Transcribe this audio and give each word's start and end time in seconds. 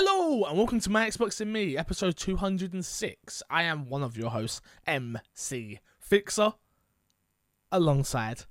Hello 0.00 0.44
and 0.44 0.56
welcome 0.56 0.78
to 0.78 0.90
My 0.90 1.08
Xbox 1.08 1.40
and 1.40 1.52
Me, 1.52 1.76
episode 1.76 2.16
206. 2.16 3.42
I 3.50 3.64
am 3.64 3.88
one 3.88 4.04
of 4.04 4.16
your 4.16 4.30
hosts, 4.30 4.60
MC 4.86 5.80
Fixer, 5.98 6.52
alongside 7.72 8.42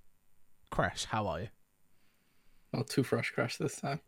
Crash. 0.71 1.05
How 1.05 1.25
are 1.27 1.39
you? 1.39 1.47
Not 2.73 2.89
too 2.89 3.01
fresh 3.01 3.31
crash 3.31 3.55
this 3.55 3.79
time. 3.79 4.01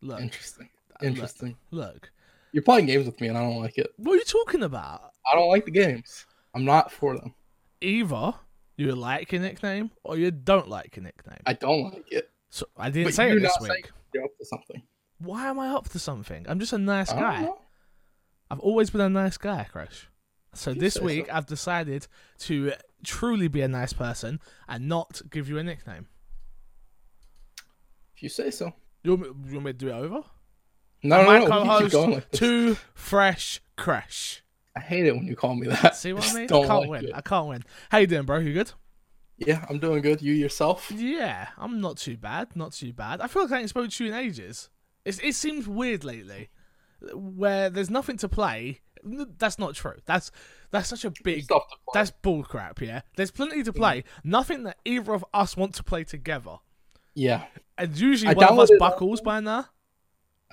Look, 0.00 0.20
Interesting. 0.20 0.68
Interesting. 1.02 1.56
look. 1.72 2.12
You're 2.52 2.62
playing 2.62 2.86
games 2.86 3.06
with 3.06 3.20
me 3.20 3.26
and 3.26 3.36
I 3.36 3.40
don't 3.42 3.60
like 3.60 3.76
it. 3.76 3.90
What 3.96 4.12
are 4.12 4.16
you 4.18 4.24
talking 4.24 4.62
about? 4.62 5.14
I 5.32 5.34
don't 5.34 5.48
like 5.48 5.64
the 5.64 5.72
games. 5.72 6.26
I'm 6.54 6.64
not 6.64 6.92
for 6.92 7.16
them. 7.16 7.34
Either 7.80 8.34
you 8.76 8.94
like 8.94 9.32
your 9.32 9.42
nickname 9.42 9.90
or 10.04 10.16
you 10.16 10.30
don't 10.30 10.68
like 10.68 10.94
your 10.94 11.02
nickname. 11.02 11.40
I 11.44 11.54
don't 11.54 11.92
like 11.92 12.12
it. 12.12 12.30
So 12.50 12.66
I 12.76 12.90
didn't 12.90 13.08
But 13.08 13.14
say 13.14 13.32
it 13.32 13.40
this 13.40 13.58
week. 13.60 13.90
you're 14.14 14.22
up 14.22 14.30
to 14.38 14.44
something. 14.44 14.80
Why 15.18 15.46
am 15.48 15.58
I 15.58 15.68
up 15.68 15.88
to 15.90 15.98
something? 15.98 16.44
I'm 16.48 16.60
just 16.60 16.72
a 16.72 16.78
nice 16.78 17.10
I 17.10 17.18
guy. 17.20 17.48
I've 18.50 18.60
always 18.60 18.90
been 18.90 19.00
a 19.00 19.08
nice 19.08 19.36
guy, 19.38 19.64
Crash. 19.70 20.08
So 20.54 20.70
You 20.70 20.80
this 20.80 20.98
week 21.00 21.26
so. 21.26 21.32
I've 21.32 21.46
decided 21.46 22.06
to 22.40 22.72
truly 23.04 23.48
be 23.48 23.60
a 23.62 23.68
nice 23.68 23.92
person 23.92 24.40
and 24.68 24.88
not 24.88 25.20
give 25.30 25.48
you 25.48 25.58
a 25.58 25.62
nickname. 25.62 26.06
If 28.16 28.22
you 28.22 28.28
say 28.28 28.50
so. 28.50 28.72
You 29.02 29.16
want 29.16 29.22
me, 29.22 29.48
you 29.50 29.54
want 29.54 29.66
me 29.66 29.72
to 29.72 29.78
do 29.78 29.88
it 29.88 29.92
over? 29.92 30.22
No, 31.02 31.22
no, 31.24 31.38
no. 31.40 31.46
co-host, 31.46 31.92
going 31.92 32.10
like. 32.12 32.30
Too 32.32 32.76
fresh 32.94 33.60
crash. 33.76 34.42
I 34.74 34.80
hate 34.80 35.06
it 35.06 35.14
when 35.14 35.26
you 35.26 35.36
call 35.36 35.54
me 35.54 35.68
that. 35.68 35.96
See 35.96 36.12
what 36.12 36.28
I 36.30 36.34
mean? 36.34 36.44
I 36.44 36.46
can't 36.48 36.68
like 36.68 36.88
win. 36.88 37.04
it. 37.06 37.10
I 37.14 37.20
can't 37.20 37.48
win. 37.48 37.64
How 37.90 37.98
you 37.98 38.06
doing, 38.06 38.24
bro? 38.24 38.38
You 38.38 38.52
good? 38.52 38.72
Yeah, 39.38 39.64
I'm 39.68 39.78
doing 39.78 40.00
good. 40.02 40.22
You 40.22 40.32
yourself? 40.32 40.90
Yeah, 40.90 41.48
I'm 41.58 41.80
not 41.80 41.98
too 41.98 42.16
bad. 42.16 42.56
Not 42.56 42.72
too 42.72 42.92
bad. 42.92 43.20
I 43.20 43.26
feel 43.26 43.42
like 43.42 43.52
I 43.52 43.60
ain't 43.60 43.68
spoken 43.68 43.90
to 43.90 44.04
you 44.04 44.12
in 44.12 44.16
ages. 44.18 44.70
It's, 45.06 45.18
it 45.20 45.34
seems 45.34 45.66
weird 45.66 46.04
lately, 46.04 46.50
where 47.14 47.70
there's 47.70 47.90
nothing 47.90 48.16
to 48.18 48.28
play. 48.28 48.80
That's 49.38 49.58
not 49.58 49.74
true. 49.74 49.94
That's 50.04 50.32
that's 50.72 50.88
such 50.88 51.04
a 51.04 51.12
big. 51.22 51.44
Stuff 51.44 51.62
to 51.70 51.76
play. 51.86 51.92
That's 51.94 52.12
bullcrap. 52.22 52.80
Yeah, 52.80 53.02
there's 53.16 53.30
plenty 53.30 53.62
to 53.62 53.72
play. 53.72 54.00
Mm. 54.00 54.04
Nothing 54.24 54.62
that 54.64 54.78
either 54.84 55.14
of 55.14 55.24
us 55.32 55.56
want 55.56 55.74
to 55.76 55.84
play 55.84 56.02
together. 56.02 56.56
Yeah. 57.14 57.44
And 57.78 57.96
usually 57.96 58.30
I 58.30 58.34
one 58.34 58.52
of 58.52 58.58
us 58.58 58.70
buckles 58.78 59.20
by 59.20 59.40
now. 59.40 59.66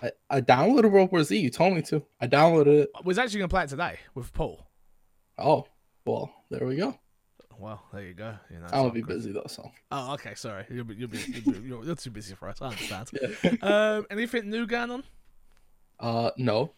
I, 0.02 0.12
I 0.30 0.42
downloaded 0.42 0.92
World 0.92 1.12
War 1.12 1.24
Z. 1.24 1.36
You 1.38 1.50
told 1.50 1.74
me 1.74 1.82
to. 1.84 2.04
I 2.22 2.28
downloaded 2.28 2.84
it. 2.84 2.90
I 2.96 3.02
was 3.04 3.18
actually 3.18 3.40
gonna 3.40 3.50
play 3.50 3.64
it 3.64 3.70
today 3.70 4.00
with 4.14 4.32
Paul. 4.34 4.68
Oh, 5.38 5.66
well, 6.06 6.32
there 6.52 6.66
we 6.68 6.76
go. 6.76 7.00
Well, 7.64 7.82
there 7.94 8.04
you 8.04 8.14
go. 8.14 8.36
You 8.52 8.60
know, 8.60 8.68
I'll 8.74 8.90
be 8.90 9.02
good. 9.02 9.16
busy 9.16 9.32
though, 9.32 9.46
so. 9.48 9.72
Oh, 9.92 10.14
okay. 10.16 10.36
Sorry, 10.36 10.66
you'll 10.70 10.84
be, 10.84 10.96
you'll 10.96 11.08
be, 11.10 11.18
you'll 11.20 11.54
be 11.54 11.68
you're, 11.68 11.86
you're 11.86 11.96
too 11.96 12.12
busy 12.12 12.36
for 12.36 12.50
us. 12.50 12.62
I 12.62 12.68
understand. 12.68 13.10
Yeah. 13.44 13.52
Um, 13.62 14.06
anything 14.12 14.50
new 14.50 14.68
going 14.68 14.92
on? 14.92 15.04
Uh, 16.00 16.32
no. 16.38 16.74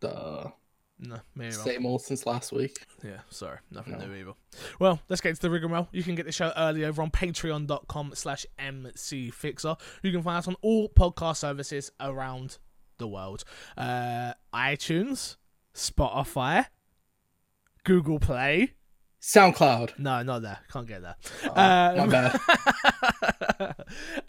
The 0.00 0.52
No, 0.98 1.16
either. 1.40 1.52
same 1.52 1.86
old 1.86 2.02
since 2.02 2.26
last 2.26 2.52
week. 2.52 2.76
Yeah, 3.02 3.20
sorry, 3.30 3.58
nothing 3.70 3.98
No. 3.98 4.06
new 4.06 4.14
either. 4.14 4.32
Well, 4.78 5.00
let's 5.08 5.22
get 5.22 5.34
to 5.36 5.40
the 5.40 5.48
rigmarole. 5.50 5.88
You 5.92 6.02
can 6.02 6.14
get 6.14 6.26
the 6.26 6.32
show 6.32 6.52
early 6.58 6.84
over 6.84 7.00
on 7.00 7.10
patreon.com 7.10 8.12
slash 8.14 8.44
mcfixer. 8.58 9.80
You 10.02 10.12
can 10.12 10.22
find 10.22 10.38
us 10.38 10.46
on 10.48 10.56
all 10.60 10.88
podcast 10.90 11.36
services 11.38 11.90
around 12.00 12.58
the 12.98 13.08
world. 13.08 13.44
Uh, 13.78 14.34
iTunes, 14.54 15.36
Spotify, 15.74 16.66
Google 17.84 18.18
Play. 18.20 18.74
SoundCloud. 19.22 19.98
No, 20.00 20.22
not 20.24 20.42
there. 20.42 20.58
Can't 20.72 20.86
get 20.88 21.00
there. 21.02 21.14
Oh, 21.44 21.52
my 21.54 21.98
Um, 22.00 22.10
bad. 22.10 22.40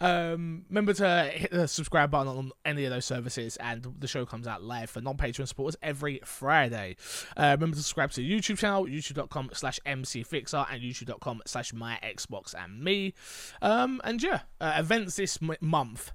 um, 0.00 0.64
remember 0.68 0.92
to 0.94 1.30
hit 1.34 1.50
the 1.50 1.66
subscribe 1.66 2.10
button 2.12 2.28
on 2.28 2.52
any 2.64 2.84
of 2.84 2.90
those 2.92 3.04
services, 3.04 3.56
and 3.56 3.84
the 3.98 4.06
show 4.06 4.24
comes 4.24 4.46
out 4.46 4.62
live 4.62 4.90
for 4.90 5.00
non-patron 5.00 5.46
supporters 5.46 5.76
every 5.82 6.20
Friday. 6.24 6.96
Uh, 7.36 7.56
remember 7.58 7.74
to 7.76 7.82
subscribe 7.82 8.12
to 8.12 8.20
the 8.20 8.30
YouTube 8.30 8.58
channel, 8.58 8.86
youtube.com 8.86 9.50
slash 9.52 9.80
mcfixer 9.84 10.64
and 10.72 10.80
youtube.com 10.82 11.42
slash 11.46 11.72
my 11.72 11.98
Xbox 12.02 12.54
and 12.56 12.82
me. 12.82 13.14
Um, 13.62 14.00
and 14.04 14.22
yeah, 14.22 14.40
uh, 14.60 14.74
events 14.78 15.16
this 15.16 15.38
m- 15.42 15.56
month. 15.60 16.12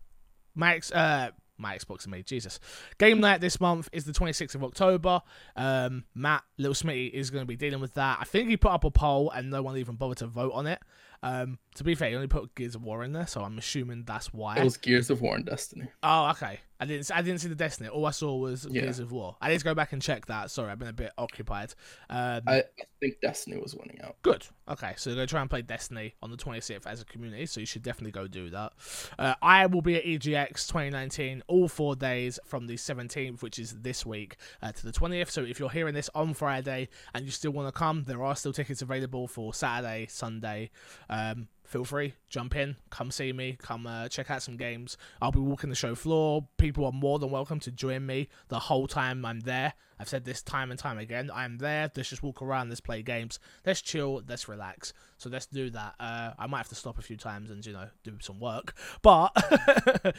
My 0.56 0.76
ex- 0.76 0.92
uh, 0.92 1.32
my 1.60 1.78
Xbox 1.78 2.04
and 2.04 2.14
me, 2.14 2.24
Jesus. 2.24 2.60
Game 2.98 3.20
night 3.20 3.42
this 3.42 3.60
month 3.60 3.90
is 3.92 4.06
the 4.06 4.12
26th 4.12 4.56
of 4.56 4.64
October. 4.64 5.22
Um, 5.56 6.06
Matt 6.16 6.44
Little 6.58 6.74
Smitty 6.74 7.12
is 7.12 7.30
going 7.30 7.44
to 7.44 7.48
be 7.48 7.56
dealing 7.56 7.82
with 7.82 7.94
that. 7.96 8.18
I 8.22 8.24
think 8.24 8.50
he 8.50 8.58
put 8.58 8.72
up 8.72 8.84
a 8.84 8.92
poll 8.92 9.30
and 9.32 9.50
no 9.50 9.62
one 9.62 9.78
even 9.78 9.96
bothered 9.96 10.18
to 10.20 10.28
vote 10.28 10.54
on 10.54 10.68
it. 10.68 10.80
Um, 11.22 11.60
to 11.76 11.84
be 11.84 11.96
fair, 11.96 12.10
he 12.10 12.16
only 12.16 12.28
put 12.28 12.56
Gears 12.56 12.76
of 12.76 12.84
War 12.84 13.04
in 13.04 13.12
there, 13.12 13.28
so 13.28 13.44
I'm 13.44 13.58
assuming 13.58 14.04
that's 14.06 14.34
why. 14.34 14.58
It 14.58 14.64
was 14.64 14.78
Gears 14.78 15.10
of 15.10 15.22
War 15.22 15.36
and 15.36 15.46
Destiny. 15.46 15.88
Oh, 16.02 16.30
okay. 16.30 16.60
I 16.82 16.86
didn't. 16.86 17.12
I 17.14 17.22
didn't 17.22 17.42
see 17.42 17.50
the 17.50 17.56
Destiny. 17.56 17.90
All 17.90 18.06
I 18.06 18.12
saw 18.12 18.36
was 18.38 18.66
Yeah. 18.70 18.84
Gears 18.84 19.00
of 19.00 19.12
War. 19.12 19.36
I 19.42 19.50
need 19.50 19.58
to 19.60 19.66
go 19.66 19.76
back 19.76 19.92
and 19.92 20.02
check 20.02 20.28
that. 20.28 20.50
Sorry, 20.50 20.72
I've 20.72 20.80
been 20.80 20.88
a 20.88 20.94
bit 20.94 21.12
occupied. 21.18 21.74
Um, 22.10 22.42
I, 22.48 22.60
I 22.60 22.64
think 23.02 23.20
Destiny 23.22 23.58
was 23.58 23.76
winning 23.76 24.00
out. 24.02 24.16
Good. 24.22 24.46
Okay, 24.68 24.94
so 24.96 25.10
they're 25.10 25.18
going 25.18 25.28
to 25.28 25.32
try 25.32 25.42
and 25.42 25.50
play 25.50 25.62
Destiny 25.62 26.16
on 26.22 26.32
the 26.32 26.38
26th 26.38 26.86
as 26.88 27.02
a 27.02 27.06
community, 27.06 27.46
so 27.48 27.60
you 27.60 27.66
should 27.66 27.82
definitely 27.84 28.12
go 28.12 28.28
do 28.28 28.50
that. 28.52 28.72
Uh, 29.18 29.34
I 29.42 29.66
will 29.66 29.82
be 29.82 29.96
at 29.96 30.06
EGX 30.06 30.68
2019 30.68 31.44
all 31.48 31.68
four 31.68 31.96
days 31.96 32.40
from 32.46 32.68
the 32.68 32.76
17th, 32.76 33.42
which 33.42 33.60
is 33.60 33.74
this 33.82 34.06
week, 34.06 34.38
uh, 34.62 34.72
to 34.72 34.86
the 34.86 34.92
20th. 34.94 35.30
So 35.32 35.42
if 35.44 35.60
you're 35.60 35.70
hearing 35.72 35.94
this 35.96 36.10
on 36.16 36.34
Friday 36.34 36.88
and 37.14 37.26
you 37.26 37.32
still 37.32 37.52
want 37.52 37.68
to 37.68 37.78
come, 37.78 38.06
there 38.06 38.24
are 38.24 38.36
still 38.36 38.54
tickets 38.54 38.82
available 38.82 39.28
for 39.28 39.54
Saturday, 39.54 40.08
Sunday. 40.10 40.70
Um, 41.10 41.48
feel 41.70 41.86
free, 41.86 42.16
jump 42.30 42.56
in, 42.56 42.76
come 42.90 43.12
see 43.12 43.32
me, 43.32 43.56
come 43.62 43.86
uh, 43.86 44.10
check 44.10 44.32
out 44.32 44.42
some 44.42 44.58
games. 44.58 44.98
I'll 45.22 45.32
be 45.32 45.40
walking 45.40 45.70
the 45.70 45.76
show 45.76 45.94
floor. 45.94 46.48
People 46.58 46.84
are 46.84 46.92
more 46.92 47.20
than 47.20 47.30
welcome 47.30 47.60
to 47.62 47.72
join 47.72 48.08
me 48.08 48.28
the 48.48 48.58
whole 48.58 48.88
time 48.88 49.24
I'm 49.24 49.42
there. 49.42 49.74
I've 50.00 50.10
said 50.10 50.26
this 50.26 50.42
time 50.42 50.72
and 50.72 50.80
time 50.80 50.98
again. 50.98 51.30
I'm 51.32 51.58
there. 51.58 51.92
Let's 51.96 52.10
just 52.10 52.24
walk 52.24 52.42
around. 52.42 52.70
Let's 52.70 52.82
play 52.82 53.04
games. 53.04 53.38
Let's 53.66 53.82
chill. 53.82 54.24
Let's 54.28 54.48
relax. 54.48 54.94
So 55.18 55.30
let's 55.30 55.46
do 55.46 55.70
that. 55.72 55.94
Uh, 56.00 56.32
I 56.40 56.48
might 56.48 56.60
have 56.60 56.70
to 56.70 56.76
stop 56.76 56.98
a 56.98 57.02
few 57.02 57.18
times 57.18 57.52
and 57.52 57.64
you 57.64 57.74
know 57.74 57.90
do 58.04 58.14
some 58.20 58.40
work, 58.40 58.74
but 59.04 59.32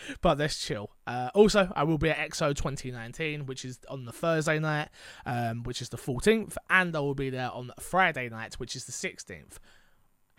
but 0.20 0.38
let's 0.38 0.64
chill. 0.64 0.90
Uh, 1.06 1.30
also, 1.34 1.72
I 1.74 1.82
will 1.82 1.98
be 1.98 2.10
at 2.10 2.18
EXO 2.18 2.54
2019, 2.54 3.46
which 3.46 3.64
is 3.64 3.80
on 3.88 4.04
the 4.04 4.12
Thursday 4.12 4.58
night, 4.60 4.90
um, 5.26 5.64
which 5.64 5.82
is 5.82 5.88
the 5.88 5.96
14th, 5.96 6.56
and 6.68 6.94
I 6.94 7.00
will 7.00 7.14
be 7.14 7.30
there 7.30 7.50
on 7.50 7.72
Friday 7.80 8.28
night, 8.28 8.54
which 8.54 8.76
is 8.76 8.84
the 8.84 8.92
16th. 8.92 9.58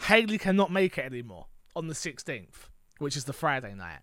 Haley 0.04 0.38
cannot 0.38 0.72
make 0.72 0.98
it 0.98 1.06
anymore 1.06 1.48
on 1.76 1.88
the 1.88 1.94
16th, 1.94 2.70
which 2.98 3.16
is 3.16 3.26
the 3.26 3.34
Friday 3.34 3.74
night. 3.76 4.00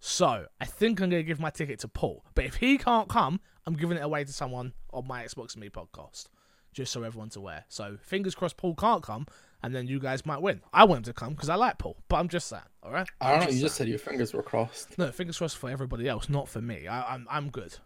So 0.00 0.46
I 0.60 0.64
think 0.64 1.00
I'm 1.00 1.10
gonna 1.10 1.22
give 1.22 1.38
my 1.40 1.50
ticket 1.50 1.78
to 1.80 1.88
Paul. 1.88 2.24
But 2.34 2.44
if 2.44 2.56
he 2.56 2.76
can't 2.78 3.08
come, 3.08 3.40
I'm 3.66 3.74
giving 3.74 3.96
it 3.96 4.02
away 4.02 4.24
to 4.24 4.32
someone 4.32 4.72
on 4.92 5.06
my 5.06 5.24
Xbox 5.24 5.54
and 5.54 5.60
Me 5.62 5.68
podcast, 5.68 6.26
just 6.72 6.92
so 6.92 7.02
everyone's 7.04 7.36
aware. 7.36 7.64
So 7.68 7.96
fingers 8.02 8.34
crossed 8.34 8.56
Paul 8.56 8.74
can't 8.74 9.02
come, 9.02 9.26
and 9.62 9.72
then 9.74 9.86
you 9.86 10.00
guys 10.00 10.26
might 10.26 10.42
win. 10.42 10.60
I 10.72 10.84
want 10.84 10.98
him 10.98 11.04
to 11.04 11.12
come 11.12 11.34
because 11.34 11.48
I 11.48 11.54
like 11.54 11.78
Paul, 11.78 11.96
but 12.08 12.16
I'm 12.16 12.28
just 12.28 12.48
saying. 12.48 12.62
All 12.82 12.90
right. 12.90 13.08
I 13.20 13.30
don't 13.30 13.40
know. 13.40 13.46
You 13.46 13.52
saying. 13.52 13.60
just 13.62 13.76
said 13.76 13.88
your 13.88 13.98
fingers 14.00 14.34
were 14.34 14.42
crossed. 14.42 14.98
no 14.98 15.12
fingers 15.12 15.38
crossed 15.38 15.56
for 15.56 15.70
everybody 15.70 16.08
else, 16.08 16.28
not 16.28 16.48
for 16.48 16.60
me. 16.60 16.88
I, 16.88 17.14
I'm 17.14 17.26
I'm 17.30 17.50
good. 17.50 17.76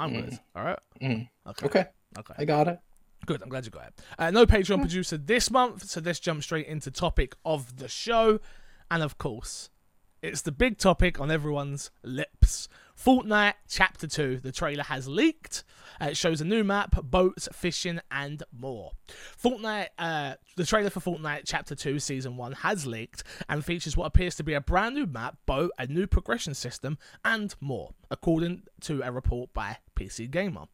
I'm 0.00 0.12
good. 0.14 0.38
All 0.56 0.64
right. 0.64 0.78
Mm. 1.02 1.28
Okay. 1.48 1.66
Okay, 1.66 1.86
Okay. 2.18 2.34
I 2.38 2.44
got 2.46 2.68
it. 2.68 2.78
Good, 3.26 3.42
I'm 3.42 3.48
glad 3.48 3.64
you 3.64 3.70
got 3.70 3.88
it. 3.88 4.00
Uh, 4.18 4.30
no 4.30 4.46
Patreon 4.46 4.80
producer 4.80 5.18
this 5.18 5.50
month, 5.50 5.88
so 5.88 6.00
let's 6.04 6.20
jump 6.20 6.42
straight 6.42 6.66
into 6.66 6.90
topic 6.90 7.34
of 7.44 7.76
the 7.76 7.88
show. 7.88 8.40
And 8.90 9.02
of 9.02 9.18
course, 9.18 9.70
it's 10.22 10.42
the 10.42 10.52
big 10.52 10.78
topic 10.78 11.20
on 11.20 11.30
everyone's 11.30 11.90
lips. 12.02 12.68
Fortnite 12.98 13.54
Chapter 13.68 14.08
2, 14.08 14.40
the 14.40 14.50
trailer 14.50 14.82
has 14.82 15.06
leaked. 15.06 15.62
Uh, 16.00 16.06
it 16.06 16.16
shows 16.16 16.40
a 16.40 16.44
new 16.44 16.64
map, 16.64 17.00
boats, 17.04 17.48
fishing, 17.52 18.00
and 18.10 18.42
more. 18.52 18.92
Fortnite, 19.40 19.88
uh, 19.98 20.34
the 20.56 20.64
trailer 20.66 20.90
for 20.90 21.00
Fortnite 21.00 21.42
Chapter 21.44 21.76
2 21.76 22.00
Season 22.00 22.36
1 22.36 22.52
has 22.52 22.86
leaked 22.86 23.22
and 23.48 23.64
features 23.64 23.96
what 23.96 24.06
appears 24.06 24.34
to 24.36 24.42
be 24.42 24.54
a 24.54 24.60
brand 24.60 24.96
new 24.96 25.06
map, 25.06 25.36
boat, 25.46 25.70
a 25.78 25.86
new 25.86 26.08
progression 26.08 26.54
system, 26.54 26.98
and 27.24 27.54
more, 27.60 27.92
according 28.10 28.62
to 28.82 29.02
a 29.02 29.12
report 29.12 29.52
by 29.52 29.78
PC 29.96 30.30
Gamer. 30.30 30.64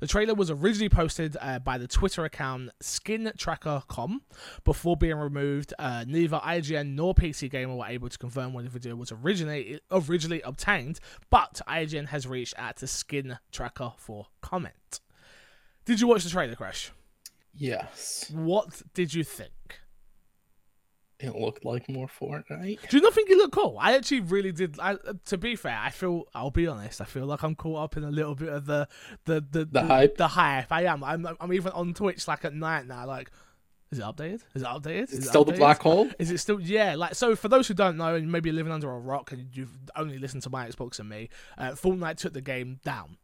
The 0.00 0.06
trailer 0.06 0.34
was 0.34 0.50
originally 0.50 0.88
posted 0.88 1.36
uh, 1.40 1.58
by 1.58 1.78
the 1.78 1.86
Twitter 1.86 2.24
account 2.24 2.70
SkinTracker.com 2.82 4.22
before 4.64 4.96
being 4.96 5.16
removed. 5.16 5.74
Uh, 5.78 6.04
neither 6.06 6.38
IGN 6.38 6.94
nor 6.94 7.14
PC 7.14 7.50
Gamer 7.50 7.74
were 7.76 7.86
able 7.86 8.08
to 8.08 8.18
confirm 8.18 8.52
when 8.52 8.64
the 8.64 8.70
video 8.70 8.96
was 8.96 9.12
originally 9.12 9.80
originally 9.90 10.40
obtained, 10.42 11.00
but 11.30 11.60
IGN 11.68 12.08
has 12.08 12.26
reached 12.26 12.54
out 12.56 12.76
to 12.78 12.86
Skin 12.86 13.38
Tracker 13.52 13.92
for 13.96 14.26
comment. 14.40 15.00
Did 15.84 16.00
you 16.00 16.06
watch 16.06 16.24
the 16.24 16.30
trailer, 16.30 16.54
Crash? 16.54 16.92
Yes, 17.52 18.30
What 18.32 18.82
did 18.94 19.12
you 19.12 19.24
think? 19.24 19.80
It 21.20 21.34
looked 21.36 21.64
like 21.64 21.88
more 21.88 22.08
Fortnite. 22.08 22.88
Do 22.88 22.96
you 22.96 23.02
not 23.02 23.12
think 23.14 23.30
it 23.30 23.36
looked 23.36 23.54
cool? 23.54 23.76
I 23.80 23.94
actually 23.94 24.20
really 24.20 24.52
did. 24.52 24.78
I, 24.80 24.96
to 25.26 25.38
be 25.38 25.54
fair, 25.56 25.78
I 25.78 25.90
feel. 25.90 26.24
I'll 26.34 26.50
be 26.50 26.66
honest. 26.66 27.00
I 27.00 27.04
feel 27.04 27.26
like 27.26 27.42
I'm 27.42 27.54
caught 27.54 27.84
up 27.84 27.96
in 27.96 28.04
a 28.04 28.10
little 28.10 28.34
bit 28.34 28.48
of 28.48 28.66
the 28.66 28.88
the 29.26 29.44
the, 29.50 29.64
The 29.66 29.82
hype? 29.84 30.16
The 30.16 30.28
hype. 30.28 30.72
I 30.72 30.84
am. 30.84 31.04
I'm. 31.04 31.26
I'm 31.40 31.52
even 31.52 31.72
on 31.72 31.94
Twitch 31.94 32.26
like 32.26 32.44
at 32.44 32.54
night 32.54 32.86
now. 32.86 33.06
Like, 33.06 33.30
Is 33.92 33.98
it 33.98 34.02
updated? 34.02 34.40
Is 34.54 34.62
it 34.62 34.68
updated? 34.68 35.02
Is 35.04 35.12
It's 35.18 35.26
it 35.26 35.28
still 35.28 35.44
the 35.44 35.52
black 35.52 35.80
hole. 35.82 36.08
Is 36.18 36.30
it 36.30 36.38
still? 36.38 36.60
Yeah, 36.60 36.94
like 36.96 37.14
so. 37.14 37.36
For 37.36 37.48
those 37.48 37.68
who 37.68 37.74
don't 37.74 37.96
know, 37.96 38.14
and 38.14 38.30
maybe 38.32 38.48
you're 38.48 38.56
living 38.56 38.72
under 38.72 38.90
a 38.90 38.98
rock 38.98 39.32
and 39.32 39.48
you've 39.54 39.76
only 39.96 40.18
listened 40.18 40.42
to 40.44 40.50
my 40.50 40.66
Xbox 40.66 40.98
and 41.00 41.08
me, 41.08 41.28
uh, 41.58 41.72
Fortnite 41.72 42.16
took 42.16 42.32
the 42.32 42.40
game 42.40 42.80
down. 42.84 43.18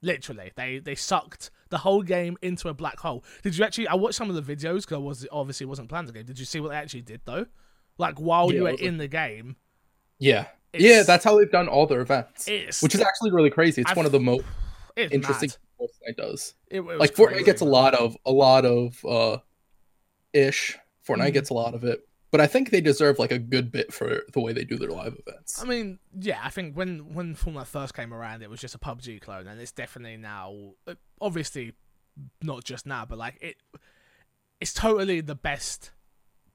Literally, 0.00 0.52
they 0.56 0.78
they 0.78 0.94
sucked 0.94 1.50
the 1.70 1.78
whole 1.78 2.02
game 2.02 2.36
into 2.40 2.68
a 2.68 2.74
black 2.74 2.98
hole. 3.00 3.24
Did 3.42 3.56
you 3.58 3.64
actually? 3.64 3.88
I 3.88 3.94
watched 3.94 4.14
some 4.16 4.30
of 4.30 4.36
the 4.36 4.54
videos 4.56 4.82
because 4.82 4.92
I 4.92 4.98
was 4.98 5.26
obviously 5.32 5.66
wasn't 5.66 5.88
planned 5.88 6.08
the 6.08 6.12
game. 6.12 6.24
Did 6.24 6.38
you 6.38 6.44
see 6.44 6.60
what 6.60 6.68
they 6.70 6.76
actually 6.76 7.02
did 7.02 7.20
though? 7.24 7.46
Like 7.98 8.18
while 8.20 8.52
Yeah, 8.52 8.58
you 8.58 8.62
were 8.64 8.70
in 8.70 8.98
the 8.98 9.08
game, 9.08 9.56
Yeah, 10.20 10.46
yeah, 10.72 11.02
that's 11.02 11.24
how 11.24 11.36
they've 11.36 11.50
done 11.50 11.66
all 11.68 11.86
their 11.86 12.00
events, 12.00 12.46
which 12.46 12.94
is 12.94 13.00
actually 13.00 13.32
really 13.32 13.50
crazy. 13.50 13.80
It's 13.82 13.90
I've- 13.90 13.98
one 13.98 14.06
of 14.06 14.12
the 14.12 14.20
most 14.20 14.44
interesting 14.96 15.50
mad. 15.50 15.88
Fortnite 15.88 16.16
does. 16.16 16.54
It, 16.68 16.80
it 16.80 16.98
Like 16.98 17.14
Fortnite 17.14 17.26
crazy, 17.28 17.44
gets 17.44 17.60
a 17.60 17.64
lot 17.64 17.94
of 17.94 18.16
a 18.24 18.30
lot 18.32 18.64
of 18.64 19.04
uh 19.04 19.38
ish. 20.32 20.78
Fortnite 21.06 21.30
Mhm. 21.30 21.32
gets 21.34 21.50
a 21.50 21.54
lot 21.54 21.74
of 21.74 21.84
it, 21.84 22.07
but 22.30 22.40
I 22.40 22.46
think 22.46 22.70
they 22.70 22.80
deserve 22.80 23.18
like 23.18 23.32
a 23.32 23.38
good 23.38 23.72
bit 23.72 23.92
for 23.92 24.22
the 24.32 24.40
way 24.40 24.52
they 24.52 24.64
do 24.64 24.76
their 24.76 24.90
live 24.90 25.16
events. 25.26 25.62
I 25.62 25.66
mean, 25.66 25.98
yeah, 26.18 26.40
I 26.42 26.50
think 26.50 26.76
when 26.76 27.14
when 27.14 27.34
Fortnite 27.34 27.66
first 27.66 27.94
came 27.94 28.12
around, 28.12 28.42
it 28.42 28.50
was 28.50 28.60
just 28.60 28.74
a 28.74 28.78
PUBG 28.78 29.20
clone, 29.20 29.46
and 29.46 29.60
it's 29.60 29.72
definitely 29.72 30.16
now, 30.16 30.72
uh, 30.86 30.94
obviously, 31.20 31.74
not 32.42 32.64
just 32.64 32.86
now, 32.86 33.04
but 33.04 33.18
like 33.18 33.38
it, 33.40 33.56
it's 34.60 34.72
totally 34.72 35.20
the 35.20 35.34
best 35.34 35.92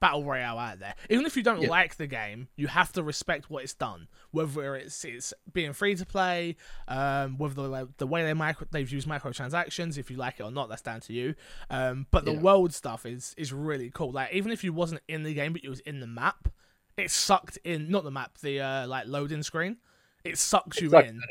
battle 0.00 0.24
royale 0.24 0.58
out 0.58 0.78
there. 0.80 0.94
Even 1.10 1.26
if 1.26 1.36
you 1.36 1.42
don't 1.42 1.62
Yeah. 1.62 1.68
like 1.68 1.96
the 1.96 2.06
game, 2.06 2.48
you 2.56 2.66
have 2.66 2.92
to 2.92 3.02
respect 3.02 3.48
what 3.50 3.62
it's 3.64 3.74
done, 3.74 4.08
whether 4.30 4.76
it's 4.76 5.04
it's 5.04 5.32
being 5.52 5.72
free 5.72 5.94
to 5.94 6.04
play, 6.04 6.56
um, 6.88 7.38
whether 7.38 7.54
the, 7.54 7.88
the 7.98 8.06
way 8.06 8.22
they 8.22 8.34
micro, 8.34 8.66
they've 8.70 8.90
used 8.90 9.08
microtransactions. 9.08 9.96
If 9.98 10.10
you 10.10 10.16
like 10.16 10.40
it 10.40 10.42
or 10.42 10.50
not, 10.50 10.68
that's 10.68 10.82
down 10.82 11.00
to 11.02 11.12
you. 11.12 11.34
Um, 11.70 12.06
but 12.10 12.24
the 12.24 12.32
Yeah. 12.32 12.40
world 12.40 12.74
stuff 12.74 13.06
is 13.06 13.34
is 13.36 13.52
really 13.52 13.90
cool. 13.90 14.12
Like 14.12 14.32
even 14.32 14.52
if 14.52 14.64
you 14.64 14.72
wasn't 14.72 15.00
in 15.08 15.22
the 15.22 15.34
game, 15.34 15.52
but 15.52 15.62
you 15.64 15.70
was 15.70 15.80
in 15.80 16.00
the 16.00 16.06
map, 16.06 16.48
it 16.96 17.10
sucked 17.10 17.58
in 17.64 17.90
not 17.90 18.04
the 18.04 18.10
map, 18.10 18.38
the 18.38 18.60
uh, 18.60 18.86
like 18.86 19.06
loading 19.06 19.42
screen. 19.42 19.78
It 20.24 20.38
sucks 20.38 20.80
you 20.80 20.86
in 20.86 21.20
well. 21.20 21.28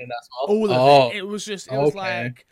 all 0.47 0.65
of 0.71 0.77
oh, 0.77 1.09
it. 1.09 1.17
It 1.17 1.27
was 1.27 1.43
just 1.45 1.71
it 1.71 1.77
was 1.77 1.95
like 1.95 2.45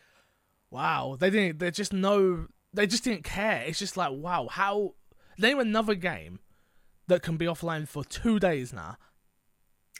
wow. 0.69 1.15
They 1.19 1.29
didn't 1.29 1.59
they 1.59 1.71
just 1.71 1.93
no 1.93 2.47
they 2.73 2.87
just 2.87 3.03
didn't 3.03 3.23
care. 3.23 3.63
It's 3.65 3.79
just 3.79 3.97
like 3.97 4.11
wow, 4.11 4.47
how 4.49 4.95
name 5.41 5.59
another 5.59 5.95
game 5.95 6.39
that 7.07 7.21
can 7.21 7.37
be 7.37 7.45
offline 7.45 7.87
for 7.87 8.03
two 8.03 8.39
days 8.39 8.71
now 8.73 8.97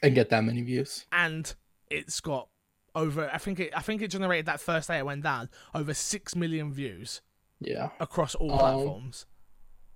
and 0.02 0.14
get 0.14 0.30
that 0.30 0.44
many 0.44 0.62
views. 0.62 1.06
and 1.12 1.54
it's 1.90 2.20
got 2.20 2.48
over 2.94 3.30
I 3.32 3.38
think 3.38 3.60
it 3.60 3.72
I 3.76 3.80
think 3.80 4.02
it 4.02 4.08
generated 4.08 4.46
that 4.46 4.60
first 4.60 4.88
day 4.88 4.98
it 4.98 5.06
went 5.06 5.22
down 5.22 5.48
over 5.74 5.94
six 5.94 6.34
million 6.36 6.72
views 6.72 7.20
Yeah, 7.60 7.90
across 8.00 8.34
all 8.34 8.52
Um, 8.52 8.58
platforms. 8.58 9.26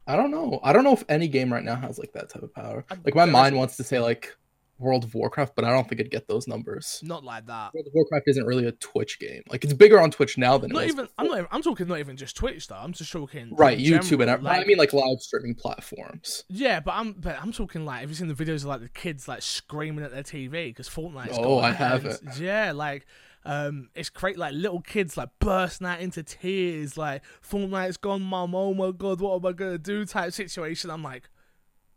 I 0.06 0.14
don't 0.16 0.30
know. 0.30 0.60
I 0.62 0.72
don't 0.72 0.84
know 0.84 0.92
if 0.92 1.04
any 1.08 1.26
game 1.26 1.52
right 1.52 1.64
now 1.64 1.74
has 1.76 1.98
like 1.98 2.12
that 2.12 2.28
type 2.28 2.42
of 2.44 2.54
power. 2.54 2.84
I- 2.90 2.96
Like 3.04 3.14
my 3.16 3.24
mind 3.24 3.56
wants 3.56 3.76
to 3.78 3.84
say 3.84 3.98
like 3.98 4.36
World 4.78 5.04
of 5.04 5.14
Warcraft, 5.14 5.54
but 5.56 5.64
I 5.64 5.70
don't 5.70 5.88
think 5.88 6.00
it'd 6.00 6.12
get 6.12 6.28
those 6.28 6.46
numbers. 6.46 7.00
Not 7.02 7.24
like 7.24 7.46
that. 7.46 7.72
World 7.72 7.86
of 7.86 7.94
Warcraft 7.94 8.24
isn't 8.28 8.44
really 8.44 8.66
a 8.66 8.72
Twitch 8.72 9.18
game. 9.18 9.42
Like 9.48 9.64
it's 9.64 9.72
bigger 9.72 10.00
on 10.00 10.10
Twitch 10.10 10.36
now 10.36 10.58
than 10.58 10.70
Not 10.70 10.82
it 10.82 10.86
was 10.86 10.94
even 10.94 11.08
I'm 11.18 11.26
not 11.26 11.38
even, 11.38 11.48
I'm 11.50 11.62
talking 11.62 11.88
not 11.88 11.98
even 11.98 12.16
just 12.16 12.36
Twitch 12.36 12.68
though. 12.68 12.76
I'm 12.76 12.92
just 12.92 13.10
talking 13.10 13.54
right 13.56 13.78
YouTube 13.78 14.20
and 14.20 14.30
general, 14.30 14.48
I 14.48 14.64
mean 14.64 14.76
like 14.76 14.92
live 14.92 15.20
streaming 15.20 15.54
platforms. 15.54 16.44
Yeah, 16.48 16.80
but 16.80 16.92
I'm 16.92 17.12
but 17.12 17.40
I'm 17.40 17.52
talking 17.52 17.84
like 17.84 18.00
have 18.00 18.10
you 18.10 18.16
seen 18.16 18.28
the 18.28 18.34
videos 18.34 18.56
of 18.56 18.66
like 18.66 18.80
the 18.80 18.88
kids 18.88 19.28
like 19.28 19.42
screaming 19.42 20.04
at 20.04 20.12
their 20.12 20.22
TV 20.22 20.68
because 20.68 20.88
Fortnite. 20.88 21.28
Oh, 21.32 21.58
gone 21.60 21.64
I 21.64 21.72
haven't. 21.72 22.20
Yeah, 22.38 22.72
like 22.72 23.06
um, 23.46 23.90
it's 23.94 24.10
great 24.10 24.36
like 24.36 24.54
little 24.54 24.80
kids 24.80 25.16
like 25.16 25.30
bursting 25.38 25.86
out 25.86 26.00
into 26.00 26.22
tears 26.22 26.98
like 26.98 27.22
Fortnite's 27.48 27.96
gone, 27.96 28.22
mum. 28.22 28.54
Oh 28.54 28.74
my 28.74 28.90
god, 28.90 29.20
what 29.20 29.36
am 29.36 29.46
I 29.46 29.52
gonna 29.52 29.78
do? 29.78 30.04
Type 30.04 30.32
situation. 30.32 30.90
I'm 30.90 31.04
like, 31.04 31.30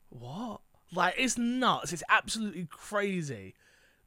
what? 0.10 0.62
Like 0.94 1.16
it's 1.18 1.38
nuts. 1.38 1.94
It's 1.94 2.04
absolutely 2.10 2.68
crazy 2.70 3.56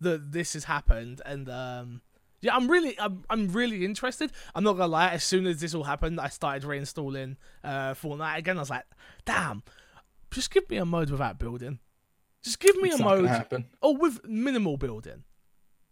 that 0.01 0.33
this 0.33 0.53
has 0.55 0.65
happened 0.65 1.21
and 1.25 1.49
um. 1.49 2.03
Yeah, 2.45 2.57
I'm 2.57 2.69
really, 2.69 2.99
I'm, 2.99 3.23
I'm 3.31 3.53
really 3.53 3.85
interested. 3.85 4.33
I'm 4.53 4.65
not 4.65 4.73
gonna 4.73 4.89
lie. 4.89 5.11
As 5.11 5.23
soon 5.23 5.47
as 5.47 5.61
this 5.61 5.77
all 5.77 5.85
happened, 5.85 6.19
I 6.21 6.27
started 6.27 6.65
reinstalling 6.69 7.37
uh, 7.63 7.95
Fortnite 7.95 8.39
again. 8.39 8.57
I 8.57 8.61
was 8.63 8.69
like, 8.71 8.83
"Damn, 9.25 9.63
just 10.33 10.51
give 10.51 10.69
me 10.69 10.77
a 10.79 10.85
mode 10.85 11.09
without 11.11 11.39
building. 11.39 11.79
Just 12.43 12.59
give 12.59 12.77
me 12.83 12.89
It's 12.89 12.99
a 12.99 13.05
mode, 13.05 13.27
happen. 13.27 13.67
oh, 13.81 13.93
with 13.97 14.27
minimal 14.27 14.77
building. 14.77 15.23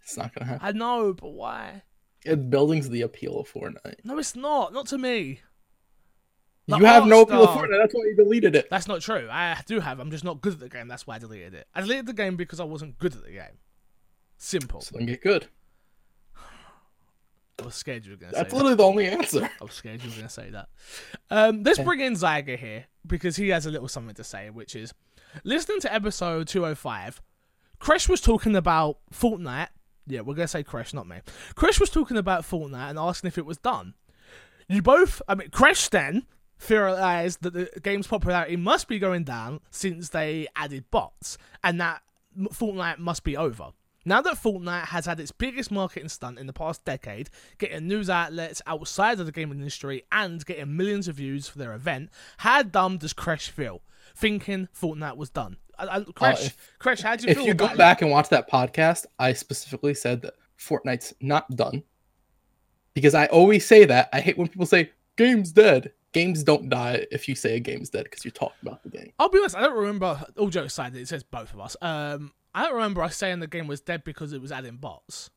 It's 0.03 0.17
not 0.17 0.35
gonna 0.35 0.51
happen. 0.51 0.67
I 0.67 0.73
know, 0.73 1.13
but 1.15 1.29
why? 1.31 1.83
It, 2.25 2.51
building's 2.51 2.89
the 2.89 3.03
appeal 3.03 3.39
of 3.39 3.49
Fortnite. 3.53 4.01
No, 4.03 4.19
it's 4.19 4.35
not. 4.35 4.73
Not 4.73 4.89
to 4.89 4.99
me. 4.99 5.43
You 6.78 6.84
have 6.84 7.06
no 7.06 7.22
appeal 7.22 7.44
style- 7.44 7.56
Fortnite. 7.58 7.78
That's 7.81 7.94
why 7.94 8.05
you 8.05 8.17
deleted 8.17 8.56
it. 8.56 8.69
That's 8.70 8.87
not 8.88 9.00
true. 9.00 9.28
I 9.31 9.61
do 9.67 9.81
have. 9.81 9.99
I'm 10.00 10.11
just 10.11 10.25
not 10.25 10.40
good 10.40 10.55
at 10.55 10.61
the 10.61 10.69
game. 10.69 10.88
That's 10.88 11.06
why 11.06 11.17
I 11.17 11.19
deleted 11.19 11.55
it. 11.55 11.67
I 11.75 11.81
deleted 11.81 12.06
the 12.06 12.12
game 12.12 12.37
because 12.37 12.61
I 12.61 12.64
wasn't 12.64 12.99
good 12.99 13.14
at 13.14 13.22
the 13.25 13.31
game. 13.32 13.58
Simple. 14.38 14.81
So 14.81 14.96
then 14.96 15.06
get 15.06 15.22
good. 15.22 15.49
I 17.61 17.64
was 17.64 17.75
scared 17.75 18.06
you 18.06 18.12
were 18.12 18.17
gonna 18.17 18.32
That's 18.32 18.50
say 18.50 18.56
that. 18.56 18.64
literally 18.64 18.75
the 18.76 18.84
only 18.84 19.06
answer. 19.08 19.50
I 19.61 19.64
was 19.64 19.75
scared 19.75 20.02
you 20.02 20.08
were 20.08 20.17
going 20.17 20.28
to 20.28 20.32
say 20.32 20.49
that. 20.50 20.69
Um, 21.31 21.62
let's 21.62 21.78
bring 21.78 22.00
in 22.00 22.14
Zyga 22.14 22.58
here 22.58 22.87
because 23.06 23.37
he 23.37 23.49
has 23.50 23.67
a 23.67 23.70
little 23.70 23.88
something 23.88 24.14
to 24.14 24.25
say, 24.25 24.49
which 24.49 24.75
is 24.75 24.94
listening 25.44 25.81
to 25.81 25.93
episode 25.93 26.49
205. 26.49 27.20
Kresh 27.78 28.08
was 28.08 28.22
talking 28.22 28.56
about 28.56 28.99
Fortnite. 29.12 29.69
Yeah, 30.06 30.20
we're 30.20 30.34
going 30.34 30.44
to 30.44 30.49
say 30.49 30.64
Kresh, 30.64 30.94
not 30.94 31.06
me. 31.06 31.17
Kresh 31.55 31.78
was 31.78 31.90
talking 31.90 32.17
about 32.17 32.43
Fortnite 32.44 32.90
and 32.90 32.99
asking 32.99 33.28
if 33.28 33.37
it 33.38 33.44
was 33.46 33.58
done. 33.58 33.93
You 34.69 34.81
both, 34.82 35.20
I 35.28 35.34
mean, 35.34 35.49
Kresh 35.50 35.90
then 35.90 36.26
theorized 36.61 37.43
that 37.43 37.55
the 37.55 37.71
game's 37.83 38.07
popularity 38.07 38.57
must 38.57 38.87
be 38.87 38.99
going 38.99 39.25
down 39.25 39.61
since 39.71 40.11
they 40.11 40.47
added 40.55 40.85
bots 40.91 41.39
and 41.65 41.81
that 41.81 42.03
Fortnite 42.39 42.99
must 42.99 43.25
be 43.25 43.37
over. 43.37 43.71
Now 44.05 44.23
that 44.23 44.37
Fortnite 44.43 44.87
has 44.87 45.07
had 45.07 45.21
its 45.21 45.33
biggest 45.33 45.71
marketing 45.71 46.09
stunt 46.09 46.39
in 46.39 46.47
the 46.47 46.53
past 46.53 46.85
decade, 46.85 47.29
getting 47.59 47.87
news 47.89 48.09
outlets 48.09 48.62
outside 48.67 49.21
of 49.21 49.27
the 49.27 49.33
gaming 49.33 49.59
industry 49.59 50.05
and 50.12 50.45
getting 50.47 50.77
millions 50.77 51.09
of 51.09 51.17
views 51.17 51.49
for 51.49 51.59
their 51.59 51.75
event, 51.75 52.11
how 52.39 52.63
dumb 52.63 52.99
does 52.99 53.13
Crash 53.13 53.49
feel? 53.51 53.83
Thinking 54.15 54.69
Fortnite 54.79 55.17
was 55.17 55.31
done. 55.31 55.56
I, 55.79 55.85
I, 55.85 55.97
uh, 55.97 56.05
Kresh, 56.05 56.47
if- 56.47 56.73
Kresh, 56.79 57.03
how 57.03 57.17
do 57.17 57.25
you 57.25 57.31
If 57.31 57.37
feel 57.37 57.43
If 57.45 57.49
you 57.49 57.55
go 57.55 57.67
it? 57.67 57.77
back 57.79 58.01
and 58.03 58.11
watch 58.11 58.29
that 58.31 58.51
podcast, 58.51 59.06
I 59.19 59.33
specifically 59.33 59.95
said 59.95 60.23
that 60.23 60.35
Fortnite's 60.59 61.15
not 61.21 61.49
done. 61.56 61.83
Because 62.95 63.15
I 63.15 63.27
always 63.27 63.67
say 63.67 63.85
that. 63.85 64.09
I 64.13 64.21
hate 64.21 64.37
when 64.37 64.49
people 64.49 64.67
say 64.67 64.91
game's 65.17 65.53
dead. 65.53 65.93
Games 66.12 66.43
don't 66.43 66.69
die 66.69 67.07
if 67.12 67.29
you 67.29 67.35
say 67.37 67.57
a 67.57 67.61
game's 67.61 67.91
dead 67.91 68.05
because 68.05 68.25
you 68.25 68.31
talk 68.33 68.53
about 68.62 68.83
the 68.83 68.89
game. 68.89 69.12
I'll 69.19 69.29
be 69.29 69.39
honest, 69.39 69.57
I 69.57 69.61
don't 69.62 69.77
remember. 69.79 70.25
All 70.37 70.49
jokes 70.49 70.73
aside, 70.73 70.97
it 70.97 71.07
says 71.09 71.23
both 71.23 71.53
of 71.55 71.61
us. 71.61 71.77
Um, 71.81 72.33
I 72.55 72.65
don't 72.65 72.75
remember 72.75 73.03
us 73.03 73.17
saying 73.17 73.39
the 73.39 73.47
game 73.47 73.69
was 73.69 73.81
dead 73.81 74.03
because 74.03 74.33
it 74.33 74.41
was 74.41 74.51
adding 74.51 74.77
bots. 74.77 75.31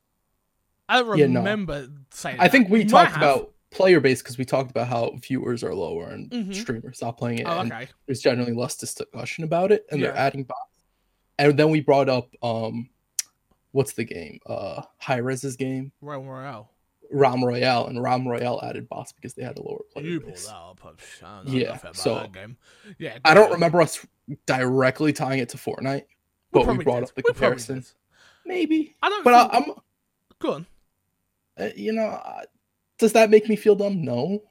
I 0.88 1.00
don't 1.00 1.16
Yeah, 1.16 1.26
no. 1.26 1.40
remember 1.40 1.88
saying. 2.10 2.38
I 2.40 2.48
think 2.48 2.68
we 2.70 2.82
You 2.82 2.88
talked 2.88 3.16
about 3.16 3.52
player 3.70 4.00
base 4.00 4.20
because 4.22 4.36
we 4.36 4.44
talked 4.44 4.70
about 4.70 4.88
how 4.88 5.16
viewers 5.22 5.62
are 5.64 5.74
lower 5.74 6.08
and 6.08 6.30
Mhm. 6.30 6.54
streamers 6.54 6.96
stop 6.98 7.18
playing 7.18 7.38
it. 7.38 7.46
Oh, 7.46 7.60
and 7.60 7.72
okay. 7.72 7.88
there's 8.06 8.20
generally 8.20 8.52
less 8.52 8.76
discussion 8.76 9.44
about 9.44 9.70
it, 9.72 9.86
and 9.90 10.02
they're 10.02 10.16
adding 10.16 10.42
bots. 10.44 10.60
And 11.38 11.56
then 11.58 11.70
we 11.70 11.80
brought 11.80 12.08
up 12.08 12.34
um, 12.42 12.90
what's 13.72 13.92
the 13.92 14.04
game? 14.04 14.40
Uh, 14.46 14.82
Hi-Rez's 14.98 15.56
game, 15.56 15.92
Realm 16.00 16.26
Royale. 16.26 16.70
Realm 17.10 17.44
Royale, 17.44 17.86
and 17.86 18.02
Realm 18.02 18.26
Royale 18.26 18.60
added 18.62 18.88
bots 18.88 19.12
because 19.12 19.34
they 19.34 19.42
had 19.42 19.58
a 19.58 19.62
lower 19.62 19.82
player 19.92 20.06
You 20.06 20.20
base. 20.20 20.46
that 20.46 20.54
up. 20.54 20.80
I'm 20.84 20.96
sh- 20.96 21.22
I 21.22 21.36
don't 21.36 21.46
know 21.48 21.52
Yeah, 21.52 21.92
so-. 21.92 22.26
Yeah, 22.98 23.18
I 23.24 23.34
don't 23.34 23.46
on. 23.46 23.52
remember 23.52 23.80
us 23.82 24.04
directly 24.46 25.12
tying 25.12 25.38
it 25.40 25.48
to 25.50 25.56
Fortnite, 25.56 26.04
but 26.52 26.60
we 26.60 26.64
probably 26.64 26.84
brought 26.84 27.00
did. 27.00 27.08
up 27.10 27.14
the 27.14 27.22
We 27.26 27.32
comparison. 27.32 27.84
Maybe, 28.46 28.94
I 29.02 29.08
don't. 29.08 29.24
but 29.24 29.34
I, 29.34 29.48
think... 29.48 29.68
I'm, 29.68 29.74
Go 30.40 30.52
on. 30.54 30.66
uh, 31.58 31.68
you 31.76 31.92
know, 31.92 32.06
uh, 32.06 32.42
does 32.98 33.12
that 33.12 33.30
make 33.30 33.48
me 33.48 33.56
feel 33.56 33.74
dumb? 33.74 34.02
No, 34.04 34.42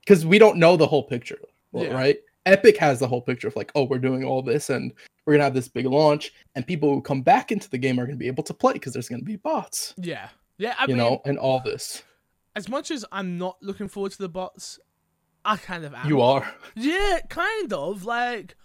because 0.00 0.24
we 0.24 0.38
don't 0.38 0.56
know 0.58 0.76
the 0.76 0.86
whole 0.86 1.02
picture, 1.02 1.38
Yeah. 1.72 1.88
right? 1.88 2.18
Epic 2.46 2.76
has 2.78 3.00
the 3.00 3.08
whole 3.08 3.20
picture 3.20 3.48
of 3.48 3.56
like, 3.56 3.72
oh, 3.74 3.84
we're 3.84 3.98
doing 3.98 4.24
all 4.24 4.40
this, 4.40 4.70
and 4.70 4.92
we're 5.24 5.34
gonna 5.34 5.44
have 5.44 5.54
this 5.54 5.68
big 5.68 5.86
launch, 5.86 6.32
and 6.54 6.66
people 6.66 6.88
who 6.94 7.00
come 7.02 7.20
back 7.22 7.50
into 7.52 7.68
the 7.68 7.76
game 7.78 7.98
are 7.98 8.06
gonna 8.06 8.16
be 8.16 8.28
able 8.28 8.44
to 8.44 8.54
play 8.54 8.74
because 8.74 8.92
there's 8.92 9.08
gonna 9.08 9.22
be 9.22 9.36
bots, 9.36 9.94
Yeah, 9.98 10.28
yeah. 10.58 10.74
I 10.78 10.82
you 10.82 10.88
mean, 10.88 10.96
know, 10.98 11.22
and 11.24 11.38
all 11.38 11.60
this. 11.60 12.02
as 12.54 12.68
much 12.68 12.90
as 12.90 13.04
I'm 13.12 13.38
not 13.38 13.56
looking 13.62 13.88
forward 13.88 14.12
to 14.12 14.18
the 14.18 14.28
bots, 14.28 14.78
I 15.44 15.56
kind 15.56 15.84
of 15.84 15.94
am. 15.94 16.08
You 16.08 16.20
are. 16.22 16.52
Yeah, 16.74 17.20
kind 17.28 17.72
of. 17.72 18.04
Like, 18.04 18.56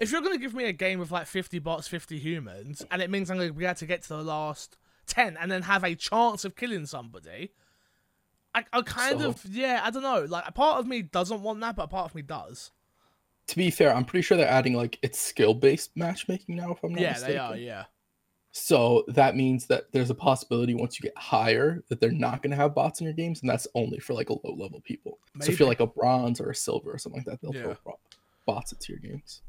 if 0.00 0.10
you're 0.12 0.20
going 0.22 0.34
to 0.34 0.40
give 0.40 0.54
me 0.54 0.64
a 0.64 0.72
game 0.72 0.98
with 0.98 1.10
like 1.10 1.26
50 1.26 1.58
bots, 1.58 1.88
50 1.88 2.18
humans, 2.18 2.84
and 2.90 3.02
it 3.02 3.10
means 3.10 3.30
I'm 3.30 3.36
going 3.36 3.48
to 3.48 3.54
be 3.54 3.64
able 3.64 3.74
to 3.76 3.86
get 3.86 4.02
to 4.02 4.08
the 4.10 4.22
last 4.22 4.76
10 5.06 5.36
and 5.40 5.50
then 5.50 5.62
have 5.62 5.82
a 5.84 5.94
chance 5.94 6.44
of 6.44 6.54
killing 6.56 6.86
somebody, 6.86 7.52
I, 8.54 8.64
I 8.72 8.82
kind 8.82 9.20
So- 9.20 9.28
of, 9.30 9.44
yeah, 9.46 9.80
I 9.82 9.90
don't 9.90 10.02
know. 10.02 10.24
Like, 10.28 10.44
a 10.46 10.52
part 10.52 10.78
of 10.80 10.86
me 10.86 11.02
doesn't 11.02 11.42
want 11.42 11.60
that, 11.60 11.76
but 11.76 11.84
a 11.84 11.88
part 11.88 12.06
of 12.10 12.14
me 12.14 12.22
does. 12.22 12.70
To 13.48 13.56
be 13.56 13.70
fair, 13.70 13.92
I'm 13.94 14.04
pretty 14.04 14.22
sure 14.22 14.36
they're 14.36 14.46
adding 14.48 14.74
like 14.74 14.96
it's 15.02 15.18
skill 15.18 15.54
based 15.54 15.90
matchmaking 15.96 16.54
now. 16.54 16.70
If 16.72 16.84
I'm 16.84 16.92
not 16.92 17.00
mistaken. 17.00 17.02
yeah, 17.02 17.10
mistaken. 17.10 17.32
they 17.34 17.38
are, 17.38 17.56
yeah. 17.56 17.84
So 18.52 19.04
that 19.08 19.36
means 19.36 19.66
that 19.66 19.92
there's 19.92 20.10
a 20.10 20.14
possibility 20.14 20.74
once 20.74 20.98
you 20.98 21.04
get 21.04 21.16
higher 21.16 21.84
that 21.88 22.00
they're 22.00 22.10
not 22.10 22.42
going 22.42 22.50
to 22.50 22.56
have 22.56 22.74
bots 22.74 23.00
in 23.00 23.04
your 23.04 23.14
games, 23.14 23.40
and 23.40 23.48
that's 23.48 23.68
only 23.74 23.98
for 24.00 24.12
like 24.14 24.28
a 24.30 24.32
low 24.32 24.54
level 24.56 24.80
people. 24.80 25.18
So 25.40 25.52
if 25.52 25.58
you're 25.60 25.68
like 25.68 25.80
a 25.80 25.86
bronze 25.86 26.40
or 26.40 26.50
a 26.50 26.54
silver 26.54 26.92
or 26.92 26.98
something 26.98 27.20
like 27.20 27.26
that, 27.26 27.40
they'll 27.40 27.54
Yeah. 27.54 27.74
throw 27.74 27.98
bots 28.46 28.72
into 28.72 28.92
your 28.92 28.98
games. 28.98 29.42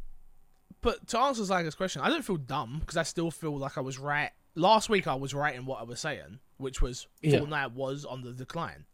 But 0.82 1.08
to 1.08 1.20
answer 1.20 1.42
Zyga's 1.44 1.76
question, 1.76 2.02
I 2.04 2.10
don't 2.10 2.24
feel 2.24 2.38
dumb 2.38 2.78
because 2.80 2.98
I 2.98 3.04
still 3.04 3.32
feel 3.32 3.58
like 3.58 3.78
I 3.78 3.82
was 3.82 3.98
right. 3.98 4.30
Last 4.56 4.90
week 4.90 5.08
I 5.08 5.16
was 5.16 5.34
right 5.34 5.56
in 5.56 5.66
what 5.66 5.80
I 5.80 5.84
was 5.84 6.00
saying, 6.00 6.40
which 6.58 6.82
was 6.82 7.08
Yeah. 7.22 7.40
Fortnite 7.40 7.74
was 7.74 8.06
on 8.06 8.22
the 8.22 8.34
decline. 8.34 8.86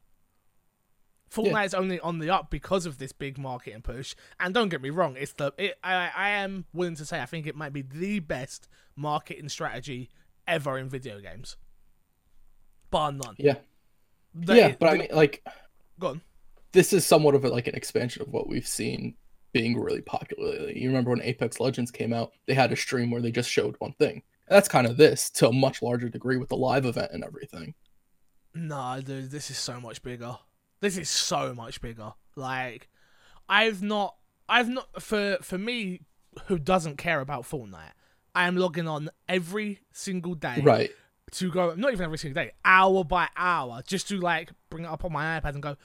Fortnite's 1.29 1.73
only 1.73 1.99
on 1.99 2.19
the 2.19 2.29
up 2.29 2.49
because 2.49 2.85
of 2.85 2.97
this 2.99 3.11
big 3.11 3.37
marketing 3.37 3.81
push. 3.81 4.15
And 4.39 4.53
don't 4.53 4.69
get 4.69 4.81
me 4.81 4.89
wrong, 4.89 5.15
it's 5.17 5.33
the 5.33 5.51
it, 5.57 5.77
I 5.83 6.09
I 6.15 6.29
am 6.29 6.65
willing 6.73 6.95
to 6.95 7.05
say 7.05 7.21
I 7.21 7.25
think 7.25 7.47
it 7.47 7.55
might 7.55 7.73
be 7.73 7.81
the 7.81 8.19
best 8.19 8.67
marketing 8.95 9.49
strategy 9.49 10.09
ever 10.47 10.77
in 10.77 10.87
video 10.89 11.19
games, 11.19 11.57
bar 12.89 13.11
none. 13.11 13.35
Yeah. 13.37 13.55
The- 14.33 14.55
yeah, 14.55 14.75
but 14.79 14.89
I 14.89 14.97
mean, 14.97 15.07
like, 15.11 15.43
go 15.99 16.07
on. 16.07 16.21
this 16.71 16.93
is 16.93 17.05
somewhat 17.05 17.35
of 17.35 17.43
a, 17.43 17.49
like 17.49 17.67
an 17.67 17.75
expansion 17.75 18.21
of 18.21 18.29
what 18.29 18.47
we've 18.47 18.67
seen 18.67 19.15
being 19.51 19.79
really 19.79 20.01
popular 20.01 20.51
lately. 20.51 20.79
You 20.79 20.89
remember 20.89 21.09
when 21.11 21.21
Apex 21.21 21.59
Legends 21.59 21.89
came 21.91 22.13
out, 22.13 22.31
they 22.45 22.53
had 22.53 22.71
a 22.71 22.75
stream 22.75 23.09
where 23.09 23.21
they 23.21 23.31
just 23.31 23.49
showed 23.49 23.75
one 23.79 23.93
thing. 23.93 24.21
And 24.47 24.55
that's 24.55 24.67
kind 24.67 24.85
of 24.85 24.95
this 24.97 25.29
to 25.31 25.49
a 25.49 25.53
much 25.53 25.81
larger 25.81 26.07
degree 26.09 26.37
with 26.37 26.49
the 26.49 26.55
live 26.57 26.85
event 26.85 27.11
and 27.13 27.23
everything. 27.23 27.73
No, 28.53 29.01
dude, 29.03 29.31
this 29.31 29.49
is 29.49 29.57
so 29.57 29.79
much 29.81 30.01
bigger. 30.03 30.37
This 30.79 30.97
is 30.97 31.09
so 31.09 31.53
much 31.53 31.81
bigger. 31.81 32.13
Like, 32.35 32.87
I've 33.49 33.81
not, 33.81 34.15
I've 34.47 34.69
not 34.69 35.01
for 35.01 35.37
for 35.41 35.57
me, 35.57 36.01
who 36.45 36.59
doesn't 36.59 36.97
care 36.97 37.19
about 37.19 37.43
Fortnite. 37.43 37.93
I 38.35 38.47
am 38.47 38.55
logging 38.57 38.87
on 38.87 39.09
every 39.27 39.79
single 39.91 40.35
day 40.35 40.61
Right. 40.61 40.91
to 41.31 41.49
go, 41.51 41.73
not 41.73 41.91
even 41.91 42.03
every 42.05 42.19
single 42.19 42.43
day, 42.43 42.51
hour 42.63 43.03
by 43.03 43.27
hour, 43.35 43.81
just 43.87 44.07
to 44.09 44.19
like 44.19 44.51
bring 44.69 44.83
it 44.83 44.87
up 44.87 45.03
on 45.03 45.11
my 45.11 45.39
iPad 45.39 45.53
and 45.55 45.63
go, 45.63 45.75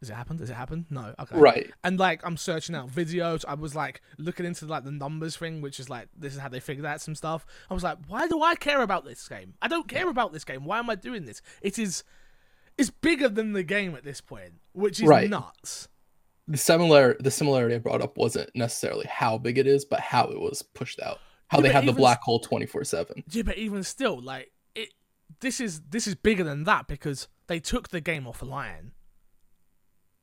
"Has 0.00 0.10
it 0.10 0.14
happened? 0.14 0.40
Has 0.40 0.50
it 0.50 0.54
happened? 0.54 0.86
No, 0.90 1.14
okay." 1.20 1.36
Right. 1.38 1.70
And 1.84 2.00
like 2.00 2.20
I'm 2.26 2.36
searching 2.36 2.74
out 2.74 2.88
videos. 2.90 3.44
I 3.46 3.54
was 3.54 3.76
like 3.76 4.00
looking 4.18 4.44
into 4.44 4.66
like 4.66 4.82
the 4.82 4.90
numbers 4.90 5.36
thing, 5.36 5.60
which 5.60 5.78
is 5.78 5.88
like 5.88 6.08
this 6.16 6.34
is 6.34 6.40
how 6.40 6.48
they 6.48 6.58
figured 6.58 6.84
out 6.86 7.00
some 7.00 7.14
stuff. 7.14 7.46
I 7.70 7.74
was 7.74 7.84
like, 7.84 7.98
why 8.08 8.26
do 8.26 8.42
I 8.42 8.56
care 8.56 8.82
about 8.82 9.04
this 9.04 9.28
game? 9.28 9.54
I 9.62 9.68
don't 9.68 9.86
care 9.86 10.08
about 10.08 10.32
this 10.32 10.44
game. 10.44 10.64
Why 10.64 10.80
am 10.80 10.90
I 10.90 10.96
doing 10.96 11.24
this? 11.26 11.40
It 11.60 11.78
is 11.78 12.02
it's 12.78 12.90
bigger 12.90 13.28
than 13.28 13.52
the 13.52 13.62
game 13.62 13.94
at 13.94 14.04
this 14.04 14.20
point, 14.20 14.54
which 14.72 15.00
is 15.00 15.06
Right. 15.06 15.28
nuts. 15.28 15.88
The 16.48 16.56
similar 16.58 17.16
the 17.20 17.30
similarity 17.30 17.74
I 17.76 17.78
brought 17.78 18.02
up 18.02 18.16
wasn't 18.16 18.50
necessarily 18.54 19.06
how 19.06 19.38
big 19.38 19.58
it 19.58 19.66
is, 19.66 19.84
but 19.84 20.00
how 20.00 20.24
it 20.28 20.40
was 20.40 20.62
pushed 20.62 21.00
out. 21.00 21.18
How 21.48 21.58
Yeah, 21.58 21.62
they 21.62 21.72
had 21.72 21.86
the 21.86 21.92
black 21.92 22.20
hole 22.22 22.40
twenty 22.40 22.66
four 22.66 22.82
seven. 22.84 23.22
Yeah, 23.30 23.42
but 23.42 23.58
even 23.58 23.82
still, 23.84 24.20
like 24.20 24.52
it 24.74 24.88
this 25.40 25.60
is 25.60 25.80
this 25.90 26.06
is 26.06 26.14
bigger 26.14 26.42
than 26.44 26.64
that 26.64 26.88
because 26.88 27.28
they 27.46 27.60
took 27.60 27.88
the 27.90 28.00
game 28.00 28.26
off 28.26 28.40
offline. 28.40 28.90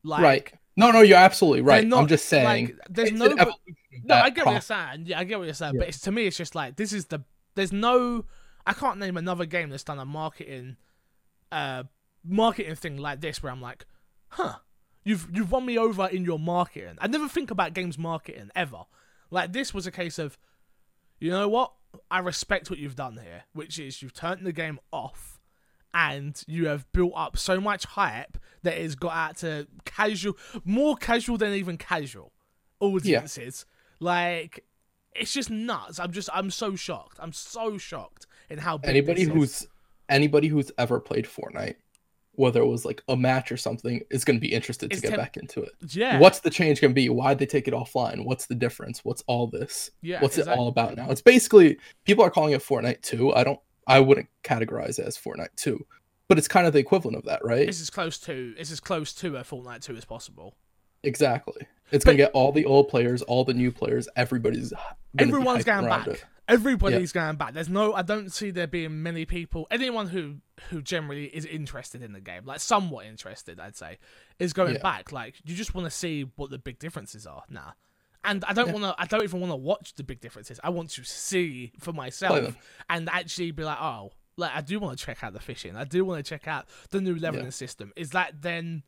Like 0.03 0.21
Right. 0.23 0.53
No, 0.75 0.91
no, 0.91 1.01
you're 1.01 1.17
absolutely 1.17 1.61
right. 1.61 1.85
not- 1.85 1.99
I'm 1.99 2.07
just 2.07 2.25
saying. 2.25 2.45
like, 2.45 2.75
there's 2.89 3.11
no 3.11 3.27
No, 3.27 4.15
I 4.15 4.29
get 4.29 4.45
what 4.45 4.53
you're 4.53 4.61
saying. 4.61 5.03
Yeah, 5.07 5.19
I 5.19 5.23
get 5.25 5.37
what 5.37 5.45
you're 5.45 5.53
saying. 5.53 5.75
Yeah. 5.75 5.79
But 5.79 5.87
it's 5.89 5.99
to 6.01 6.11
me, 6.11 6.25
it's 6.25 6.37
just 6.37 6.55
like 6.55 6.77
this 6.77 6.93
is 6.93 7.05
the. 7.07 7.19
There's 7.55 7.73
no. 7.73 8.25
I 8.65 8.73
can't 8.73 8.97
name 8.99 9.17
another 9.17 9.45
game 9.45 9.69
that's 9.69 9.83
done 9.83 9.99
a 9.99 10.05
marketing, 10.05 10.77
uh, 11.51 11.83
marketing 12.23 12.75
thing 12.75 12.97
like 12.97 13.21
this 13.21 13.41
where 13.41 13.51
I'm 13.51 13.61
like, 13.61 13.85
huh, 14.29 14.55
you've 15.03 15.27
you've 15.33 15.51
won 15.51 15.65
me 15.65 15.77
over 15.77 16.07
in 16.07 16.25
your 16.25 16.39
marketing. 16.39 16.97
I 16.99 17.07
never 17.07 17.27
think 17.27 17.51
about 17.51 17.73
games 17.73 17.97
marketing 17.97 18.51
ever. 18.55 18.83
Like 19.31 19.53
this 19.53 19.73
was 19.73 19.87
a 19.87 19.91
case 19.91 20.19
of, 20.19 20.37
you 21.19 21.31
know 21.31 21.47
what? 21.47 21.73
I 22.11 22.19
respect 22.19 22.69
what 22.69 22.79
you've 22.79 22.95
done 22.95 23.19
here, 23.23 23.43
which 23.53 23.79
is 23.79 24.01
you've 24.01 24.13
turned 24.13 24.45
the 24.45 24.53
game 24.53 24.79
off. 24.91 25.35
And 25.91 26.39
you 26.45 26.67
have 26.67 26.85
built 26.91 27.13
up 27.15 27.35
so 27.35 27.59
much 27.59 27.83
hype 27.83 28.37
that 28.61 28.77
it's 28.77 28.93
got 28.93 29.11
out 29.11 29.37
to 29.37 29.67
casual, 29.85 30.37
more 30.63 30.95
casual 30.95 31.35
than 31.35 31.53
even 31.53 31.77
casual 31.77 32.31
audiences. 32.79 33.65
Like, 33.99 34.65
it's 35.15 35.33
just 35.33 35.49
nuts. 35.49 35.99
I'm 35.99 36.11
just, 36.11 36.29
I'm 36.31 36.51
so 36.51 36.75
shocked. 36.75 37.17
I'm 37.19 37.33
so 37.33 37.79
shocked 37.79 38.27
in 38.51 38.59
how 38.59 38.79
anybody 38.83 39.23
who's 39.23 39.65
anybody 40.07 40.47
who's 40.47 40.71
ever 40.77 40.99
played 40.99 41.25
Fortnite, 41.25 41.77
whether 42.39 42.61
it 42.61 42.65
was 42.65 42.85
like 42.85 43.03
a 43.09 43.17
match 43.17 43.51
or 43.51 43.57
something, 43.57 44.01
is 44.09 44.23
going 44.23 44.37
to 44.37 44.41
be 44.41 44.53
interested 44.53 44.91
It's 44.91 45.01
to 45.01 45.07
get 45.07 45.09
temp- 45.17 45.21
back 45.21 45.35
into 45.37 45.61
it. 45.61 45.71
yeah, 45.89 46.19
What's 46.19 46.39
the 46.39 46.49
change 46.49 46.79
going 46.79 46.91
to 46.91 46.95
be? 46.95 47.09
Why'd 47.09 47.37
they 47.37 47.45
take 47.45 47.67
it 47.67 47.73
offline? 47.73 48.23
What's 48.23 48.45
the 48.45 48.55
difference? 48.55 49.03
What's 49.03 49.21
all 49.27 49.47
this? 49.47 49.91
yeah, 50.01 50.21
What's 50.21 50.37
exactly. 50.37 50.53
it 50.53 50.57
all 50.61 50.67
about 50.69 50.95
now? 50.95 51.09
It's 51.09 51.21
basically 51.21 51.77
people 52.05 52.23
are 52.23 52.29
calling 52.31 52.53
it 52.53 52.61
Fortnite 52.61 53.01
2. 53.01 53.33
I 53.33 53.43
don't 53.43 53.59
I 53.87 53.99
wouldn't 53.99 54.29
categorize 54.43 54.99
it 54.99 55.05
as 55.07 55.17
Fortnite 55.17 55.55
2, 55.57 55.85
but 56.29 56.37
it's 56.37 56.47
kind 56.47 56.65
of 56.65 56.73
the 56.73 56.79
equivalent 56.79 57.17
of 57.17 57.25
that, 57.25 57.43
right? 57.43 57.67
It's 57.67 57.81
as 57.81 57.89
close 57.89 58.17
to, 58.19 58.53
it's 58.57 58.71
as 58.71 58.79
close 58.79 59.13
to 59.15 59.35
a 59.35 59.41
Fortnite 59.43 59.81
2 59.81 59.97
as 59.97 60.05
possible. 60.05 60.55
Exactly. 61.03 61.67
It's 61.91 62.05
But- 62.05 62.11
to 62.11 62.17
get 62.17 62.31
all 62.33 62.51
the 62.51 62.65
old 62.65 62.87
players, 62.87 63.21
all 63.23 63.43
the 63.43 63.53
new 63.53 63.71
players, 63.71 64.07
everybody's 64.15 64.69
gonna 65.15 65.29
Everyone's 65.29 65.63
going 65.65 65.85
back. 65.85 66.07
it. 66.07 66.23
Everybody's 66.49 67.11
going 67.11 67.35
back. 67.37 67.53
There's 67.53 67.69
no, 67.69 67.93
I 67.93 68.01
don't 68.01 68.31
see 68.31 68.51
there 68.51 68.67
being 68.67 69.03
many 69.03 69.25
people. 69.25 69.67
Anyone 69.71 70.07
who 70.07 70.37
who 70.69 70.81
generally 70.81 71.25
is 71.27 71.45
interested 71.45 72.01
in 72.01 72.11
the 72.11 72.19
game, 72.19 72.45
like 72.45 72.59
somewhat 72.59 73.05
interested, 73.05 73.59
I'd 73.59 73.77
say, 73.77 73.97
is 74.39 74.51
going 74.51 74.75
Yeah. 74.75 74.81
back. 74.81 75.11
Like 75.11 75.35
you 75.45 75.55
just 75.55 75.73
want 75.73 75.85
to 75.85 75.91
see 75.91 76.23
what 76.35 76.49
the 76.49 76.57
big 76.57 76.79
differences 76.79 77.25
are 77.25 77.43
now. 77.49 77.73
And 78.25 78.43
I 78.45 78.53
don't 78.53 78.67
Yeah. 78.67 78.73
want 78.73 78.83
to. 78.85 79.01
I 79.01 79.05
don't 79.05 79.23
even 79.23 79.39
want 79.39 79.51
to 79.51 79.55
watch 79.55 79.93
the 79.95 80.03
big 80.03 80.19
differences. 80.19 80.59
I 80.63 80.69
want 80.69 80.89
to 80.91 81.03
see 81.05 81.71
for 81.79 81.93
myself 81.93 82.55
and 82.89 83.07
actually 83.09 83.51
be 83.51 83.63
like, 83.63 83.79
oh, 83.79 84.11
like 84.35 84.51
I 84.53 84.59
do 84.61 84.79
want 84.79 84.99
to 84.99 85.05
check 85.05 85.23
out 85.23 85.31
the 85.33 85.39
fishing. 85.39 85.75
I 85.77 85.85
do 85.85 86.03
want 86.03 86.23
to 86.25 86.29
check 86.29 86.47
out 86.47 86.67
the 86.89 86.99
new 86.99 87.15
leveling 87.15 87.45
Yeah. 87.45 87.49
system. 87.51 87.93
Is 87.95 88.09
that 88.09 88.41
then? 88.41 88.83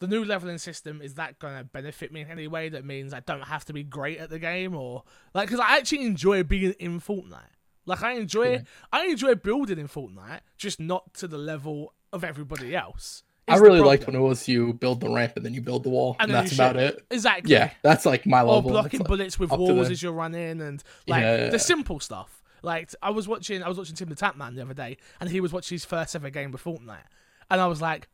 The 0.00 0.06
new 0.08 0.24
leveling 0.24 0.58
system 0.58 1.00
is 1.00 1.14
that 1.14 1.38
going 1.38 1.56
to 1.56 1.64
benefit 1.64 2.12
me 2.12 2.20
in 2.22 2.30
any 2.30 2.46
way? 2.48 2.68
That 2.68 2.84
means 2.84 3.14
I 3.14 3.20
don't 3.20 3.42
have 3.42 3.64
to 3.66 3.72
be 3.72 3.82
great 3.84 4.18
at 4.18 4.28
the 4.30 4.38
game, 4.38 4.74
or 4.74 5.04
like 5.34 5.48
because 5.48 5.60
I 5.60 5.78
actually 5.78 6.04
enjoy 6.04 6.42
being 6.42 6.72
in 6.78 7.00
Fortnite. 7.00 7.40
Like 7.86 8.02
I 8.02 8.12
enjoy, 8.14 8.52
Yeah. 8.52 8.60
I 8.92 9.06
enjoy 9.06 9.34
building 9.34 9.78
in 9.78 9.88
Fortnite, 9.88 10.40
just 10.56 10.80
not 10.80 11.14
to 11.14 11.28
the 11.28 11.38
level 11.38 11.94
of 12.12 12.24
everybody 12.24 12.74
else. 12.74 13.22
I 13.46 13.56
really 13.58 13.80
liked 13.80 14.06
when 14.06 14.16
it 14.16 14.20
was 14.20 14.48
you 14.48 14.72
build 14.72 15.00
the 15.00 15.10
ramp 15.10 15.34
and 15.36 15.44
then 15.44 15.52
you 15.52 15.60
build 15.60 15.82
the 15.84 15.90
wall, 15.90 16.16
And 16.18 16.30
and, 16.30 16.34
that's 16.34 16.54
about 16.54 16.76
shoot. 16.76 16.80
it. 16.94 17.06
exactly. 17.10 17.52
Yeah, 17.52 17.70
that's 17.82 18.06
like 18.06 18.24
my 18.26 18.38
level. 18.40 18.54
or 18.54 18.62
blocking 18.62 19.00
like- 19.00 19.08
bullets 19.08 19.38
with 19.38 19.50
walls 19.50 19.86
the- 19.88 19.92
as 19.92 20.02
you're 20.02 20.12
running, 20.12 20.60
and 20.62 20.82
like 21.06 21.20
Yeah, 21.22 21.50
the 21.50 21.58
simple 21.58 22.00
stuff. 22.00 22.42
Like 22.62 22.90
I 23.02 23.10
was 23.10 23.28
watching, 23.28 23.62
I 23.62 23.68
was 23.68 23.76
watching 23.76 23.94
Tim 23.96 24.08
the 24.08 24.14
Tatman 24.16 24.54
the 24.56 24.62
other 24.62 24.72
day, 24.74 24.96
and 25.20 25.28
he 25.30 25.40
was 25.40 25.52
watching 25.52 25.74
his 25.76 25.84
first 25.84 26.16
ever 26.16 26.30
game 26.30 26.50
with 26.52 26.64
Fortnite, 26.64 27.04
and 27.50 27.60
I 27.60 27.66
was 27.66 27.82
like, 27.82 28.08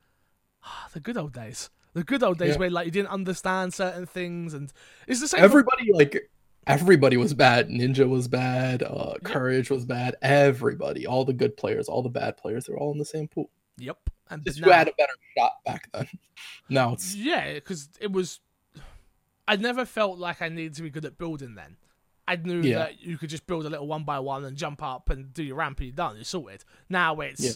the 0.93 1.00
good 1.00 1.17
old 1.17 1.33
days, 1.33 1.71
the 1.95 2.05
good 2.05 2.23
old 2.23 2.38
days 2.38 2.55
Yeah. 2.55 2.59
where 2.59 2.71
like 2.71 2.87
you 2.87 2.93
didn't 2.93 3.09
understand 3.11 3.75
certain 3.75 4.07
things, 4.07 4.55
and 4.55 4.73
it's 5.07 5.21
the 5.21 5.29
same. 5.29 5.38
for- 5.40 5.45
everybody 5.45 5.93
like 5.93 6.31
everybody 6.67 7.17
was 7.17 7.35
bad. 7.35 7.69
Ninja 7.69 8.09
was 8.09 8.29
bad. 8.29 8.83
Uh, 8.83 9.14
Courage 9.25 9.71
was 9.71 9.85
bad. 9.85 10.17
Everybody, 10.23 11.07
all 11.07 11.25
the 11.25 11.33
good 11.33 11.57
players, 11.57 11.88
all 11.88 12.02
the 12.02 12.09
bad 12.11 12.37
players, 12.37 12.67
they're 12.67 12.76
all 12.79 12.93
in 12.93 12.99
the 12.99 13.05
same 13.05 13.29
pool. 13.29 13.50
yep, 13.79 13.99
and 14.29 14.45
Just 14.45 14.61
now- 14.61 14.67
you 14.67 14.73
had 14.73 14.88
a 14.88 14.93
better 14.99 15.12
shot 15.37 15.52
back 15.64 15.90
then. 15.93 16.07
Now 16.69 16.93
it's 16.93 17.14
Yeah, 17.14 17.55
because 17.55 17.88
it 18.00 18.12
was. 18.12 18.40
I 19.49 19.57
never 19.57 19.85
felt 19.85 20.19
like 20.19 20.40
I 20.43 20.49
needed 20.49 20.75
to 20.75 20.83
be 20.83 20.90
good 20.90 21.05
at 21.05 21.19
building 21.19 21.55
then. 21.57 21.76
I 22.29 22.37
knew 22.37 22.61
Yeah. 22.61 22.79
that 22.79 23.00
you 23.00 23.19
could 23.19 23.29
just 23.31 23.47
build 23.49 23.67
a 23.67 23.69
little 23.71 23.88
one 23.88 24.05
by 24.05 24.21
one 24.21 24.45
and 24.45 24.57
jump 24.57 24.81
up 24.83 25.11
and 25.11 25.33
do 25.35 25.43
your 25.43 25.57
ramp 25.57 25.79
and 25.81 25.88
you're 25.88 25.97
done, 25.97 26.14
you're 26.14 26.25
sorted. 26.25 26.64
Now 26.88 27.19
it's 27.21 27.40
Yeah. 27.45 27.50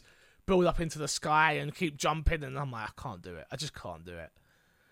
Build 0.47 0.67
up 0.67 0.81
into 0.81 0.99
the 0.99 1.09
sky 1.09 1.53
and 1.53 1.75
keep 1.75 1.97
jumping, 1.97 2.43
and 2.45 2.59
I'm 2.59 2.71
like, 2.71 2.89
I 2.91 3.03
can't 3.03 3.23
do 3.23 3.35
it. 3.37 3.47
I 3.51 3.57
just 3.57 3.75
can't 3.75 4.05
do 4.05 4.13
it. 4.17 4.31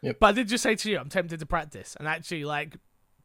Yep. 0.03 0.17
But 0.21 0.27
I 0.27 0.33
did 0.33 0.49
just 0.49 0.63
say 0.63 0.75
to 0.75 0.91
you, 0.91 0.99
I'm 0.99 1.09
tempted 1.09 1.39
to 1.41 1.47
practice 1.47 1.97
and 1.99 2.09
actually 2.09 2.45
like 2.45 2.77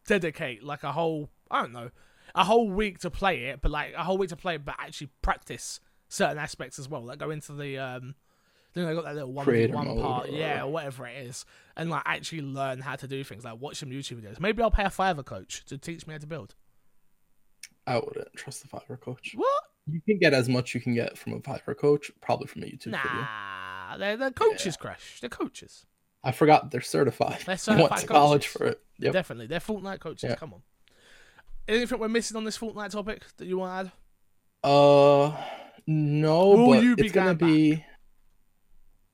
dedicate 0.06 0.64
like 0.64 0.84
a 0.84 0.92
whole, 0.92 1.30
I 1.50 1.62
don't 1.62 1.74
know, 1.74 1.90
a 2.36 2.44
whole 2.44 2.70
week 2.70 3.00
to 3.00 3.10
play 3.10 3.46
it, 3.46 3.62
but 3.62 3.72
like 3.72 3.94
a 3.98 4.04
whole 4.04 4.18
week 4.18 4.30
to 4.30 4.36
play 4.36 4.56
it, 4.56 4.66
but 4.66 4.76
actually 4.78 5.10
practice 5.22 5.80
certain 6.08 6.38
aspects 6.38 6.78
as 6.78 6.88
well. 6.88 7.04
Like 7.04 7.18
go 7.18 7.32
into 7.32 7.54
the 7.54 7.80
um, 7.80 8.16
then 8.74 8.86
I 8.86 8.94
got 8.94 9.06
that 9.06 9.16
little 9.16 9.34
one 9.34 9.44
Creator 9.46 9.74
one 9.74 10.00
part, 10.00 10.30
or- 10.30 10.32
yeah, 10.32 10.64
or 10.64 10.72
whatever 10.72 11.08
it 11.08 11.18
is, 11.26 11.46
and 11.76 11.90
like 11.90 12.04
actually 12.06 12.42
learn 12.42 12.80
how 12.80 12.96
to 12.96 13.08
do 13.08 13.24
things. 13.24 13.44
Like 13.44 13.60
watch 13.60 13.78
some 13.78 13.90
YouTube 13.90 14.22
videos. 14.22 14.40
Maybe 14.40 14.62
I'll 14.62 14.70
pay 14.70 14.84
a 14.84 14.92
fiver 14.92 15.24
coach 15.24 15.66
to 15.66 15.78
teach 15.80 16.06
me 16.06 16.14
how 16.14 16.20
to 16.20 16.28
build. 16.28 16.54
I 17.88 17.96
wouldn't 18.00 18.34
trust 18.36 18.62
the 18.62 18.68
Fiverr 18.68 19.00
coach. 19.00 19.32
What? 19.36 19.64
You 19.90 20.02
can 20.02 20.18
get 20.20 20.34
as 20.34 20.50
much 20.50 20.76
you 20.76 20.82
can 20.82 20.94
get 20.94 21.18
from 21.18 21.34
a 21.34 21.40
Fiverr 21.40 21.78
coach, 21.78 22.12
probably 22.22 22.48
from 22.48 22.64
a 22.64 22.66
YouTube 22.66 22.86
video. 22.86 23.02
Nah, 23.04 23.98
they're, 23.98 24.18
they're 24.18 24.32
coaches, 24.32 24.76
Crash. 24.76 25.20
They're 25.22 25.30
coaches. 25.30 25.86
I 26.24 26.32
forgot 26.32 26.72
they're 26.72 26.82
certified. 26.82 27.40
They're 27.46 27.56
They 27.66 27.82
went 27.82 27.96
to 27.98 28.08
college 28.08 28.48
for 28.48 28.66
it. 28.66 28.82
Yep. 29.00 29.14
Definitely, 29.14 29.48
they're 29.48 29.60
Fortnite 29.60 30.00
coaches. 30.00 30.30
Yeah. 30.30 30.36
Come 30.36 30.54
on. 30.54 30.62
Anything 31.68 32.00
we're 32.00 32.10
missing 32.10 32.38
on 32.38 32.44
this 32.44 32.58
Fortnite 32.58 32.92
topic 32.92 33.24
that 33.38 33.46
you 33.46 33.58
want 33.58 33.88
to 33.88 33.92
add? 34.66 34.70
Uh, 34.70 35.38
no, 35.86 36.50
Will 36.50 36.68
but 36.68 36.84
you 36.84 36.96
be 36.96 37.06
it's 37.06 37.14
gonna 37.14 37.36
going 37.36 37.52
be 37.52 37.86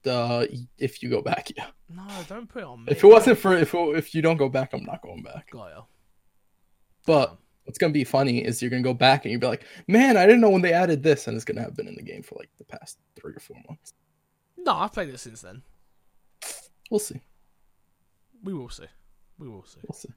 the 0.04 0.68
if 0.78 1.04
you 1.04 1.10
go 1.10 1.22
back, 1.22 1.52
yeah. 1.56 1.68
No, 1.90 2.04
don't 2.28 2.48
put 2.48 2.64
it 2.64 2.66
on 2.66 2.86
me. 2.86 2.92
If 2.92 3.04
it 3.04 3.08
wasn't 3.08 3.38
for 3.38 3.56
if 3.56 3.74
it, 3.74 3.98
if 3.98 4.16
you 4.16 4.22
don't 4.22 4.38
go 4.38 4.50
back, 4.50 4.74
I'm 4.74 4.84
not 4.84 5.02
going 5.02 5.24
back. 5.24 5.52
Got 5.52 5.70
ya. 5.70 5.82
But 7.06 7.38
what's 7.66 7.78
gonna 7.78 7.94
be 7.94 8.04
funny 8.04 8.44
is 8.44 8.62
you're 8.62 8.72
gonna 8.72 8.84
go 8.84 8.94
back 8.94 9.26
and 9.26 9.32
you'll 9.32 9.42
be 9.42 9.48
like, 9.48 9.66
man, 9.88 10.18
I 10.18 10.26
didn't 10.26 10.42
know 10.42 10.50
when 10.50 10.62
they 10.62 10.74
added 10.74 11.04
this, 11.04 11.28
and 11.28 11.36
it's 11.36 11.46
gonna 11.46 11.62
have 11.62 11.76
been 11.76 11.88
in 11.88 11.96
the 11.96 12.04
game 12.04 12.24
for 12.24 12.36
like 12.36 12.50
the 12.58 12.66
past 12.66 13.00
three 13.16 13.34
or 13.34 13.40
four 13.40 13.58
months. 13.68 13.94
No, 14.58 14.74
I've 14.74 14.94
played 14.94 15.10
it 15.10 15.20
since 15.20 15.42
then. 15.42 15.62
We'll 16.90 17.00
see. 17.00 17.22
We 18.44 18.54
will 18.54 18.70
see. 18.70 18.86
We 19.38 19.48
will 19.48 19.66
see. 19.66 19.80
We'll 19.88 19.98
see. 19.98 20.10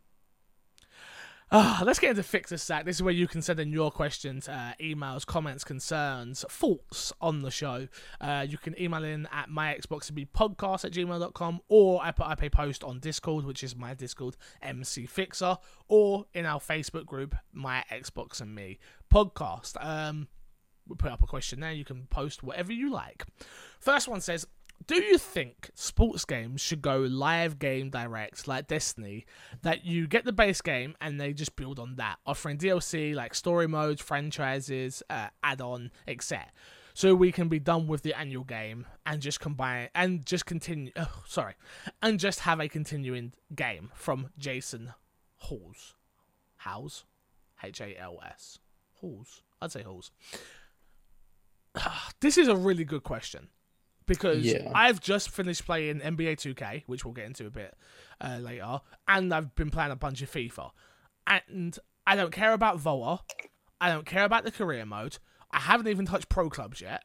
Ah, 1.53 1.81
let's 1.87 2.01
get 2.01 2.11
into 2.11 2.25
Fix 2.25 2.51
a 2.51 2.59
Sack. 2.59 2.85
This 2.85 2.97
is 2.97 3.05
where 3.05 3.15
you 3.15 3.29
can 3.29 3.41
send 3.41 3.61
in 3.61 3.71
your 3.71 3.93
questions, 3.93 4.49
uh, 4.49 4.73
emails, 4.81 5.25
comments, 5.25 5.63
concerns, 5.63 6.45
thoughts 6.51 7.13
on 7.21 7.43
the 7.43 7.53
show. 7.53 7.87
Uh, 8.21 8.45
you 8.49 8.59
can 8.59 8.75
email 8.81 9.05
in 9.05 9.29
at 9.31 9.49
myxboxbpodcast 9.49 10.85
at 10.85 10.93
gmail.com 10.93 11.61
or 11.69 12.03
I 12.03 12.11
put 12.11 12.27
up 12.27 12.43
a 12.43 12.51
post 12.51 12.83
on 12.83 12.99
Discord, 12.99 13.45
which 13.45 13.63
is 13.63 13.77
my 13.77 13.95
Discord, 13.95 14.37
MC 14.61 15.07
Fixer, 15.07 15.57
or 15.87 16.27
in 16.35 16.47
our 16.47 16.59
Facebook 16.59 17.07
group, 17.07 17.37
My 17.53 17.85
Xbox 17.93 18.41
and 18.41 18.53
Me 18.53 18.81
Podcast. 19.09 19.77
Um, 19.85 20.27
we 20.89 20.97
put 20.97 21.13
up 21.13 21.23
a 21.23 21.29
question 21.29 21.61
there. 21.61 21.71
You 21.71 21.85
can 21.85 22.09
post 22.11 22.43
whatever 22.43 22.73
you 22.73 22.91
like. 22.91 23.25
First 23.79 24.09
one 24.09 24.21
says, 24.21 24.49
do 24.87 25.03
you 25.03 25.19
think 25.19 25.71
sports 25.75 26.25
games 26.25 26.61
should 26.61 26.83
go 26.83 26.99
live 26.99 27.59
game 27.59 27.91
direct 27.91 28.47
like 28.47 28.69
Destiny, 28.69 29.27
that 29.63 29.85
you 29.85 30.07
get 30.07 30.25
the 30.25 30.33
base 30.33 30.61
game 30.61 30.95
and 31.01 31.21
they 31.21 31.33
just 31.33 31.57
build 31.57 31.79
on 31.79 31.97
that, 31.97 32.19
offering 32.27 32.59
DLC 32.59 33.15
like 33.15 33.35
story 33.35 33.67
modes, 33.67 34.01
franchises, 34.01 35.03
uh, 35.11 35.29
add 35.43 35.61
on, 35.61 35.91
etc. 36.07 36.47
So 36.95 37.15
we 37.15 37.33
can 37.33 37.49
be 37.49 37.59
done 37.59 37.89
with 37.89 38.03
the 38.03 38.15
annual 38.15 38.45
game 38.45 38.87
and 39.05 39.21
just 39.21 39.41
combine 39.41 39.89
and 39.95 40.25
just 40.25 40.47
continue. 40.47 40.93
Oh, 40.97 41.23
sorry, 41.27 41.55
and 42.03 42.21
just 42.21 42.41
have 42.41 42.61
a 42.61 42.69
continuing 42.69 43.33
game 43.55 43.91
from 43.95 44.31
Jason 44.39 44.93
Halls, 45.37 45.95
House, 46.59 47.05
H 47.63 47.81
A 47.81 47.99
L 47.99 48.19
S, 48.25 48.61
Halls. 49.01 49.43
I'd 49.61 49.73
say 49.73 49.83
Halls. 49.83 50.11
This 52.21 52.39
is 52.39 52.49
a 52.49 52.57
really 52.57 52.85
good 52.85 53.03
question 53.03 53.49
because 54.07 54.45
Yeah. 54.45 54.71
I've 54.75 55.01
just 55.01 55.31
finished 55.31 55.65
playing 55.65 56.01
NBA 56.01 56.37
2K, 56.37 56.85
which 56.87 57.05
we'll 57.05 57.15
get 57.15 57.27
into 57.27 57.47
a 57.47 57.51
bit 57.51 57.75
uh, 58.21 58.39
later, 58.41 58.81
and 59.09 59.33
I've 59.33 59.55
been 59.55 59.71
playing 59.71 59.93
a 59.93 59.97
bunch 59.97 60.23
of 60.23 60.31
FIFA. 60.31 60.71
And 61.27 61.77
I 62.07 62.15
don't 62.17 62.33
care 62.33 62.53
about 62.53 62.79
Volta. 62.79 63.23
I 63.81 63.91
don't 63.91 64.07
care 64.07 64.25
about 64.25 64.45
the 64.45 64.53
career 64.53 64.87
mode. 64.87 65.19
I 65.51 65.59
haven't 65.61 65.89
even 65.89 66.07
touched 66.07 66.29
pro 66.29 66.49
clubs 66.49 66.81
yet. 66.81 67.03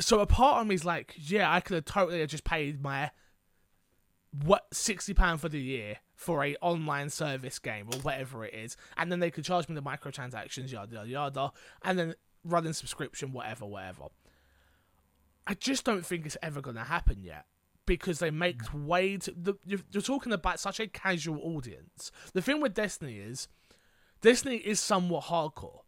So 0.00 0.20
a 0.20 0.26
part 0.26 0.60
of 0.60 0.66
me 0.66 0.74
is 0.74 0.84
like, 0.84 1.14
yeah, 1.16 1.50
I 1.50 1.60
could 1.60 1.74
have 1.76 1.84
totally 1.84 2.26
just 2.26 2.44
paid 2.44 2.82
my 2.82 3.10
what 4.44 4.66
sixty 4.72 5.14
pound 5.14 5.40
for 5.40 5.48
the 5.48 5.58
year 5.60 5.96
for 6.14 6.44
a 6.44 6.56
online 6.60 7.08
service 7.08 7.58
game 7.58 7.86
or 7.92 7.98
whatever 8.00 8.44
it 8.44 8.52
is, 8.54 8.76
and 8.98 9.10
then 9.10 9.20
they 9.20 9.30
could 9.30 9.44
charge 9.44 9.68
me 9.68 9.74
the 9.74 9.82
microtransactions, 9.82 10.72
yada 10.72 10.94
yada 10.94 11.08
yada, 11.08 11.52
and 11.82 11.98
then 11.98 12.14
running 12.44 12.74
subscription, 12.74 13.32
whatever, 13.32 13.64
whatever. 13.64 14.04
I 15.46 15.54
just 15.54 15.84
don't 15.84 16.04
think 16.04 16.26
it's 16.26 16.36
ever 16.42 16.60
going 16.60 16.76
to 16.76 16.84
happen 16.84 17.22
yet 17.22 17.46
because 17.86 18.18
they 18.18 18.30
make 18.30 18.60
way 18.74 19.16
too. 19.16 19.32
The, 19.40 19.54
you're, 19.64 19.80
you're 19.92 20.02
talking 20.02 20.32
about 20.32 20.58
such 20.60 20.80
a 20.80 20.88
casual 20.88 21.40
audience. 21.42 22.10
The 22.32 22.42
thing 22.42 22.60
with 22.60 22.74
Destiny 22.74 23.18
is, 23.18 23.48
Destiny 24.20 24.56
is 24.56 24.80
somewhat 24.80 25.24
hardcore. 25.24 25.80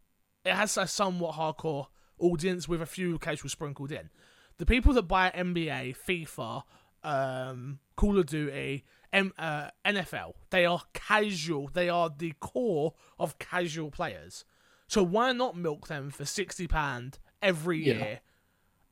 It 0.45 0.53
has 0.53 0.77
a 0.77 0.87
somewhat 0.87 1.35
hardcore 1.35 1.87
audience 2.19 2.67
with 2.69 2.81
a 2.81 2.85
few 2.85 3.19
casual 3.19 3.49
sprinkled 3.49 3.91
in. 3.91 4.09
The 4.57 4.65
people 4.65 4.93
that 4.93 5.03
buy 5.03 5.31
NBA, 5.35 5.95
FIFA, 6.07 6.63
um, 7.03 7.79
Call 7.95 8.17
of 8.19 8.25
Duty, 8.27 8.85
M- 9.11 9.33
uh, 9.37 9.69
NFL, 9.85 10.33
they 10.51 10.65
are 10.65 10.81
casual. 10.93 11.69
They 11.73 11.89
are 11.89 12.09
the 12.15 12.33
core 12.39 12.93
of 13.17 13.39
casual 13.39 13.89
players. 13.91 14.45
So 14.87 15.03
why 15.03 15.31
not 15.33 15.55
milk 15.57 15.87
them 15.87 16.09
for 16.09 16.25
sixty 16.25 16.67
pound 16.67 17.19
every 17.41 17.79
Yeah. 17.85 17.93
year? 17.93 18.19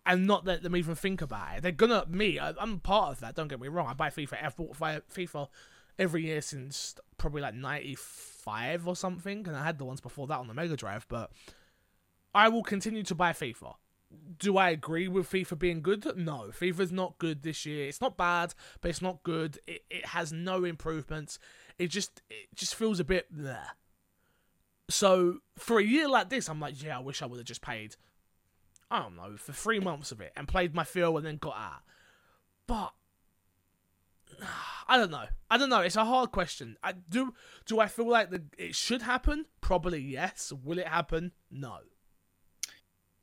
And 0.08 0.26
not 0.26 0.46
let 0.46 0.64
them 0.64 0.76
even 0.76 0.96
think 0.96 1.22
about 1.22 1.58
it. 1.58 1.62
They're 1.62 1.72
gonna 1.74 2.06
me. 2.08 2.40
I, 2.40 2.54
I'm 2.60 2.80
part 2.80 3.12
of 3.12 3.20
that. 3.20 3.36
Don't 3.36 3.50
get 3.50 3.60
me 3.60 3.68
wrong. 3.68 3.88
I 3.88 3.94
buy 3.94 4.10
FIFA. 4.10 4.44
I've 4.44 4.56
bought 4.56 4.78
FIFA 4.80 5.50
every 6.00 6.26
year 6.26 6.42
since 6.42 6.96
probably 7.18 7.42
like 7.42 7.54
'95 7.54 8.88
or 8.88 8.96
something, 8.96 9.46
and 9.46 9.56
I 9.56 9.66
had 9.66 9.78
the 9.78 9.86
ones 9.86 10.00
before 10.00 10.26
that 10.28 10.40
on 10.40 10.48
the 10.48 10.54
Mega 10.54 10.78
Drive. 10.78 11.06
But 11.10 11.32
I 12.34 12.48
will 12.48 12.64
continue 12.64 13.04
to 13.04 13.16
buy 13.16 13.34
FIFA. 13.34 13.76
Do 14.40 14.58
I 14.58 14.70
agree 14.70 15.10
with 15.10 15.30
FIFA 15.30 15.60
being 15.60 15.82
good? 15.82 16.06
No, 16.16 16.52
FIFA's 16.58 16.94
not 16.94 17.18
good 17.18 17.44
this 17.44 17.66
year. 17.66 17.90
It's 17.90 18.00
not 18.00 18.16
bad, 18.16 18.54
but 18.80 18.90
it's 18.90 19.02
not 19.02 19.22
good. 19.24 19.60
It, 19.68 19.84
it 19.90 20.06
has 20.06 20.32
no 20.32 20.64
improvements. 20.64 21.38
It 21.78 21.88
just 21.88 22.22
it 22.30 22.48
just 22.56 22.76
feels 22.76 23.02
a 23.02 23.04
bit 23.04 23.28
there. 23.30 23.72
So 24.90 25.40
for 25.58 25.80
a 25.80 25.84
year 25.84 26.08
like 26.08 26.30
this, 26.30 26.48
I'm 26.48 26.62
like, 26.62 26.82
yeah, 26.82 26.98
I 26.98 27.02
wish 27.02 27.22
I 27.22 27.26
would 27.26 27.40
have 27.40 27.46
just 27.46 27.62
paid 27.62 27.98
I 28.90 29.00
don't 29.00 29.16
know, 29.16 29.36
for 29.38 29.52
three 29.52 29.80
months 29.80 30.12
of 30.12 30.22
it 30.22 30.32
and 30.36 30.48
played 30.48 30.74
my 30.74 30.84
fill 30.84 31.18
and 31.18 31.26
then 31.26 31.38
got 31.38 31.58
out. 31.58 31.82
But 32.68 32.94
I 34.88 34.98
don't 34.98 35.12
know. 35.12 35.26
I 35.50 35.58
don't 35.58 35.70
know. 35.70 35.82
It's 35.82 35.96
a 35.96 36.06
hard 36.06 36.32
question. 36.32 36.78
I 36.84 36.94
do. 36.94 37.34
Do 37.66 37.80
I 37.80 37.88
feel 37.88 38.10
like 38.10 38.30
the, 38.30 38.44
it 38.58 38.76
should 38.76 39.02
happen? 39.02 39.46
Probably 39.62 40.00
yes. 40.00 40.54
Will 40.64 40.80
it 40.80 40.88
happen? 40.88 41.32
No. 41.52 41.80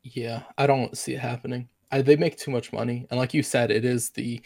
Yeah, 0.03 0.43
I 0.57 0.67
don't 0.67 0.95
see 0.95 1.13
it 1.15 1.19
happening. 1.19 1.69
I, 1.91 2.01
they 2.01 2.15
make 2.15 2.37
too 2.37 2.51
much 2.51 2.71
money, 2.71 3.07
and 3.09 3.19
like 3.19 3.33
you 3.33 3.41
said, 3.41 3.71
it 3.71 3.85
is 3.85 4.11
the 4.11 4.41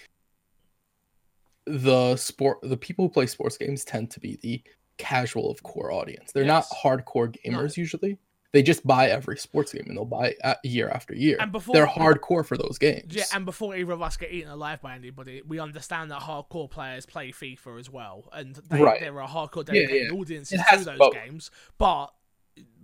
the 1.65 2.15
sport. 2.15 2.59
The 2.63 2.77
people 2.77 3.05
who 3.05 3.09
play 3.09 3.27
sports 3.27 3.57
games 3.57 3.83
tend 3.83 4.11
to 4.11 4.19
be 4.19 4.37
the 4.41 4.61
casual 4.97 5.51
of 5.51 5.61
core 5.63 5.91
audience. 5.91 6.31
They're 6.31 6.45
not 6.45 6.65
hardcore 6.69 7.35
gamers 7.35 7.75
usually. 7.75 8.17
They 8.51 8.63
just 8.63 8.85
buy 8.85 9.09
every 9.09 9.37
sports 9.37 9.73
game 9.73 9.83
and 9.87 9.95
they'll 9.95 10.05
buy 10.05 10.33
year 10.63 10.89
after 10.89 11.13
year. 11.13 11.37
And 11.39 11.51
before- 11.51 11.75
They're 11.75 11.85
hardcore 11.85 12.43
for 12.43 12.57
those 12.57 12.79
games. 12.79 13.13
Yeah, 13.15 13.25
and 13.33 13.45
before 13.45 13.75
either 13.75 13.91
of 13.91 14.01
us 14.01 14.17
get 14.17 14.31
eaten 14.31 14.49
alive 14.49 14.81
by 14.81 14.95
anybody, 14.95 15.43
we 15.47 15.59
understand 15.59 16.09
that 16.09 16.21
hardcore 16.21 16.69
players 16.69 17.05
play 17.05 17.31
FIFA 17.31 17.79
as 17.79 17.89
well, 17.91 18.27
and 18.33 18.55
they, 18.55 18.81
Right. 18.81 18.99
there 18.99 19.21
are 19.21 19.27
hardcore 19.29 19.67
Yeah, 19.67 19.73
dedicated 19.81 20.11
yeah. 20.11 20.17
audiences 20.19 20.59
It 20.71 20.77
to 20.79 20.83
those 20.85 20.97
both. 20.97 21.13
games. 21.13 21.51
But 21.77 22.07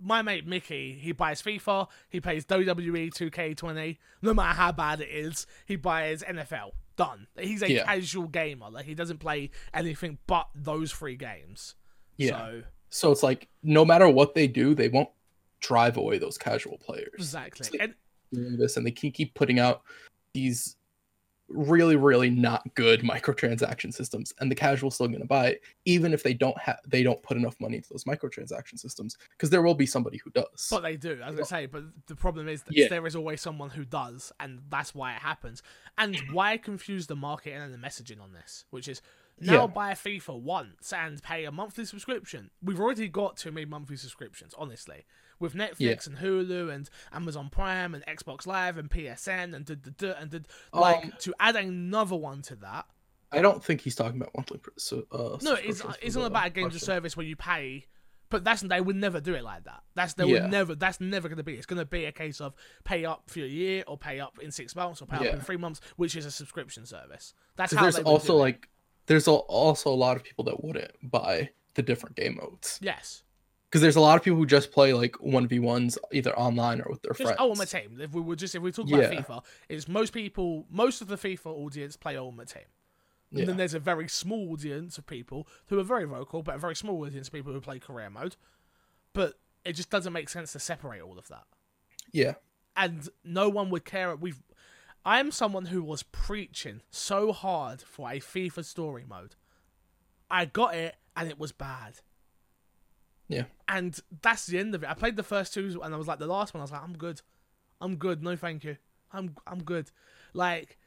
my 0.00 0.22
mate 0.22 0.46
Mickey, 0.46 0.92
he 1.00 1.10
buys 1.12 1.42
FIFA, 1.42 1.88
he 2.08 2.20
plays 2.20 2.44
WWE 2.46 3.10
2K20. 3.10 3.98
No 4.22 4.32
matter 4.32 4.56
how 4.56 4.70
bad 4.72 5.00
it 5.00 5.08
is, 5.10 5.46
he 5.66 5.74
buys 5.76 6.22
NFL. 6.22 6.70
Done. 6.96 7.26
He's 7.38 7.62
a 7.62 7.70
Yeah. 7.70 7.84
casual 7.84 8.28
gamer. 8.28 8.70
Like 8.70 8.86
he 8.86 8.94
doesn't 8.94 9.18
play 9.18 9.50
anything 9.74 10.18
but 10.26 10.48
those 10.54 10.92
three 10.92 11.16
games. 11.16 11.74
Yeah. 12.16 12.28
So 12.38 12.62
So 12.88 13.12
it's 13.12 13.22
like 13.22 13.48
no 13.62 13.84
matter 13.84 14.08
what 14.08 14.34
they 14.34 14.46
do, 14.46 14.74
they 14.74 14.88
won't 14.88 15.10
drive 15.60 15.96
away 15.96 16.18
those 16.18 16.38
casual 16.38 16.78
players. 16.78 17.08
exactly. 17.14 17.78
Like- 17.78 17.94
And 18.32 18.58
this 18.58 18.76
and 18.76 18.86
they 18.86 18.90
can 18.90 19.10
keep 19.12 19.34
putting 19.34 19.58
out 19.58 19.82
these 20.34 20.76
really 21.48 21.94
really 21.94 22.28
not 22.28 22.62
good 22.74 23.02
microtransaction 23.02 23.94
systems 23.94 24.32
and 24.40 24.50
the 24.50 24.54
casual's 24.54 24.96
still 24.96 25.06
going 25.06 25.20
to 25.20 25.26
buy 25.26 25.46
it 25.46 25.62
even 25.84 26.12
if 26.12 26.24
they 26.24 26.34
don't 26.34 26.58
have 26.58 26.76
they 26.88 27.04
don't 27.04 27.22
put 27.22 27.36
enough 27.36 27.54
money 27.60 27.76
into 27.76 27.88
those 27.88 28.02
microtransaction 28.02 28.76
systems 28.76 29.16
because 29.30 29.48
there 29.48 29.62
will 29.62 29.72
be 29.74 29.86
somebody 29.86 30.18
who 30.24 30.30
does 30.30 30.66
But 30.68 30.80
they 30.82 30.96
do, 30.96 31.20
as 31.24 31.38
I 31.38 31.44
say. 31.44 31.66
But 31.66 31.84
the 32.08 32.16
problem 32.16 32.48
is 32.48 32.64
that 32.64 32.74
Yeah. 32.76 32.88
there 32.88 33.06
is 33.06 33.14
always 33.14 33.40
someone 33.40 33.70
who 33.70 33.84
does, 33.84 34.32
and 34.40 34.60
that's 34.68 34.92
why 34.92 35.14
it 35.14 35.20
happens. 35.20 35.62
And 35.96 36.16
why 36.32 36.56
confuse 36.56 37.06
the 37.06 37.14
market 37.14 37.52
and 37.52 37.72
the 37.72 37.78
messaging 37.78 38.20
on 38.20 38.32
this, 38.32 38.64
which 38.70 38.88
is 38.88 39.00
now 39.38 39.60
Yeah. 39.62 39.66
buy 39.68 39.92
a 39.92 39.94
FIFA 39.94 40.40
once 40.40 40.92
and 40.92 41.22
pay 41.22 41.44
a 41.44 41.52
monthly 41.52 41.84
subscription. 41.84 42.50
We've 42.60 42.80
already 42.80 43.06
got 43.06 43.36
too 43.36 43.52
many 43.52 43.66
monthly 43.66 43.96
subscriptions, 43.96 44.52
honestly, 44.58 45.04
with 45.38 45.54
Netflix 45.54 45.76
Yeah. 45.78 45.96
and 46.06 46.18
Hulu 46.18 46.72
and 46.72 46.88
Amazon 47.12 47.48
Prime 47.50 47.94
and 47.94 48.04
Xbox 48.06 48.46
Live 48.46 48.78
and 48.78 48.90
PSN 48.90 49.54
and 49.54 49.64
duh, 49.64 49.74
duh, 49.96 50.14
and 50.18 50.46
like 50.72 51.04
Um, 51.04 51.12
to 51.20 51.34
add 51.40 51.56
another 51.56 52.16
one 52.16 52.42
to 52.42 52.56
that. 52.56 52.86
i 53.32 53.42
don't 53.42 53.62
think 53.62 53.80
he's 53.82 53.94
talking 53.96 54.20
about 54.20 54.32
monthly 54.36 54.58
pr- 54.58 54.70
so, 54.76 55.04
uh, 55.12 55.36
No, 55.42 55.54
it's 55.54 55.82
it's 56.00 56.14
not 56.16 56.26
about 56.26 56.46
a 56.46 56.50
games 56.50 56.66
of 56.66 56.72
question. 56.72 56.86
service 56.86 57.16
where 57.16 57.26
you 57.26 57.36
pay, 57.36 57.86
but 58.30 58.44
that's 58.44 58.62
they 58.62 58.80
would 58.80 58.96
never 58.96 59.20
do 59.20 59.34
it 59.34 59.42
like 59.44 59.64
that. 59.64 59.82
That's 59.94 60.14
they 60.14 60.24
Yeah. 60.26 60.42
would 60.42 60.50
never. 60.52 60.74
That's 60.74 61.00
never 61.00 61.28
going 61.28 61.36
to 61.36 61.42
be. 61.44 61.54
It's 61.54 61.66
going 61.66 61.78
to 61.80 61.84
be 61.84 62.04
a 62.06 62.12
case 62.12 62.40
of 62.40 62.54
pay 62.84 63.04
up 63.04 63.28
for 63.28 63.40
a 63.40 63.46
year 63.46 63.84
or 63.86 63.98
pay 63.98 64.20
up 64.20 64.38
in 64.40 64.50
six 64.52 64.74
months 64.74 65.02
or 65.02 65.06
pay 65.06 65.16
up 65.28 65.34
in 65.34 65.40
three 65.40 65.56
months, 65.56 65.80
which 65.96 66.16
is 66.16 66.24
a 66.24 66.30
subscription 66.30 66.86
service. 66.86 67.34
That's 67.56 67.72
how 67.74 67.82
there's 67.82 67.98
also 67.98 68.36
like 68.36 68.68
there's 69.06 69.28
al- 69.28 69.44
also 69.48 69.90
a 69.90 69.94
lot 69.94 70.16
of 70.16 70.24
people 70.24 70.44
that 70.46 70.62
wouldn't 70.64 70.92
buy 71.02 71.50
the 71.74 71.82
different 71.82 72.16
game 72.16 72.36
modes 72.40 72.78
yes, 72.82 73.22
because 73.76 73.82
there's 73.82 73.96
a 73.96 74.00
lot 74.00 74.16
of 74.16 74.22
people 74.24 74.38
who 74.38 74.46
just 74.46 74.72
play 74.72 74.92
like 74.94 75.12
1v1s 75.18 75.98
either 76.12 76.36
online 76.38 76.80
or 76.80 76.86
with 76.90 77.02
their 77.02 77.12
friends 77.14 77.30
just 77.30 77.38
friends 77.38 77.40
Ultimate 77.40 77.68
Team. 77.68 78.00
If 78.00 78.12
we 78.12 78.20
were 78.22 78.36
just 78.36 78.54
if 78.54 78.62
we 78.62 78.72
talk 78.72 78.88
Yeah. 78.88 78.98
about 78.98 79.26
FIFA, 79.26 79.44
is 79.68 79.86
most 79.88 80.12
people 80.12 80.66
most 80.70 81.00
of 81.02 81.08
the 81.08 81.16
FIFA 81.16 81.46
audience 81.46 81.96
play 81.96 82.16
on 82.16 82.24
Ultimate 82.24 82.48
Team. 82.48 82.62
And 83.30 83.40
Yeah. 83.40 83.46
then 83.46 83.56
there's 83.56 83.74
a 83.74 83.78
very 83.80 84.08
small 84.08 84.52
audience 84.52 84.98
of 84.98 85.06
people 85.06 85.46
who 85.66 85.78
are 85.78 85.82
very 85.84 86.04
vocal, 86.04 86.42
but 86.42 86.54
a 86.54 86.58
very 86.58 86.76
small 86.76 87.04
audience 87.04 87.26
of 87.28 87.34
people 87.34 87.52
who 87.52 87.60
play 87.60 87.78
career 87.78 88.08
mode. 88.08 88.36
But 89.12 89.38
it 89.64 89.72
just 89.74 89.90
doesn't 89.90 90.12
make 90.12 90.28
sense 90.28 90.52
to 90.52 90.58
separate 90.60 91.00
all 91.02 91.18
of 91.18 91.28
that. 91.28 91.44
yeah 92.12 92.34
and 92.78 93.08
no 93.24 93.48
one 93.48 93.70
would 93.70 93.84
care. 93.86 94.14
We've, 94.14 94.42
I'm 95.04 95.30
someone 95.32 95.66
who 95.66 95.82
was 95.82 96.02
preaching 96.02 96.82
so 96.90 97.32
hard 97.32 97.80
for 97.80 98.10
a 98.10 98.20
FIFA 98.20 98.64
story 98.66 99.04
mode. 99.08 99.34
I 100.30 100.44
got 100.44 100.74
it, 100.74 100.96
and 101.16 101.26
it 101.28 101.38
was 101.38 101.52
bad. 101.52 102.00
Yeah. 103.28 103.44
And 103.68 103.98
that's 104.22 104.46
the 104.46 104.58
end 104.58 104.74
of 104.74 104.82
it. 104.84 104.88
I 104.90 104.94
played 104.94 105.16
the 105.16 105.22
first 105.22 105.52
two, 105.54 105.80
and 105.82 105.94
I 105.94 105.98
was 105.98 106.06
like, 106.06 106.18
the 106.18 106.26
last 106.26 106.54
one, 106.54 106.60
I 106.60 106.64
was 106.64 106.70
like, 106.72 106.82
I'm 106.82 106.96
good, 106.96 107.20
I'm 107.80 107.96
good. 107.96 108.22
No, 108.22 108.36
thank 108.36 108.64
you. 108.64 108.76
I'm 109.12 109.34
I'm 109.46 109.62
good. 109.62 109.90
Like, 110.34 110.78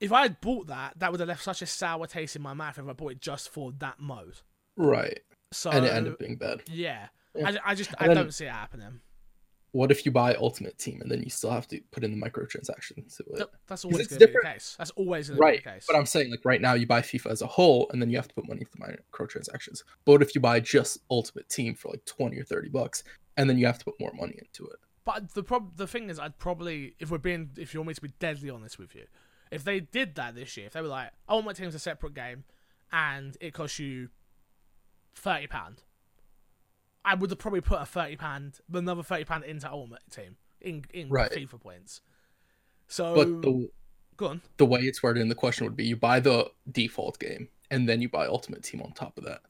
if 0.00 0.12
I 0.12 0.22
had 0.22 0.40
bought 0.40 0.66
that, 0.68 0.98
that 0.98 1.10
would 1.10 1.20
have 1.20 1.28
left 1.28 1.42
such 1.44 1.62
a 1.62 1.66
sour 1.66 2.06
taste 2.06 2.36
in 2.36 2.42
my 2.42 2.54
mouth 2.54 2.78
if 2.78 2.88
I 2.88 2.92
bought 2.92 3.12
it 3.12 3.20
just 3.20 3.48
for 3.50 3.72
that 3.78 4.00
mode. 4.00 4.40
right 4.76 5.20
So 5.52 5.70
and 5.70 5.84
it 5.84 5.92
ended 5.92 6.12
up 6.14 6.18
being 6.18 6.36
bad. 6.36 6.62
yeah, 6.70 7.08
Yeah. 7.34 7.48
I, 7.64 7.70
I 7.72 7.74
just 7.74 7.90
I 7.98 8.06
then- 8.08 8.16
don't 8.16 8.34
see 8.34 8.46
it 8.46 8.50
happening. 8.52 9.00
What 9.72 9.90
if 9.90 10.06
you 10.06 10.12
buy 10.12 10.34
Ultimate 10.34 10.78
Team 10.78 11.00
and 11.02 11.10
then 11.10 11.22
you 11.22 11.28
still 11.28 11.50
have 11.50 11.66
to 11.68 11.80
put 11.90 12.02
in 12.02 12.18
the 12.18 12.26
microtransactions 12.26 13.16
to 13.18 13.24
it? 13.24 13.36
Th- 13.36 13.48
That's 13.66 13.84
always 13.84 14.06
going 14.06 14.20
to 14.20 14.26
be 14.26 14.32
the 14.32 14.40
case. 14.40 14.74
That's 14.78 14.90
always 14.92 15.28
going 15.28 15.36
to 15.36 15.42
Right, 15.42 15.62
be 15.64 15.70
the 15.70 15.76
case. 15.76 15.86
But 15.88 15.96
I'm 15.96 16.06
saying 16.06 16.30
like 16.30 16.44
right 16.44 16.60
now 16.60 16.74
you 16.74 16.86
buy 16.86 17.02
FIFA 17.02 17.30
as 17.30 17.42
a 17.42 17.46
whole 17.46 17.88
and 17.92 18.00
then 18.00 18.08
you 18.08 18.16
have 18.16 18.28
to 18.28 18.34
put 18.34 18.48
money 18.48 18.64
for 18.64 18.82
into 18.86 18.98
microtransactions. 19.12 19.82
But 20.04 20.12
what 20.12 20.22
if 20.22 20.34
you 20.34 20.40
buy 20.40 20.60
just 20.60 20.98
Ultimate 21.10 21.48
Team 21.48 21.74
for 21.74 21.90
like 21.90 22.04
20 22.06 22.38
or 22.38 22.44
30 22.44 22.70
bucks 22.70 23.04
and 23.36 23.50
then 23.50 23.58
you 23.58 23.66
have 23.66 23.78
to 23.78 23.84
put 23.84 24.00
more 24.00 24.12
money 24.14 24.38
into 24.38 24.70
it? 24.70 24.78
But 25.04 25.34
the 25.34 25.42
prob- 25.42 25.76
the 25.76 25.86
thing 25.86 26.10
is, 26.10 26.18
I'd 26.18 26.38
probably, 26.38 26.94
if 26.98 27.10
we're 27.10 27.18
being, 27.18 27.50
if 27.56 27.74
you 27.74 27.80
want 27.80 27.88
me 27.88 27.94
to 27.94 28.00
be 28.00 28.12
deadly 28.18 28.50
honest 28.50 28.78
with 28.78 28.94
you, 28.94 29.04
if 29.52 29.62
they 29.62 29.78
did 29.78 30.16
that 30.16 30.34
this 30.34 30.56
year, 30.56 30.66
if 30.66 30.72
they 30.72 30.80
were 30.80 30.88
like, 30.88 31.10
I 31.28 31.34
want 31.34 31.46
my 31.46 31.52
team's 31.52 31.76
a 31.76 31.78
separate 31.78 32.14
game, 32.14 32.42
and 32.90 33.36
it 33.40 33.54
costs 33.54 33.78
you 33.78 34.08
thirty 35.14 35.46
pound, 35.46 35.82
I 37.06 37.14
would 37.14 37.30
have 37.30 37.38
probably 37.38 37.60
put 37.62 37.80
a 37.80 37.86
thirty 37.86 38.16
pound, 38.16 38.58
another 38.72 39.02
thirty 39.02 39.24
pound 39.24 39.44
into 39.44 39.70
Ultimate 39.70 40.02
Team 40.10 40.36
in 40.60 40.84
in 40.92 41.08
Right. 41.08 41.30
FIFA 41.30 41.60
points. 41.60 42.00
So 42.88 43.14
But 43.14 43.42
the 43.42 43.70
go 44.16 44.26
on. 44.28 44.42
the 44.58 44.66
way 44.66 44.80
it's 44.80 45.02
worded 45.02 45.22
in 45.22 45.28
the 45.28 45.34
question 45.34 45.64
would 45.66 45.76
be 45.76 45.86
you 45.86 45.96
buy 45.96 46.20
the 46.20 46.50
default 46.70 47.18
game 47.18 47.48
and 47.70 47.88
then 47.88 48.02
you 48.02 48.08
buy 48.08 48.26
Ultimate 48.26 48.62
Team 48.62 48.82
on 48.82 48.92
top 48.92 49.16
of 49.18 49.24
that. 49.24 49.42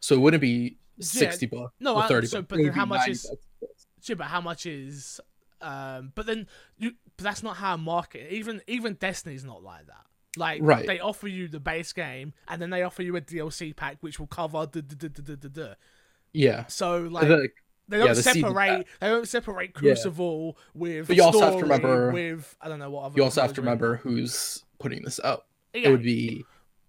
So 0.00 0.14
it 0.14 0.18
wouldn't 0.18 0.40
be 0.40 0.76
60 1.00 1.46
bucks 1.46 1.72
no, 1.80 1.96
or 1.96 2.02
I- 2.02 2.08
30 2.08 2.26
so- 2.26 2.42
bucks. 2.42 2.62
but 2.62 2.74
how 2.74 2.84
much 2.84 3.08
is- 3.08 3.26
bucks. 3.60 3.86
But 4.16 4.26
how 4.26 4.40
much 4.42 4.66
is? 4.66 5.20
Um, 5.62 6.12
but 6.14 6.26
then 6.26 6.46
you, 6.76 6.92
but 7.16 7.24
that's 7.24 7.42
not 7.42 7.56
how 7.56 7.76
market. 7.78 8.30
Even 8.32 8.60
even 8.66 8.94
Destiny's 8.94 9.44
not 9.44 9.62
like 9.62 9.86
that. 9.86 10.04
Like 10.36 10.60
Right. 10.62 10.86
they 10.86 10.98
offer 11.00 11.26
you 11.28 11.48
the 11.48 11.60
base 11.60 11.92
game, 11.92 12.34
and 12.48 12.60
then 12.60 12.70
they 12.70 12.82
offer 12.82 13.02
you 13.02 13.16
a 13.16 13.20
DLC 13.20 13.72
pack 13.74 13.98
which 14.00 14.18
will 14.18 14.26
cover 14.26 14.66
the 14.66 14.82
the 16.34 16.40
the 16.40 16.46
the 16.46 16.48
the. 16.48 16.48
the. 16.48 16.52
Yeah. 16.56 16.66
So 16.66 16.98
like 17.02 17.28
The- 17.28 17.48
they 17.86 17.98
don't 17.98 18.08
the 18.08 18.22
season 18.22 18.42
separate. 18.42 18.86
They 19.00 19.08
don't 19.08 19.28
separate 19.28 19.74
Crucible 19.74 20.56
with. 20.74 21.06
But 21.08 21.16
you 21.16 21.22
also 21.22 21.40
have 21.40 21.54
to 21.56 21.62
remember- 21.62 22.12
with 22.12 22.56
I 22.60 22.68
don't 22.68 22.78
know 22.78 22.90
what 22.90 23.04
other. 23.04 23.16
you 23.16 23.22
also 23.24 23.42
have 23.42 23.52
to 23.54 23.60
remember 23.60 23.96
who's 23.96 24.64
putting 24.78 25.02
this 25.02 25.20
out. 25.22 25.46
there. 25.74 25.82
It 25.84 25.90
would 25.90 26.02
be 26.02 26.44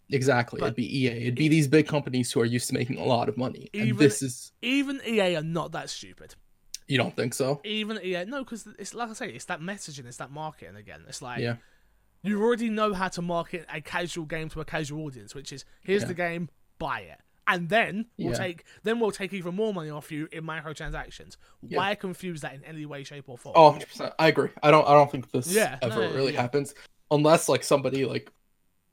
exactly. 0.10 0.60
But- 0.60 0.68
it'd 0.68 0.76
be 0.78 1.00
EA. 1.02 1.08
It'd 1.24 1.36
be 1.36 1.48
these 1.50 1.68
big 1.68 1.88
companies 1.88 2.32
who 2.32 2.40
are 2.40 2.46
used 2.46 2.68
to 2.70 2.74
making 2.74 2.98
a 2.98 3.04
lot 3.04 3.28
of 3.30 3.36
money. 3.38 3.70
And 3.74 3.88
Even- 3.90 3.98
this 4.00 4.22
is 4.22 4.52
even 4.62 5.02
EA 5.06 5.36
are 5.38 5.44
not 5.44 5.72
that 5.74 5.90
stupid. 5.90 6.36
you 6.88 6.98
don't 6.98 7.16
think 7.16 7.34
so? 7.34 7.60
Even 7.64 8.00
EA, 8.04 8.26
no, 8.26 8.44
because 8.44 8.68
it's 8.80 8.94
like 8.94 9.10
I 9.10 9.14
say, 9.14 9.30
it's 9.32 9.46
that 9.46 9.60
messaging, 9.60 10.06
it's 10.06 10.18
that 10.18 10.30
marketing 10.32 10.76
again. 10.76 11.04
It's 11.08 11.22
like 11.22 11.40
Yeah. 11.40 11.56
you 12.22 12.42
already 12.42 12.70
know 12.70 12.94
how 12.94 13.08
to 13.10 13.22
market 13.22 13.66
a 13.74 13.82
casual 13.82 14.26
game 14.26 14.50
to 14.50 14.62
a 14.62 14.66
casual 14.66 15.04
audience, 15.06 15.34
which 15.36 15.52
is 15.52 15.66
here's 15.82 16.04
Yeah. 16.04 16.08
the 16.10 16.14
game, 16.14 16.50
buy 16.78 17.00
it, 17.02 17.20
and 17.48 17.70
then 17.70 18.06
we'll 18.18 18.32
Yeah. 18.32 18.38
take 18.38 18.64
then 18.84 19.00
we'll 19.00 19.12
take 19.12 19.34
even 19.34 19.56
more 19.56 19.74
money 19.74 19.90
off 19.90 20.12
you 20.12 20.28
in 20.32 20.44
microtransactions. 20.44 21.38
Yeah. 21.62 21.78
Why 21.78 21.96
confuse 21.96 22.42
that 22.42 22.54
in 22.56 22.64
any 22.64 22.86
way, 22.86 23.04
shape, 23.04 23.30
or 23.30 23.38
form? 23.38 23.54
Oh, 23.58 23.72
100%. 23.72 24.14
I 24.20 24.28
agree. 24.28 24.50
I 24.64 24.72
don't 24.72 24.88
I 24.88 24.94
don't 24.94 25.12
think 25.12 25.32
this 25.32 25.48
Yeah, 25.54 25.78
ever 25.82 26.02
yeah, 26.08 26.14
really 26.14 26.34
yeah. 26.34 26.42
happens 26.42 26.74
unless 27.12 27.48
like 27.50 27.64
somebody 27.64 28.06
like 28.06 28.32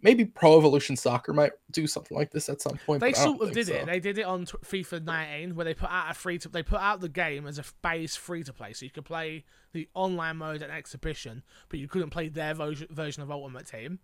maybe 0.04 0.24
Pro 0.24 0.58
Evolution 0.58 0.96
Soccer 0.96 1.32
might 1.32 1.52
do 1.70 1.86
something 1.86 2.16
like 2.16 2.32
this 2.32 2.48
at 2.48 2.60
some 2.60 2.76
point. 2.86 3.00
They 3.00 3.12
but 3.12 3.20
I 3.20 3.24
don't 3.24 3.36
sort 3.38 3.48
of 3.50 3.54
did 3.54 3.66
so. 3.68 3.74
it. 3.74 3.86
They 3.86 4.00
did 4.00 4.18
it 4.18 4.24
on 4.24 4.46
t- 4.46 4.58
FIFA 4.64 5.04
19, 5.04 5.54
where 5.54 5.64
they 5.64 5.74
put 5.74 5.90
out 5.90 6.10
a 6.10 6.14
free 6.14 6.38
to. 6.38 6.48
They 6.48 6.64
put 6.64 6.80
out 6.80 7.00
the 7.00 7.08
game 7.08 7.46
as 7.46 7.58
a 7.60 7.64
base 7.82 8.16
free 8.16 8.42
to 8.42 8.52
play, 8.52 8.72
so 8.72 8.84
you 8.84 8.90
could 8.90 9.04
play 9.04 9.44
the 9.72 9.88
online 9.94 10.38
mode 10.38 10.60
and 10.60 10.72
exhibition, 10.72 11.44
but 11.68 11.78
you 11.78 11.86
couldn't 11.86 12.10
play 12.10 12.28
their 12.28 12.52
vo- 12.52 12.74
version 12.90 13.22
of 13.22 13.30
Ultimate 13.30 13.66
Team. 13.68 14.00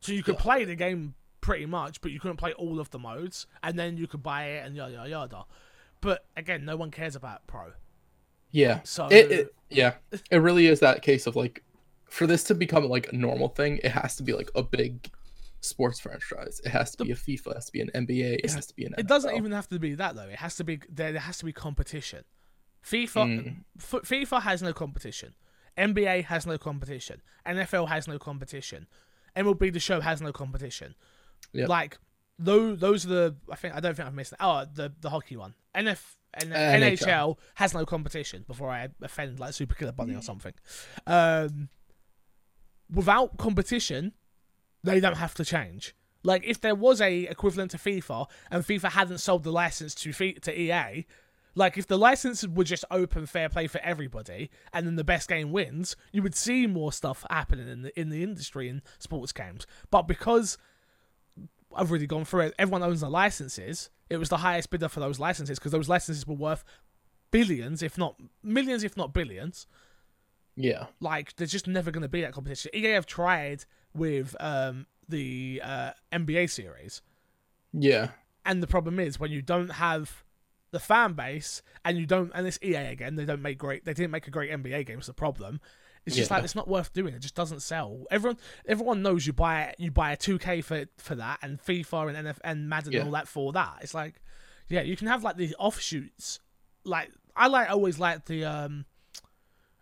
So 0.00 0.12
you 0.12 0.22
could 0.22 0.36
Yeah. 0.36 0.40
play 0.40 0.64
the 0.64 0.74
game 0.74 1.14
pretty 1.40 1.66
much, 1.66 2.00
but 2.00 2.10
you 2.10 2.20
couldn't 2.20 2.36
play 2.36 2.52
all 2.54 2.80
of 2.80 2.90
the 2.90 2.98
modes, 2.98 3.46
and 3.62 3.78
then 3.78 3.96
you 3.96 4.06
could 4.06 4.22
buy 4.22 4.44
it 4.46 4.66
and 4.66 4.76
yada 4.76 4.92
yada 4.92 5.08
yada. 5.08 5.44
But 6.00 6.26
again, 6.36 6.64
no 6.64 6.76
one 6.76 6.90
cares 6.90 7.16
about 7.16 7.46
Pro. 7.46 7.72
Yeah. 8.50 8.80
So 8.84 9.06
It, 9.08 9.30
it 9.30 9.54
yeah. 9.68 9.94
It 10.30 10.38
really 10.38 10.66
is 10.66 10.80
that 10.80 11.02
case 11.02 11.26
of 11.26 11.36
like 11.36 11.62
for 12.06 12.26
this 12.26 12.44
to 12.44 12.54
become 12.54 12.88
like 12.88 13.12
a 13.12 13.16
normal 13.16 13.48
thing, 13.48 13.78
it 13.84 13.92
has 13.92 14.16
to 14.16 14.22
be 14.22 14.32
like 14.32 14.50
a 14.54 14.62
big 14.62 15.10
sports 15.60 16.00
franchise. 16.00 16.60
It 16.64 16.70
has 16.70 16.90
to 16.96 17.04
be 17.04 17.12
a 17.12 17.14
FIFA, 17.14 17.48
it 17.48 17.54
has 17.54 17.66
to 17.66 17.72
be 17.72 17.80
an 17.80 17.90
NBA, 17.94 18.40
it 18.42 18.50
has 18.50 18.66
to 18.66 18.74
be 18.74 18.84
an 18.86 18.94
It 18.98 19.06
doesn't 19.06 19.36
even 19.36 19.52
have 19.52 19.68
to 19.68 19.78
be 19.78 19.94
that 19.94 20.16
though. 20.16 20.22
It 20.28 20.36
has 20.36 20.56
to 20.56 20.64
be 20.64 20.80
there. 20.88 21.12
There 21.12 21.20
has 21.20 21.38
to 21.38 21.44
be 21.44 21.52
competition. 21.52 22.24
FIFA 22.84 23.44
Mm. 23.44 23.56
F- 23.78 24.08
FIFA 24.08 24.42
has 24.42 24.62
no 24.62 24.72
competition. 24.72 25.34
NBA 25.76 26.24
has 26.24 26.46
no 26.46 26.58
competition. 26.58 27.22
NFL 27.46 27.88
has 27.88 28.08
no 28.08 28.18
competition. 28.18 28.86
MLB 29.36 29.72
the 29.72 29.80
Show 29.80 30.00
has 30.00 30.20
no 30.20 30.32
competition. 30.32 30.94
Yep. 31.52 31.68
Like 31.68 31.98
those 32.38 32.78
those 32.78 33.06
are 33.06 33.08
the 33.08 33.36
I 33.50 33.56
think 33.56 33.74
I 33.74 33.80
don't 33.80 33.94
think 33.94 34.06
I've 34.08 34.14
missed. 34.14 34.34
Oh, 34.40 34.64
the 34.72 34.92
the 35.00 35.10
hockey 35.10 35.36
one. 35.36 35.54
NF 35.74 36.02
N- 36.34 36.50
NHL. 36.50 36.98
NHL 36.98 37.36
has 37.56 37.74
no 37.74 37.84
competition. 37.84 38.44
Before 38.46 38.70
I 38.70 38.88
offend 39.02 39.38
like 39.40 39.52
Super 39.52 39.74
Killer 39.74 39.92
Bunny 39.92 40.14
or 40.14 40.22
something. 40.22 40.54
Um, 41.06 41.68
without 42.92 43.36
competition, 43.36 44.12
they 44.84 45.00
don't 45.00 45.16
have 45.16 45.34
to 45.34 45.44
change. 45.44 45.94
Like 46.22 46.44
if 46.44 46.60
there 46.60 46.74
was 46.74 47.00
a 47.00 47.24
equivalent 47.24 47.70
to 47.72 47.78
FIFA 47.78 48.26
and 48.50 48.64
FIFA 48.64 48.90
hadn't 48.90 49.18
sold 49.18 49.42
the 49.44 49.52
license 49.52 49.94
to 49.96 50.12
to 50.12 50.60
EA, 50.60 51.06
like 51.54 51.78
if 51.78 51.86
the 51.86 51.98
license 51.98 52.46
were 52.46 52.64
just 52.64 52.84
open 52.90 53.26
fair 53.26 53.48
play 53.48 53.66
for 53.66 53.80
everybody 53.82 54.50
and 54.72 54.86
then 54.86 54.96
the 54.96 55.04
best 55.04 55.28
game 55.28 55.50
wins, 55.50 55.96
you 56.12 56.22
would 56.22 56.34
see 56.34 56.66
more 56.66 56.92
stuff 56.92 57.24
happening 57.30 57.68
in 57.68 57.82
the 57.82 58.00
in 58.00 58.10
the 58.10 58.22
industry 58.22 58.68
in 58.68 58.82
sports 58.98 59.32
games. 59.32 59.66
But 59.90 60.02
because 60.02 60.58
I've 61.74 61.90
already 61.90 62.06
gone 62.06 62.24
through 62.24 62.40
it, 62.42 62.54
everyone 62.58 62.82
owns 62.82 63.00
the 63.00 63.08
licenses. 63.10 63.90
It 64.08 64.16
was 64.16 64.28
the 64.28 64.38
highest 64.38 64.70
bidder 64.70 64.88
for 64.88 65.00
those 65.00 65.18
licenses 65.20 65.58
because 65.58 65.72
those 65.72 65.88
licenses 65.88 66.26
were 66.26 66.34
worth 66.34 66.64
billions, 67.30 67.82
if 67.82 67.96
not 67.96 68.16
millions, 68.42 68.82
if 68.82 68.96
not 68.96 69.12
billions 69.12 69.66
Yeah. 70.56 70.86
like 71.00 71.36
there's 71.36 71.52
just 71.52 71.66
never 71.68 71.90
going 71.90 72.02
to 72.02 72.08
be 72.08 72.20
that 72.22 72.32
competition. 72.32 72.70
EA 72.74 72.90
have 72.90 73.06
tried 73.06 73.64
with 73.94 74.34
um, 74.40 74.86
the 75.08 75.60
uh, 75.64 75.90
NBA 76.12 76.50
series, 76.50 77.02
Yeah. 77.72 78.08
and 78.44 78.62
the 78.62 78.66
problem 78.66 78.98
is 78.98 79.20
when 79.20 79.30
you 79.30 79.42
don't 79.42 79.70
have 79.72 80.24
the 80.72 80.80
fan 80.80 81.12
base 81.14 81.62
and 81.84 81.98
you 81.98 82.06
don't, 82.06 82.30
and 82.34 82.46
it's 82.46 82.58
EA 82.62 82.74
again. 82.92 83.16
They 83.16 83.24
don't 83.24 83.42
make 83.42 83.58
great. 83.58 83.84
They 83.84 83.92
didn't 83.94 84.12
make 84.12 84.26
a 84.28 84.30
great 84.30 84.50
NBA 84.52 84.86
game. 84.86 84.98
It's 84.98 85.08
the 85.08 85.12
problem. 85.14 85.60
It's 86.06 86.16
just 86.16 86.30
Yeah. 86.30 86.36
like 86.38 86.44
it's 86.44 86.54
not 86.54 86.66
worth 86.68 86.92
doing. 86.92 87.14
It 87.14 87.20
just 87.20 87.34
doesn't 87.34 87.60
sell. 87.60 88.04
Everyone, 88.10 88.38
everyone 88.66 89.02
knows 89.02 89.26
you 89.26 89.32
buy 89.32 89.74
you 89.78 89.90
buy 89.90 90.12
a 90.12 90.16
2K 90.16 90.62
for 90.64 90.86
for 90.98 91.14
that, 91.16 91.38
and 91.42 91.60
FIFA 91.62 92.08
and 92.14 92.26
NF 92.26 92.38
and 92.42 92.68
Madden 92.68 92.92
Yeah. 92.92 93.00
and 93.00 93.08
all 93.08 93.12
that 93.12 93.28
for 93.28 93.52
that. 93.52 93.78
It's 93.82 93.94
like, 93.94 94.20
yeah, 94.68 94.80
you 94.82 94.96
can 94.96 95.06
have 95.08 95.22
like 95.22 95.36
the 95.36 95.54
offshoots. 95.58 96.40
Like 96.84 97.10
I 97.36 97.48
like 97.48 97.68
always 97.70 97.98
like 97.98 98.24
the 98.26 98.44
um 98.46 98.86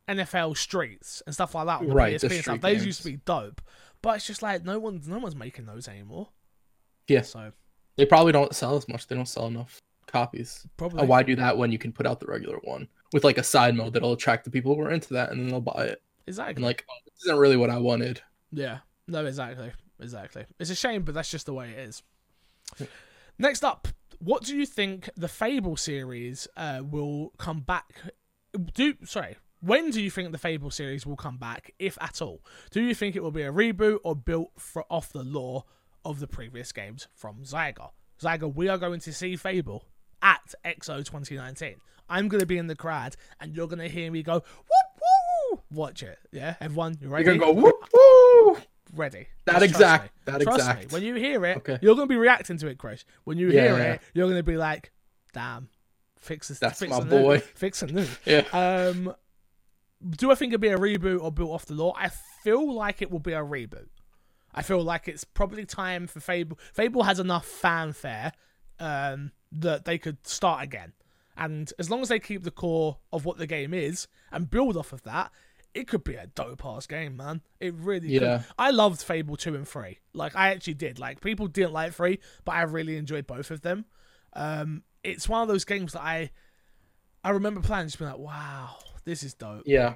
NFL 0.08 0.56
streets 0.56 1.22
and 1.26 1.34
stuff 1.34 1.54
like 1.54 1.66
that. 1.66 1.80
on 1.80 1.88
the 1.88 1.94
Right, 1.94 2.18
the 2.20 2.26
and 2.28 2.42
stuff. 2.42 2.60
Those 2.60 2.84
used 2.84 3.02
to 3.02 3.10
be 3.10 3.16
dope, 3.24 3.60
but 4.02 4.16
it's 4.16 4.26
just 4.26 4.42
like 4.42 4.64
no 4.64 4.78
one's 4.78 5.06
no 5.06 5.18
one's 5.18 5.36
making 5.36 5.66
those 5.66 5.86
anymore. 5.88 6.28
Yeah. 7.06 7.22
So 7.22 7.52
They 7.96 8.06
probably 8.06 8.32
don't 8.32 8.54
sell 8.54 8.76
as 8.76 8.88
much. 8.88 9.06
They 9.06 9.16
don't 9.16 9.26
sell 9.26 9.46
enough 9.46 9.80
copies. 10.06 10.66
probably 10.78 11.02
Uh, 11.02 11.06
why 11.06 11.22
do 11.22 11.36
that 11.36 11.58
when 11.58 11.70
you 11.72 11.78
can 11.78 11.92
put 11.92 12.06
out 12.06 12.20
the 12.20 12.26
regular 12.26 12.58
one 12.64 12.88
with 13.12 13.24
like 13.24 13.36
a 13.38 13.42
side 13.42 13.74
mode 13.74 13.92
that'll 13.92 14.12
attract 14.12 14.44
the 14.44 14.50
people 14.50 14.74
who 14.74 14.80
are 14.80 14.90
into 14.90 15.12
that 15.14 15.30
and 15.30 15.40
then 15.40 15.48
they'll 15.48 15.60
buy 15.60 15.84
it. 15.84 16.02
Exactly. 16.28 16.64
Like, 16.64 16.84
oh, 16.88 16.94
this 17.04 17.24
isn't 17.24 17.38
really 17.38 17.56
what 17.56 17.70
I 17.70 17.78
wanted. 17.78 18.20
Yeah, 18.52 18.78
no, 19.06 19.26
exactly, 19.26 19.72
exactly. 20.00 20.44
It's 20.58 20.70
a 20.70 20.74
shame, 20.74 21.02
but 21.02 21.14
that's 21.14 21.30
just 21.30 21.46
the 21.46 21.54
way 21.54 21.70
it 21.70 21.78
is. 21.78 22.02
Next 23.38 23.64
up, 23.64 23.88
what 24.18 24.42
do 24.42 24.56
you 24.56 24.66
think 24.66 25.10
the 25.16 25.28
Fable 25.28 25.76
series 25.76 26.48
uh, 26.56 26.82
will 26.82 27.32
come 27.38 27.60
back? 27.60 27.94
Do 28.74 28.94
sorry, 29.04 29.36
when 29.60 29.90
do 29.90 30.02
you 30.02 30.10
think 30.10 30.32
the 30.32 30.38
Fable 30.38 30.70
series 30.70 31.06
will 31.06 31.16
come 31.16 31.36
back, 31.36 31.74
if 31.78 31.98
at 32.00 32.22
all? 32.22 32.42
Do 32.70 32.80
you 32.80 32.94
think 32.94 33.16
it 33.16 33.22
will 33.22 33.30
be 33.30 33.42
a 33.42 33.52
reboot 33.52 33.98
or 34.04 34.14
built 34.14 34.52
for, 34.58 34.84
off 34.90 35.12
the 35.12 35.22
lore 35.22 35.64
of 36.04 36.20
the 36.20 36.26
previous 36.26 36.72
games 36.72 37.08
from 37.14 37.42
Zyga? 37.44 37.90
Zyga, 38.20 38.52
we 38.52 38.68
are 38.68 38.78
going 38.78 39.00
to 39.00 39.12
see 39.12 39.36
Fable 39.36 39.84
at 40.22 40.54
EXO 40.64 41.04
2019. 41.04 41.76
I'm 42.08 42.28
going 42.28 42.40
to 42.40 42.46
be 42.46 42.58
in 42.58 42.66
the 42.66 42.76
crowd, 42.76 43.16
and 43.40 43.54
you're 43.54 43.68
going 43.68 43.78
to 43.80 43.88
hear 43.88 44.10
me 44.10 44.22
go 44.22 44.34
whoop. 44.34 44.87
Watch 45.70 46.02
it, 46.02 46.18
yeah. 46.32 46.54
Everyone, 46.60 46.96
you 47.00 47.08
ready? 47.08 47.24
You're 47.24 47.36
gonna 47.38 47.52
go 47.54 47.60
whoop 47.60 47.88
woo. 47.92 48.56
ready. 48.96 49.28
That 49.44 49.54
Just 49.60 49.64
exact. 49.66 50.12
That 50.24 50.40
Trust 50.40 50.58
exact. 50.60 50.80
me. 50.80 50.86
When 50.90 51.02
you 51.02 51.14
hear 51.14 51.44
it, 51.44 51.58
Okay. 51.58 51.78
you're 51.82 51.94
gonna 51.94 52.06
be 52.06 52.16
reacting 52.16 52.56
to 52.58 52.68
it, 52.68 52.78
Chris. 52.78 53.04
When 53.24 53.36
you 53.38 53.50
Yeah, 53.50 53.62
hear 53.62 53.76
yeah. 53.78 53.92
it, 53.94 54.00
you're 54.14 54.28
gonna 54.28 54.42
be 54.42 54.56
like, 54.56 54.92
"Damn, 55.34 55.68
fix 56.18 56.48
this. 56.48 56.58
That's 56.58 56.78
fix 56.80 56.90
my 56.90 57.00
new, 57.00 57.04
boy." 57.10 57.38
Fix 57.40 57.82
a 57.82 57.86
new." 57.86 58.06
Yeah. 58.24 58.44
Um, 58.52 59.14
do 60.08 60.30
I 60.30 60.34
think 60.36 60.52
it'll 60.54 60.60
be 60.62 60.68
a 60.68 60.78
reboot 60.78 61.20
or 61.22 61.30
built 61.32 61.50
off 61.50 61.66
the 61.66 61.74
lore? 61.74 61.92
I 61.96 62.10
feel 62.44 62.72
like 62.72 63.02
it 63.02 63.10
will 63.10 63.18
be 63.18 63.32
a 63.32 63.42
reboot. 63.42 63.88
I 64.54 64.62
feel 64.62 64.82
like 64.82 65.06
it's 65.08 65.24
probably 65.24 65.66
time 65.66 66.06
for 66.06 66.20
Fable. 66.20 66.58
Fable 66.72 67.02
has 67.02 67.20
enough 67.20 67.44
fanfare 67.46 68.32
um, 68.80 69.32
that 69.52 69.84
they 69.84 69.98
could 69.98 70.26
start 70.26 70.62
again. 70.62 70.92
And 71.36 71.72
as 71.78 71.88
long 71.90 72.00
as 72.00 72.08
they 72.08 72.18
keep 72.18 72.42
the 72.42 72.50
core 72.50 72.98
of 73.12 73.24
what 73.24 73.38
the 73.38 73.46
game 73.46 73.72
is 73.74 74.08
and 74.32 74.50
build 74.50 74.76
off 74.76 74.92
of 74.92 75.02
that, 75.04 75.30
it 75.74 75.86
could 75.86 76.02
be 76.04 76.14
a 76.14 76.26
dope 76.26 76.64
ass 76.64 76.86
game, 76.86 77.16
man. 77.16 77.42
It 77.60 77.74
really 77.74 78.08
Yeah. 78.08 78.38
could. 78.38 78.46
I 78.58 78.70
loved 78.70 79.00
Fable 79.02 79.36
2 79.36 79.54
and 79.54 79.66
3. 79.68 79.98
Like, 80.12 80.34
I 80.34 80.48
actually 80.50 80.74
did. 80.74 80.98
Like, 80.98 81.20
people 81.20 81.46
didn't 81.46 81.72
like 81.72 81.92
3, 81.94 82.18
but 82.44 82.52
I 82.54 82.62
really 82.62 82.96
enjoyed 82.96 83.26
both 83.26 83.50
of 83.50 83.60
them. 83.60 83.84
Um, 84.32 84.82
it's 85.04 85.28
one 85.28 85.42
of 85.42 85.48
those 85.48 85.64
games 85.64 85.92
that 85.92 86.02
I 86.02 86.30
I 87.24 87.30
remember 87.30 87.60
playing 87.60 87.82
and 87.82 87.88
just 87.90 87.98
being 87.98 88.10
like, 88.10 88.20
wow, 88.20 88.76
this 89.04 89.22
is 89.22 89.34
dope. 89.34 89.62
Yeah, 89.66 89.94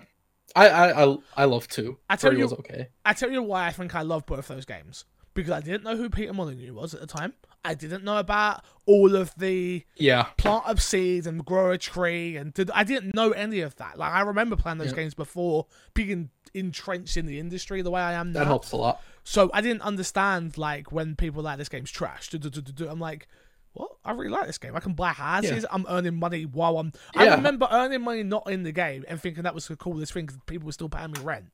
I 0.57 0.69
I 0.69 1.05
I, 1.05 1.17
I 1.37 1.45
love 1.45 1.69
two. 1.69 1.99
I 2.11 2.17
tell 2.17 2.31
Three 2.31 2.39
you- 2.39 2.45
was 2.45 2.53
okay. 2.55 2.89
I 3.05 3.13
tell 3.15 3.31
you 3.31 3.43
why 3.43 3.67
I 3.67 3.71
think 3.71 3.95
I 3.95 4.03
love 4.03 4.27
both 4.27 4.49
those 4.49 4.65
games 4.65 5.05
because 5.35 5.51
I 5.53 5.61
didn't 5.61 5.85
know 5.85 5.97
who 5.97 6.11
Peter 6.11 6.33
Molyneux 6.33 6.73
was 6.75 6.95
at 6.95 7.01
the 7.01 7.07
time. 7.07 7.35
I 7.65 7.75
didn't 7.75 8.03
know 8.05 8.19
about 8.19 8.65
all 8.87 9.15
of 9.15 9.33
the 9.37 9.85
Yeah, 9.97 10.25
plant 10.37 10.65
up 10.67 10.81
seeds 10.81 11.27
and 11.27 11.45
grow 11.45 11.71
a 11.71 11.79
tree, 11.79 12.37
and 12.37 12.53
did, 12.53 12.71
I 12.73 12.83
didn't 12.85 13.15
know 13.15 13.31
any 13.31 13.61
of 13.61 13.77
that. 13.77 13.99
Like 13.99 14.13
I 14.13 14.21
remember 14.23 14.57
playing 14.57 14.79
those 14.79 14.91
Yeah. 14.91 14.97
games 14.97 15.15
before 15.15 15.67
being 15.95 16.31
entrenched 16.55 17.17
in 17.17 17.27
the 17.27 17.39
industry 17.39 17.81
the 17.83 17.91
way 17.91 18.01
I 18.03 18.13
am 18.15 18.33
now. 18.33 18.41
that 18.41 18.47
helps 18.47 18.73
a 18.73 18.77
lot. 18.77 19.01
So 19.25 19.51
I 19.55 19.61
didn't 19.61 19.83
understand 19.83 20.59
like 20.59 20.91
when 20.91 21.15
people 21.15 21.43
like 21.43 21.59
this 21.59 21.69
game's 21.69 21.91
trash. 21.93 22.31
I'm 22.35 22.99
like, 22.99 23.29
what? 23.75 23.93
I 24.05 24.11
really 24.13 24.29
like 24.31 24.47
this 24.49 24.59
game. 24.59 24.75
I 24.77 24.81
can 24.81 24.95
buy 24.95 25.13
houses. 25.13 25.65
I'm 25.71 25.87
earning 25.89 26.19
money 26.19 26.45
while 26.45 26.79
I'm. 26.79 26.93
I 27.15 27.25
Yeah. 27.25 27.37
remember 27.37 27.69
earning 27.71 28.03
money 28.03 28.23
not 28.25 28.51
in 28.51 28.65
the 28.65 28.73
game 28.73 29.05
and 29.09 29.21
thinking 29.21 29.45
that 29.45 29.55
was 29.55 29.69
the 29.69 29.77
coolest 29.77 30.13
thing 30.13 30.27
because 30.27 30.41
people 30.47 30.67
were 30.67 30.73
still 30.73 30.89
paying 30.89 31.13
me 31.13 31.21
rent. 31.23 31.53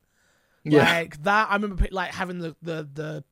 Yeah, 0.63 0.89
Like 0.89 1.21
that. 1.23 1.49
I 1.49 1.53
remember 1.53 1.87
like 1.91 2.11
having 2.11 2.39
the 2.39 2.55
the 2.61 2.89
the 2.93 3.23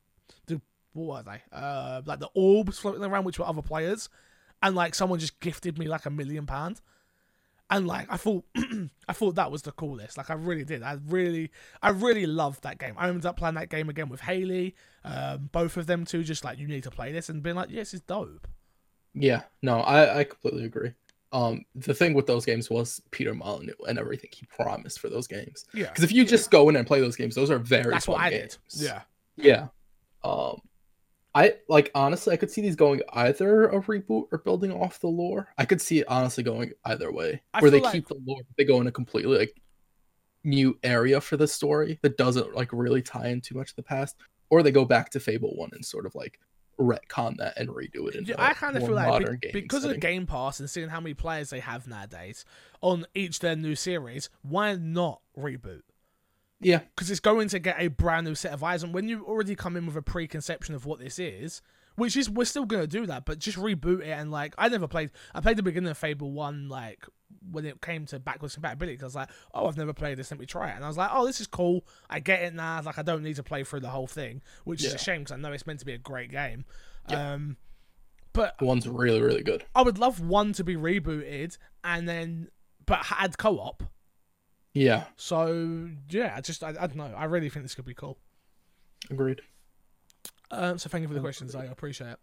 the 0.46 0.60
what 0.98 1.24
were 1.26 1.32
they? 1.32 1.42
Uh, 1.56 2.02
like 2.04 2.20
the 2.20 2.30
orbs 2.34 2.78
floating 2.78 3.04
around, 3.04 3.24
which 3.24 3.38
were 3.38 3.46
other 3.46 3.62
players, 3.62 4.08
and 4.62 4.74
like 4.74 4.94
someone 4.94 5.18
just 5.18 5.40
gifted 5.40 5.78
me 5.78 5.86
like 5.86 6.06
a 6.06 6.10
million 6.10 6.46
pound. 6.46 6.80
And 7.70 7.86
like 7.86 8.06
I 8.10 8.16
thought, 8.16 8.44
I 9.08 9.12
thought 9.12 9.34
that 9.34 9.50
was 9.50 9.62
the 9.62 9.72
coolest. 9.72 10.16
Like 10.16 10.30
I 10.30 10.34
really 10.34 10.64
did. 10.64 10.82
I 10.82 10.98
really, 11.06 11.50
I 11.82 11.90
really 11.90 12.24
loved 12.26 12.62
that 12.62 12.78
game. 12.78 12.94
I 12.96 13.08
ended 13.08 13.26
up 13.26 13.36
playing 13.36 13.56
that 13.56 13.68
game 13.68 13.90
again 13.90 14.08
with 14.08 14.20
Haley. 14.22 14.74
Um, 15.04 15.50
both 15.52 15.76
of 15.76 15.86
them 15.86 16.04
too. 16.06 16.22
Just 16.24 16.44
like 16.44 16.58
you 16.58 16.66
need 16.66 16.84
to 16.84 16.90
play 16.90 17.12
this 17.12 17.28
and 17.28 17.42
being 17.42 17.56
like, 17.56 17.70
yes, 17.70 17.92
it's 17.92 18.02
dope. 18.04 18.48
yeah. 19.14 19.42
No, 19.62 19.80
I 19.80 20.20
I 20.20 20.24
completely 20.24 20.64
agree. 20.64 20.92
Um, 21.30 21.66
the 21.74 21.92
thing 21.92 22.14
with 22.14 22.26
those 22.26 22.46
games 22.46 22.70
was 22.70 23.02
Peter 23.10 23.34
Molyneux 23.34 23.74
and 23.86 23.98
everything 23.98 24.30
he 24.32 24.46
promised 24.46 24.98
for 24.98 25.10
those 25.10 25.26
games. 25.26 25.66
Yeah, 25.74 25.88
Because 25.88 26.04
if 26.04 26.10
you 26.10 26.24
just 26.24 26.50
go 26.50 26.70
in 26.70 26.76
and 26.76 26.86
play 26.86 27.00
those 27.02 27.16
games, 27.16 27.34
those 27.34 27.50
are 27.50 27.58
very 27.58 27.92
that's 27.92 28.08
what 28.08 28.18
I 28.18 28.30
games. 28.30 28.56
did. 28.70 28.82
Yeah, 28.86 29.02
Yeah. 29.36 29.66
Um 30.24 30.62
I 31.38 31.54
like 31.68 31.92
honestly 31.94 32.34
I 32.34 32.36
could 32.36 32.50
see 32.50 32.62
these 32.62 32.74
going 32.74 33.00
either 33.12 33.68
a 33.68 33.80
reboot 33.80 34.26
or 34.32 34.38
building 34.38 34.72
off 34.72 34.98
the 34.98 35.06
lore. 35.06 35.46
I 35.56 35.66
could 35.66 35.80
see 35.80 36.00
it 36.00 36.08
honestly 36.08 36.42
going 36.42 36.72
either 36.84 37.12
way. 37.12 37.40
I 37.54 37.60
where 37.60 37.70
they 37.70 37.78
like- 37.78 37.92
keep 37.92 38.08
the 38.08 38.20
lore, 38.26 38.40
but 38.42 38.56
they 38.56 38.64
go 38.64 38.80
in 38.80 38.88
a 38.88 38.92
completely 38.92 39.38
like 39.38 39.54
new 40.42 40.76
area 40.82 41.20
for 41.20 41.36
the 41.36 41.46
story 41.46 42.00
that 42.02 42.16
doesn't 42.16 42.56
like 42.56 42.72
really 42.72 43.02
tie 43.02 43.28
in 43.28 43.40
too 43.40 43.54
much 43.54 43.68
to 43.70 43.76
the 43.76 43.84
past. 43.84 44.16
Or 44.50 44.64
they 44.64 44.72
go 44.72 44.84
back 44.84 45.10
to 45.10 45.20
Fable 45.20 45.54
1 45.54 45.70
and 45.74 45.84
sort 45.84 46.06
of 46.06 46.14
like 46.16 46.40
retcon 46.80 47.36
that 47.36 47.56
and 47.56 47.68
redo 47.68 48.08
it 48.08 48.26
Yeah, 48.26 48.34
I 48.38 48.52
kind 48.54 48.76
of 48.76 48.84
feel 48.84 48.94
like 48.96 49.40
be- 49.40 49.50
because 49.52 49.84
of 49.84 49.90
setting. 49.90 50.00
Game 50.00 50.26
Pass 50.26 50.58
and 50.58 50.68
seeing 50.68 50.88
how 50.88 51.00
many 51.00 51.14
players 51.14 51.50
they 51.50 51.60
have 51.60 51.86
nowadays 51.86 52.44
on 52.80 53.06
each 53.14 53.38
their 53.38 53.54
new 53.54 53.76
series, 53.76 54.28
why 54.42 54.74
not 54.74 55.20
reboot? 55.38 55.82
Yeah. 56.60 56.80
Because 56.94 57.10
it's 57.10 57.20
going 57.20 57.48
to 57.48 57.58
get 57.58 57.76
a 57.78 57.88
brand 57.88 58.26
new 58.26 58.34
set 58.34 58.52
of 58.52 58.62
eyes, 58.64 58.82
and 58.82 58.92
when 58.92 59.08
you 59.08 59.24
already 59.24 59.54
come 59.54 59.76
in 59.76 59.86
with 59.86 59.96
a 59.96 60.02
preconception 60.02 60.74
of 60.74 60.86
what 60.86 60.98
this 60.98 61.18
is, 61.18 61.62
which 61.96 62.16
is 62.16 62.30
we're 62.30 62.44
still 62.44 62.64
going 62.64 62.82
to 62.82 62.86
do 62.88 63.06
that, 63.06 63.24
but 63.24 63.38
just 63.38 63.58
reboot 63.58 64.02
it 64.02 64.10
and 64.10 64.30
like 64.30 64.54
I 64.56 64.68
never 64.68 64.86
played. 64.86 65.10
I 65.34 65.40
played 65.40 65.56
the 65.56 65.62
beginning 65.64 65.90
of 65.90 65.98
Fable 65.98 66.30
One 66.30 66.68
like 66.68 67.04
when 67.50 67.64
it 67.66 67.80
came 67.82 68.06
to 68.06 68.18
backwards 68.20 68.54
compatibility. 68.54 68.96
'cause 68.96 69.02
I 69.02 69.06
was 69.06 69.14
like, 69.16 69.28
oh, 69.52 69.66
I've 69.66 69.76
never 69.76 69.92
played 69.92 70.16
this. 70.16 70.30
Let 70.30 70.38
me 70.38 70.46
try 70.46 70.70
it, 70.70 70.76
and 70.76 70.84
I 70.84 70.88
was 70.88 70.96
like, 70.96 71.10
oh, 71.12 71.26
this 71.26 71.40
is 71.40 71.46
cool. 71.48 71.84
I 72.08 72.20
get 72.20 72.42
it 72.42 72.54
now. 72.54 72.80
Like 72.82 72.98
I 72.98 73.02
don't 73.02 73.22
need 73.22 73.36
to 73.36 73.42
play 73.42 73.64
through 73.64 73.80
the 73.80 73.88
whole 73.90 74.06
thing, 74.06 74.42
which 74.64 74.84
is 74.84 74.94
a 74.94 74.98
shame 74.98 75.22
because 75.22 75.32
I 75.32 75.36
know 75.36 75.52
it's 75.52 75.66
meant 75.66 75.80
to 75.80 75.86
be 75.86 75.92
a 75.92 75.98
great 75.98 76.30
game. 76.30 76.64
Yeah. 77.10 77.32
Um, 77.34 77.56
but 78.32 78.60
one's 78.62 78.86
really, 78.86 79.20
really 79.20 79.42
good. 79.42 79.64
I 79.74 79.82
would 79.82 79.98
love 79.98 80.20
one 80.20 80.52
to 80.52 80.62
be 80.64 80.76
rebooted 80.76 81.58
and 81.82 82.08
then 82.08 82.48
but 82.86 82.98
had 83.06 83.36
co-op. 83.38 83.82
Yeah, 84.74 85.04
So 85.16 85.88
yeah, 86.10 86.34
I 86.36 86.40
just 86.40 86.62
I, 86.62 86.68
I 86.70 86.86
don't 86.86 86.96
know. 86.96 87.12
I 87.16 87.24
really 87.24 87.48
think 87.48 87.64
this 87.64 87.74
could 87.74 87.84
be 87.84 87.94
cool. 87.94 88.18
agreed. 89.10 89.40
Um, 90.50 90.78
so 90.78 90.88
thank 90.88 91.02
you 91.02 91.08
for 91.08 91.14
the 91.14 91.20
questions. 91.20 91.54
I 91.54 91.64
appreciate 91.64 92.10
it. 92.10 92.18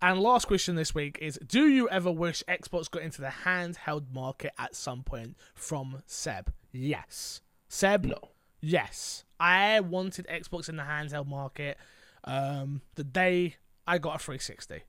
And 0.00 0.20
last 0.20 0.46
question 0.46 0.76
this 0.76 0.94
week 0.94 1.18
is: 1.20 1.38
Do 1.46 1.68
you 1.68 1.88
ever 1.88 2.10
wish 2.10 2.42
Xbox 2.48 2.90
got 2.90 3.02
into 3.02 3.20
the 3.20 3.32
handheld 3.44 4.12
market 4.12 4.52
at 4.58 4.74
some 4.74 5.02
point? 5.02 5.36
From 5.54 6.02
Seb, 6.06 6.52
yes. 6.72 7.40
Seb, 7.68 8.04
No. 8.04 8.18
Yes, 8.60 9.24
I 9.38 9.80
wanted 9.80 10.26
Xbox 10.28 10.68
in 10.68 10.76
the 10.76 10.82
handheld 10.82 11.26
market. 11.26 11.76
Um, 12.24 12.80
the 12.94 13.04
day 13.04 13.56
I 13.86 13.98
got 13.98 14.16
a 14.16 14.18
360, 14.18 14.82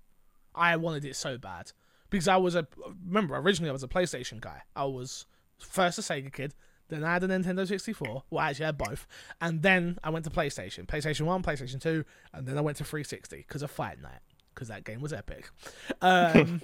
I 0.56 0.78
wanted 0.78 1.06
it 1.06 1.16
so 1.16 1.38
bad 1.38 1.72
because 2.10 2.28
I 2.28 2.38
was 2.38 2.56
a 2.56 2.68
remember 3.06 3.36
originally 3.36 3.70
I 3.70 3.74
was 3.74 3.84
a 3.84 3.88
PlayStation 3.88 4.40
guy. 4.40 4.62
I 4.76 4.86
was 4.86 5.26
first 5.60 6.00
a 6.00 6.02
Sega 6.02 6.32
kid, 6.32 6.54
then 6.90 7.04
I 7.04 7.14
had 7.14 7.24
a 7.24 7.28
Nintendo 7.28 7.68
64. 7.68 8.24
Well, 8.30 8.42
actually, 8.44 8.66
I 8.66 8.68
had 8.68 8.78
both, 8.78 9.08
and 9.42 9.62
then 9.62 9.98
I 10.04 10.10
went 10.10 10.26
to 10.26 10.32
PlayStation, 10.32 10.86
PlayStation 10.86 11.22
One, 11.22 11.44
PlayStation 11.44 11.82
Two, 11.82 12.06
and 12.34 12.48
then 12.48 12.58
I 12.58 12.62
went 12.62 12.78
to 12.78 12.84
360 12.84 13.38
because 13.38 13.62
of 13.62 13.72
Fight 13.72 14.02
Night 14.02 14.22
because 14.54 14.70
that 14.70 14.84
game 14.84 15.02
was 15.02 15.14
epic. 15.14 15.50
Um, 16.02 16.62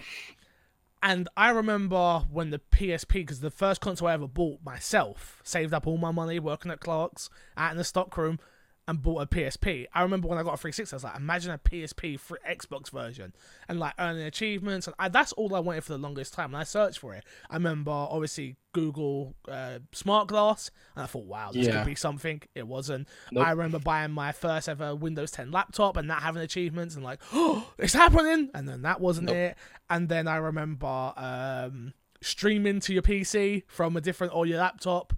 and 1.03 1.29
I 1.37 1.51
remember 1.51 2.25
when 2.31 2.49
the 2.49 2.59
PSP, 2.59 3.13
because 3.13 3.41
the 3.41 3.51
first 3.51 3.81
console 3.81 4.07
I 4.07 4.13
ever 4.13 4.27
bought 4.27 4.63
myself, 4.63 5.41
saved 5.43 5.73
up 5.73 5.85
all 5.85 5.97
my 5.97 6.11
money 6.11 6.39
working 6.39 6.71
at 6.71 6.79
Clark's 6.79 7.29
out 7.55 7.71
in 7.71 7.77
the 7.77 7.83
stock 7.83 8.15
room 8.17 8.39
and 8.87 9.01
bought 9.01 9.21
a 9.21 9.25
PSP. 9.25 9.85
I 9.93 10.01
remember 10.01 10.27
when 10.27 10.37
I 10.37 10.43
got 10.43 10.55
a 10.55 10.57
360, 10.57 10.93
I 10.93 10.97
was 10.97 11.03
like, 11.05 11.15
imagine 11.15 11.51
a 11.51 11.57
PSP 11.57 12.19
for 12.19 12.37
Xbox 12.49 12.89
version 12.91 13.33
and 13.69 13.79
like 13.79 13.93
earning 13.97 14.23
achievements. 14.23 14.87
And 14.87 14.95
I, 14.99 15.07
that's 15.07 15.31
all 15.33 15.55
I 15.55 15.59
wanted 15.59 15.85
for 15.85 15.93
the 15.93 15.97
longest 15.97 16.33
time. 16.33 16.47
And 16.53 16.57
I 16.57 16.63
searched 16.63 16.99
for 16.99 17.13
it. 17.13 17.23
I 17.49 17.55
remember 17.55 17.91
obviously 17.91 18.57
Google 18.73 19.35
uh, 19.47 19.79
Smart 19.93 20.27
Glass, 20.27 20.69
and 20.95 21.03
I 21.03 21.07
thought, 21.07 21.25
wow, 21.25 21.51
this 21.53 21.65
Yeah. 21.67 21.77
could 21.77 21.85
be 21.85 21.95
something. 21.95 22.41
It 22.55 22.67
wasn't. 22.67 23.07
Nope. 23.31 23.45
I 23.47 23.51
remember 23.51 23.79
buying 23.79 24.11
my 24.11 24.33
first 24.33 24.67
ever 24.67 24.93
Windows 24.95 25.31
10 25.31 25.51
laptop 25.51 25.95
and 25.95 26.07
not 26.07 26.21
having 26.21 26.41
achievements 26.41 26.95
and 26.95 27.05
like, 27.05 27.21
oh, 27.31 27.71
it's 27.77 27.93
happening. 27.93 28.49
And 28.53 28.67
then 28.67 28.81
that 28.81 28.99
wasn't 28.99 29.27
Nope. 29.27 29.35
it. 29.37 29.57
And 29.89 30.09
then 30.09 30.27
I 30.27 30.35
remember 30.37 31.13
um, 31.15 31.93
streaming 32.21 32.81
to 32.81 32.93
your 32.93 33.03
PC 33.03 33.63
from 33.67 33.95
a 33.95 34.01
different 34.01 34.35
or 34.35 34.45
your 34.45 34.57
laptop, 34.59 35.13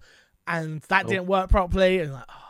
and 0.46 0.82
that 0.82 1.02
Nope. 1.06 1.10
didn't 1.10 1.26
work 1.26 1.50
properly. 1.50 1.98
And 1.98 2.12
like, 2.12 2.24
oh. 2.28 2.42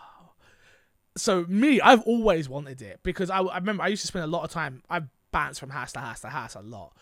So 1.17 1.45
me, 1.49 1.81
I've 1.81 2.03
always 2.03 2.49
wanted 2.49 2.83
it 2.83 3.01
because 3.03 3.31
I, 3.31 3.41
I 3.41 3.59
remember 3.59 3.83
I 3.83 3.89
used 3.89 4.03
to 4.03 4.07
spend 4.09 4.25
a 4.25 4.29
lot 4.29 4.45
of 4.45 4.51
time. 4.51 4.83
I 4.91 5.03
bounced 5.33 5.61
from 5.61 5.71
house 5.71 5.93
to 5.93 6.01
house 6.01 6.21
to 6.21 6.29
house 6.29 6.55
a 6.55 6.61
lot. 6.61 6.93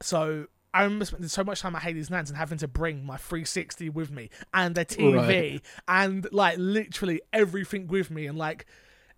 So 0.00 0.46
I 0.72 0.82
remember 0.84 1.04
spending 1.04 1.28
so 1.28 1.44
much 1.44 1.60
time 1.60 1.76
at 1.76 1.82
Hades 1.82 2.10
Lands 2.10 2.30
and 2.30 2.36
having 2.36 2.58
to 2.58 2.68
bring 2.68 3.04
my 3.04 3.16
360 3.16 3.90
with 3.90 4.10
me 4.10 4.30
and 4.52 4.76
a 4.76 4.84
TV 4.84 5.16
Right. 5.16 5.62
and 5.86 6.26
like 6.32 6.56
literally 6.58 7.20
everything 7.32 7.86
with 7.86 8.10
me 8.10 8.26
and 8.26 8.36
like 8.36 8.66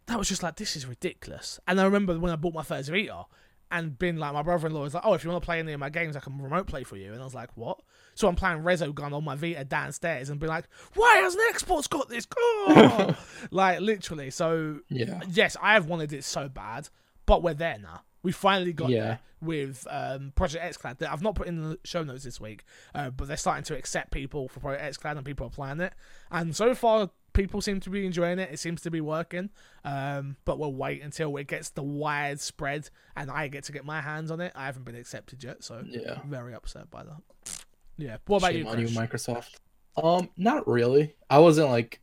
that 0.07 0.19
was 0.19 0.29
just 0.29 0.43
like 0.43 0.57
this 0.57 0.77
is 0.77 0.87
ridiculous. 0.87 1.59
And 1.67 1.81
I 1.81 1.85
remember 1.85 2.19
when 2.19 2.33
I 2.33 2.37
bought 2.37 2.55
my 2.55 2.63
first 2.63 2.91
Vita 2.91 3.25
and 3.71 3.99
been 3.99 4.17
like 4.17 4.33
my 4.33 4.43
brother-in-law 4.43 4.85
is 4.85 4.95
like, 4.95 5.03
"Oh, 5.07 5.15
if 5.15 5.25
you 5.25 5.31
want 5.31 5.43
to 5.43 5.45
play 5.47 5.59
any 5.59 5.73
of 5.73 5.81
my 5.81 5.91
games, 5.91 6.17
I 6.17 6.21
can 6.21 6.41
remote 6.41 6.67
play 6.67 6.85
for 6.85 6.97
you." 6.97 7.13
And 7.13 7.21
I 7.21 7.25
was 7.25 7.35
like, 7.35 7.51
"What?" 7.57 7.81
So 8.15 8.29
I'm 8.29 8.37
playing 8.37 8.59
Resogun 8.63 9.13
on 9.13 9.25
my 9.25 9.35
Vita 9.35 9.65
downstairs 9.65 10.31
and 10.31 10.39
be 10.41 10.47
like, 10.47 10.69
"Why 10.95 11.17
hasn't 11.17 11.43
Xbox 11.55 11.89
got 11.89 12.09
this?" 12.09 12.27
Oh! 12.37 13.17
like 13.51 13.81
literally. 13.81 14.31
So 14.31 14.81
Yeah. 14.89 15.21
yes, 15.29 15.57
I 15.61 15.75
have 15.75 15.87
wanted 15.87 16.13
it 16.13 16.25
so 16.25 16.49
bad, 16.49 16.89
but 17.27 17.43
we're 17.43 17.55
there 17.55 17.79
now. 17.79 18.03
We 18.23 18.33
finally 18.33 18.73
got 18.73 18.91
Yeah. 18.91 19.03
there 19.05 19.21
with 19.41 19.87
um, 19.91 20.33
Project 20.35 20.65
XCloud. 20.65 20.99
That 20.99 21.13
I've 21.13 21.23
not 21.23 21.35
put 21.35 21.47
in 21.47 21.63
the 21.63 21.79
show 21.85 22.03
notes 22.03 22.25
this 22.25 22.41
week, 22.41 22.65
uh, 22.95 23.11
but 23.11 23.29
they're 23.29 23.37
starting 23.37 23.65
to 23.65 23.77
accept 23.77 24.11
people 24.11 24.49
for 24.49 24.61
Project 24.61 24.99
XCloud 25.01 25.17
and 25.17 25.25
people 25.27 25.47
are 25.47 25.51
playing 25.51 25.81
it. 25.81 25.93
And 26.31 26.57
so 26.57 26.75
far, 26.75 27.11
people 27.37 27.61
seem 27.61 27.79
to 27.81 27.91
be 27.91 28.05
enjoying 28.07 28.39
it. 28.41 28.51
It 28.53 28.59
seems 28.59 28.81
to 28.83 28.91
be 28.91 29.01
working. 29.01 29.51
Um, 29.85 30.37
but 30.45 30.59
we'll 30.59 30.75
wait 30.75 31.03
until 31.03 31.37
it 31.37 31.47
gets 31.47 31.71
the 31.71 31.83
widespread 31.83 32.91
and 33.15 33.31
I 33.31 33.47
get 33.49 33.65
to 33.65 33.73
get 33.73 33.85
my 33.85 34.01
hands 34.01 34.31
on 34.33 34.41
it. 34.41 34.53
I 34.57 34.67
haven't 34.67 34.85
been 34.85 34.97
accepted 34.97 35.45
yet, 35.45 35.63
so 35.63 35.83
Yeah. 35.87 36.19
I'm 36.23 36.31
very 36.31 36.55
upset 36.55 36.91
by 36.91 37.05
that. 37.05 37.63
Yeah. 37.99 38.17
What 38.27 38.39
about 38.39 38.53
Shame 38.53 38.67
you, 38.67 38.87
you, 38.89 38.99
Microsoft. 38.99 39.55
Um, 40.03 40.29
not 40.37 40.67
really. 40.67 41.15
I 41.31 41.39
wasn't 41.39 41.71
like, 41.71 42.01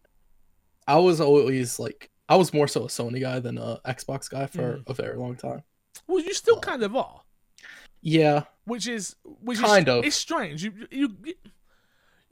I 0.87 0.97
was 0.97 1.19
always 1.19 1.79
like, 1.79 2.09
I 2.29 2.35
was 2.37 2.53
more 2.53 2.67
so 2.67 2.83
a 2.83 2.87
Sony 2.87 3.19
guy 3.21 3.39
than 3.39 3.57
a 3.57 3.79
Xbox 3.85 4.29
guy 4.29 4.45
for 4.47 4.77
Mm. 4.77 4.89
a 4.89 4.93
very 4.93 5.17
long 5.17 5.35
time. 5.35 5.63
Well, 6.07 6.23
you 6.23 6.33
still 6.33 6.55
Oh. 6.57 6.61
kind 6.61 6.81
of 6.83 6.95
are. 6.95 7.21
Yeah, 8.01 8.43
which 8.65 8.87
is 8.87 9.15
which 9.23 9.59
Kind 9.59 9.87
is 9.87 9.93
of. 9.93 10.03
it's 10.05 10.15
strange. 10.15 10.63
You 10.63 10.73
you, 10.91 11.15
you 11.23 11.33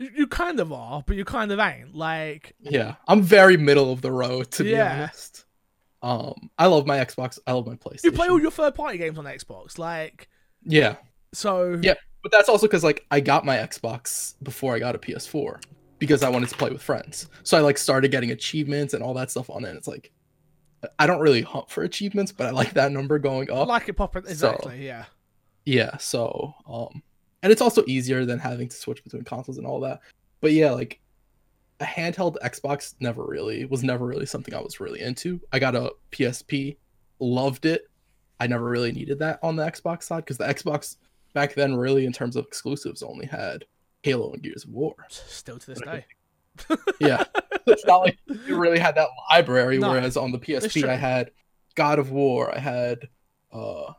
you 0.01 0.09
you 0.15 0.27
kind 0.27 0.59
of 0.59 0.71
are, 0.73 1.03
but 1.05 1.15
you 1.15 1.25
kind 1.25 1.51
of 1.51 1.59
ain't. 1.59 1.95
Like 1.95 2.53
yeah. 2.59 2.95
I'm 3.07 3.21
very 3.21 3.57
middle 3.57 3.91
of 3.91 4.01
the 4.01 4.11
road 4.11 4.51
to 4.51 4.63
be 4.63 4.71
Yeah. 4.71 4.93
honest. 4.93 5.45
Um, 6.03 6.49
I 6.57 6.65
love 6.65 6.87
my 6.87 6.97
Xbox. 6.97 7.37
I 7.45 7.51
love 7.53 7.67
my 7.67 7.75
PlayStation. 7.75 8.05
you 8.05 8.11
play 8.11 8.27
all 8.27 8.39
your 8.41 8.49
third 8.51 8.73
party 8.75 8.97
games 8.97 9.17
on 9.19 9.25
Xbox, 9.25 9.77
like 9.77 10.27
yeah, 10.63 10.95
so. 11.33 11.79
Yeah. 11.81 11.93
but 12.23 12.31
that's 12.31 12.49
also 12.49 12.65
because 12.67 12.83
like 12.83 13.05
I 13.11 13.19
got 13.19 13.45
my 13.45 13.57
Xbox 13.57 14.33
before 14.43 14.75
I 14.75 14.79
got 14.79 14.95
a 14.95 14.97
PS4 14.99 15.61
because 15.99 16.23
I 16.23 16.29
wanted 16.29 16.49
to 16.49 16.57
play 16.57 16.71
with 16.71 16.81
friends. 16.81 17.29
So 17.43 17.55
I 17.57 17.61
like 17.61 17.77
started 17.77 18.09
getting 18.11 18.31
achievements 18.31 18.93
and 18.95 19.03
all 19.03 19.13
that 19.15 19.29
stuff 19.31 19.49
on 19.51 19.63
it. 19.65 19.75
It's 19.75 19.87
like 19.87 20.11
I 20.97 21.05
don't 21.05 21.19
really 21.19 21.43
hunt 21.43 21.69
for 21.69 21.83
achievements, 21.83 22.31
but 22.31 22.47
I 22.47 22.49
like 22.51 22.73
that 22.73 22.91
number 22.91 23.19
going 23.19 23.51
I 23.51 23.55
up. 23.55 23.67
like 23.67 23.87
it 23.87 23.93
popping 23.93 24.23
exactly. 24.27 24.83
Yeah. 24.83 25.05
yeah 25.65 25.97
so 25.97 26.55
um 26.67 27.03
and 27.43 27.51
it's 27.51 27.61
also 27.61 27.83
easier 27.87 28.25
than 28.25 28.39
having 28.39 28.69
to 28.69 28.75
switch 28.75 29.03
between 29.03 29.23
consoles 29.23 29.57
and 29.57 29.65
all 29.67 29.79
that. 29.81 30.01
But 30.41 30.53
yeah, 30.53 30.71
like 30.71 30.99
a 31.79 31.85
handheld 31.85 32.35
Xbox 32.43 32.95
never 32.99 33.25
really 33.25 33.65
was 33.65 33.83
never 33.83 34.05
really 34.05 34.25
something 34.25 34.53
I 34.53 34.61
was 34.61 34.79
really 34.79 35.01
into. 35.01 35.39
I 35.51 35.59
got 35.59 35.75
a 35.75 35.91
PSP, 36.11 36.77
loved 37.19 37.65
it. 37.65 37.87
I 38.39 38.47
never 38.47 38.65
really 38.65 38.91
needed 38.91 39.19
that 39.19 39.39
on 39.43 39.55
the 39.55 39.63
Xbox 39.63 40.03
side 40.03 40.25
because 40.25 40.37
the 40.37 40.45
Xbox 40.45 40.97
back 41.33 41.53
then 41.55 41.75
really 41.75 42.05
in 42.05 42.13
terms 42.13 42.35
of 42.35 42.45
exclusives 42.45 43.03
only 43.03 43.25
had 43.25 43.65
Halo 44.03 44.33
and 44.33 44.41
Gears 44.41 44.63
of 44.63 44.71
War. 44.71 44.95
Still 45.09 45.57
to 45.59 45.67
this 45.67 45.81
day. 45.81 46.05
Yeah. 46.99 47.23
it's 47.65 47.85
not 47.85 47.99
like 47.99 48.17
you 48.45 48.57
really 48.57 48.77
had 48.77 48.95
that 48.95 49.07
library, 49.31 49.77
No, 49.77 49.91
whereas 49.91 50.17
on 50.17 50.31
the 50.31 50.37
PSP. 50.37 50.87
I 50.87 50.95
had 50.95 51.31
God 51.75 51.97
of 51.97 52.11
War, 52.11 52.53
I 52.53 52.59
had 52.59 53.07
uh 53.53 53.93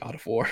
God 0.00 0.14
of 0.14 0.26
War. 0.26 0.48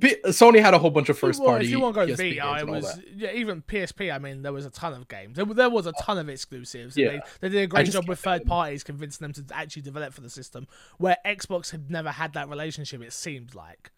P- 0.00 0.16
Sony 0.26 0.60
had 0.60 0.74
a 0.74 0.78
whole 0.78 0.90
bunch 0.90 1.08
of 1.08 1.18
first 1.18 1.40
well, 1.40 1.50
party. 1.50 1.66
if 1.66 1.70
you 1.70 1.80
want 1.80 1.94
to 1.94 2.06
go 2.06 2.12
PSP 2.12 2.38
Vita, 2.40 2.66
games 2.66 2.68
it 2.68 2.70
was 2.70 3.00
yeah, 3.16 3.32
even 3.32 3.62
PSP. 3.62 4.14
I 4.14 4.18
mean, 4.18 4.42
there 4.42 4.52
was 4.52 4.66
a 4.66 4.70
ton 4.70 4.92
of 4.92 5.08
games. 5.08 5.36
There, 5.36 5.44
there 5.46 5.70
was 5.70 5.86
a 5.86 5.92
ton 5.92 6.18
of 6.18 6.28
exclusives. 6.28 6.96
Yeah. 6.96 7.08
They, 7.10 7.20
they 7.40 7.48
did 7.50 7.62
a 7.62 7.66
great 7.66 7.90
job 7.90 8.08
with 8.08 8.18
third 8.18 8.44
parties, 8.46 8.82
convincing 8.84 9.24
them 9.24 9.32
to 9.46 9.54
actually 9.56 9.82
develop 9.82 10.12
for 10.12 10.20
the 10.20 10.28
system. 10.30 10.66
Where 10.98 11.16
Xbox 11.24 11.70
had 11.70 11.90
never 11.90 12.10
had 12.10 12.32
that 12.34 12.48
relationship. 12.48 13.00
It 13.02 13.12
seemed 13.12 13.54
like 13.54 13.90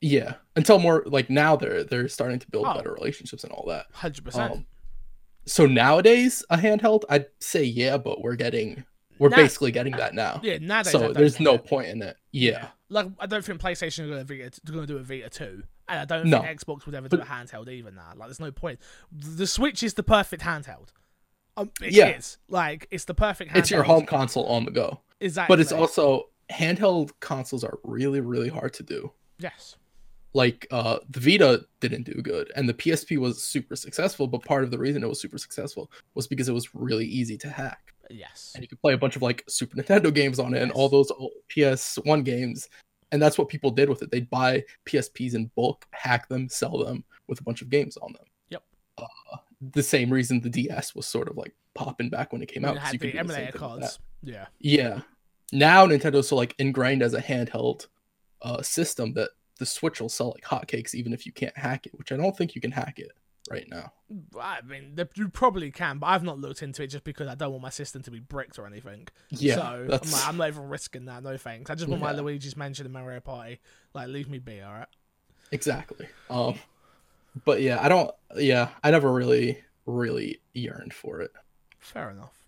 Yeah, 0.00 0.34
until 0.56 0.78
more 0.78 1.04
like 1.06 1.30
now 1.30 1.56
they're 1.56 1.84
they're 1.84 2.08
starting 2.08 2.38
to 2.40 2.50
build 2.50 2.66
Oh. 2.68 2.74
better 2.74 2.92
relationships 2.92 3.44
and 3.44 3.52
all 3.52 3.64
that. 3.68 3.86
hundred 3.92 4.24
percent. 4.24 4.52
Um, 4.52 4.66
so 5.46 5.64
nowadays 5.64 6.44
a 6.50 6.56
handheld, 6.58 7.04
I'd 7.08 7.26
say 7.38 7.62
yeah, 7.62 7.96
but 7.96 8.20
we're 8.20 8.36
getting 8.36 8.84
we're 9.18 9.28
Now- 9.30 9.36
basically 9.36 9.70
getting 9.70 9.92
that 9.96 10.12
now. 10.14 10.40
Yeah, 10.42 10.58
nowadays 10.60 10.92
so 10.92 11.12
there's 11.12 11.38
no 11.40 11.56
point 11.56 11.88
in 11.88 12.02
it. 12.02 12.16
Yeah, 12.32 12.68
Like 12.90 13.06
I 13.18 13.26
don't 13.26 13.44
think 13.44 13.60
PlayStation 13.60 14.04
are 14.04 14.08
going 14.08 14.26
to 14.26 14.34
Vita, 14.44 14.60
going 14.70 14.86
to 14.86 14.92
do 14.92 14.98
a 14.98 15.02
Vita 15.02 15.30
two, 15.30 15.62
and 15.88 16.00
I 16.00 16.04
don't 16.04 16.26
No. 16.28 16.42
think 16.42 16.60
Xbox 16.60 16.84
would 16.86 16.94
ever 16.94 17.08
do 17.08 17.16
But- 17.18 17.26
a 17.26 17.30
handheld 17.30 17.68
either. 17.68 17.90
Now, 17.90 18.12
like 18.16 18.28
there's 18.28 18.40
no 18.40 18.50
point. 18.50 18.80
The 19.12 19.46
Switch 19.46 19.82
is 19.82 19.94
the 19.94 20.02
perfect 20.02 20.42
handheld. 20.42 20.88
Um, 21.56 21.70
it 21.80 21.92
Yeah. 21.92 22.08
is. 22.16 22.38
like 22.48 22.86
it's 22.90 23.04
the 23.06 23.14
perfect. 23.14 23.52
Handheld. 23.52 23.56
it's 23.58 23.70
your 23.70 23.82
home 23.84 24.06
console 24.06 24.46
on 24.46 24.64
the 24.64 24.70
go. 24.70 25.00
exactly. 25.20 25.52
But 25.54 25.60
it's 25.60 25.72
also 25.72 26.30
handheld 26.50 27.12
consoles 27.20 27.62
are 27.64 27.78
really 27.84 28.20
really 28.20 28.48
hard 28.48 28.72
to 28.74 28.82
do. 28.82 29.12
yes, 29.38 29.76
Like 30.32 30.66
uh 30.72 30.98
the 31.08 31.20
Vita 31.20 31.66
didn't 31.80 32.04
do 32.04 32.14
good 32.22 32.50
and 32.56 32.68
the 32.68 32.74
PSP 32.74 33.18
was 33.18 33.42
super 33.42 33.76
successful, 33.76 34.26
but 34.26 34.44
part 34.44 34.64
of 34.64 34.70
the 34.72 34.78
reason 34.78 35.02
it 35.04 35.08
was 35.08 35.20
super 35.20 35.38
successful 35.38 35.90
was 36.14 36.26
because 36.26 36.48
it 36.48 36.52
was 36.52 36.74
really 36.74 37.06
easy 37.06 37.36
to 37.38 37.48
hack. 37.50 37.94
Yes. 38.10 38.52
and 38.54 38.62
you 38.62 38.68
could 38.68 38.80
play 38.80 38.92
a 38.92 38.98
bunch 38.98 39.16
of 39.16 39.22
like 39.22 39.44
Super 39.48 39.76
Nintendo 39.82 40.12
games 40.12 40.38
on 40.38 40.54
it 40.54 40.62
and 40.62 40.72
all 40.72 40.88
those 40.88 41.10
old 41.10 41.32
PS1 41.48 42.24
games. 42.24 42.68
And 43.12 43.20
that's 43.20 43.38
what 43.38 43.48
people 43.48 43.70
did 43.70 43.88
with 43.88 44.02
it. 44.02 44.10
They'd 44.10 44.30
buy 44.30 44.64
PSPs 44.86 45.34
in 45.34 45.50
bulk, 45.56 45.84
hack 45.90 46.28
them, 46.28 46.48
sell 46.48 46.78
them 46.78 47.04
with 47.26 47.40
a 47.40 47.42
bunch 47.42 47.60
of 47.60 47.68
games 47.68 47.96
on 47.96 48.12
them. 48.12 48.24
Yep. 48.50 48.62
Uh, 48.98 49.36
the 49.72 49.82
same 49.82 50.10
reason 50.10 50.40
the 50.40 50.48
DS 50.48 50.94
was 50.94 51.06
sort 51.06 51.28
of 51.28 51.36
like 51.36 51.54
popping 51.74 52.08
back 52.08 52.32
when 52.32 52.42
it 52.42 52.46
came 52.46 52.64
out. 52.64 52.76
it 52.76 52.92
you 52.92 52.98
could 52.98 53.12
the 53.12 53.12
do 53.12 53.24
the 53.24 53.32
same 53.32 53.36
emulator 53.38 53.58
cards. 53.58 53.98
Yeah. 54.22 54.46
Yeah. 54.60 55.00
Now 55.52 55.86
Nintendo's 55.86 56.28
so 56.28 56.36
like 56.36 56.54
ingrained 56.58 57.02
as 57.02 57.14
a 57.14 57.20
handheld 57.20 57.88
uh, 58.42 58.62
system 58.62 59.12
that 59.14 59.30
the 59.58 59.66
Switch 59.66 60.00
will 60.00 60.08
sell 60.08 60.30
like 60.30 60.44
hotcakes 60.44 60.94
even 60.94 61.12
if 61.12 61.26
you 61.26 61.32
can't 61.32 61.56
hack 61.56 61.86
it, 61.86 61.98
which 61.98 62.12
I 62.12 62.16
don't 62.16 62.36
think 62.36 62.54
you 62.54 62.60
can 62.60 62.70
hack 62.70 62.98
it 62.98 63.10
right 63.50 63.66
now. 63.68 63.92
I 64.40 64.60
mean, 64.62 64.96
you 65.14 65.28
probably 65.28 65.70
can, 65.70 65.98
but 65.98 66.06
I've 66.06 66.22
not 66.22 66.38
looked 66.38 66.62
into 66.62 66.82
it 66.82 66.86
just 66.88 67.04
because 67.04 67.26
I 67.28 67.34
don't 67.34 67.50
want 67.50 67.62
my 67.62 67.70
system 67.70 68.02
to 68.02 68.10
be 68.10 68.20
bricked 68.20 68.58
or 68.58 68.66
anything. 68.66 69.08
Yeah, 69.30 69.56
so 69.56 69.62
I'm, 69.62 69.88
like, 69.88 70.28
I'm 70.28 70.36
not 70.36 70.48
even 70.48 70.68
risking 70.68 71.06
that. 71.06 71.22
No 71.22 71.36
thanks. 71.36 71.70
I 71.70 71.74
just 71.74 71.88
want 71.88 72.00
my 72.00 72.12
Yeah. 72.12 72.20
Luigi's 72.20 72.56
Mansion 72.56 72.86
and 72.86 72.92
Mario 72.92 73.20
Party. 73.20 73.60
Like, 73.92 74.08
leave 74.08 74.28
me 74.28 74.38
be. 74.38 74.60
All 74.60 74.72
right. 74.72 74.88
Exactly. 75.52 76.06
Um, 76.28 76.54
but 77.44 77.60
yeah, 77.60 77.78
I 77.82 77.88
don't. 77.88 78.10
Yeah, 78.36 78.68
I 78.84 78.90
never 78.92 79.12
really, 79.12 79.62
really 79.86 80.40
yearned 80.54 80.94
for 80.94 81.20
it. 81.20 81.32
Fair 81.80 82.10
enough. 82.10 82.39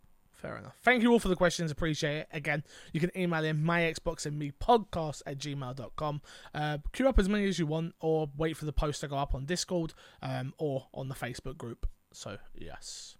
Fair 0.42 0.56
enough. 0.56 0.74
Thank 0.82 1.04
you 1.04 1.12
all 1.12 1.20
for 1.20 1.28
the 1.28 1.36
questions. 1.36 1.70
Appreciate 1.70 2.16
it. 2.16 2.28
Again, 2.32 2.64
you 2.92 2.98
can 2.98 3.16
email 3.16 3.44
in 3.44 3.62
my 3.62 3.82
Xbox 3.82 4.26
and 4.26 4.36
me 4.36 4.50
podcast 4.60 5.22
at 5.24 5.38
gmail.com. 5.38 6.20
Uh, 6.52 6.78
queue 6.92 7.08
up 7.08 7.20
as 7.20 7.28
many 7.28 7.46
as 7.46 7.60
you 7.60 7.66
want, 7.66 7.94
or 8.00 8.28
wait 8.36 8.56
for 8.56 8.64
the 8.64 8.72
post 8.72 9.02
to 9.02 9.08
go 9.08 9.16
up 9.16 9.36
on 9.36 9.44
Discord 9.44 9.94
um, 10.20 10.52
or 10.58 10.88
on 10.92 11.08
the 11.08 11.14
Facebook 11.14 11.56
group. 11.56 11.86
So, 12.12 12.38
yes. 12.56 13.16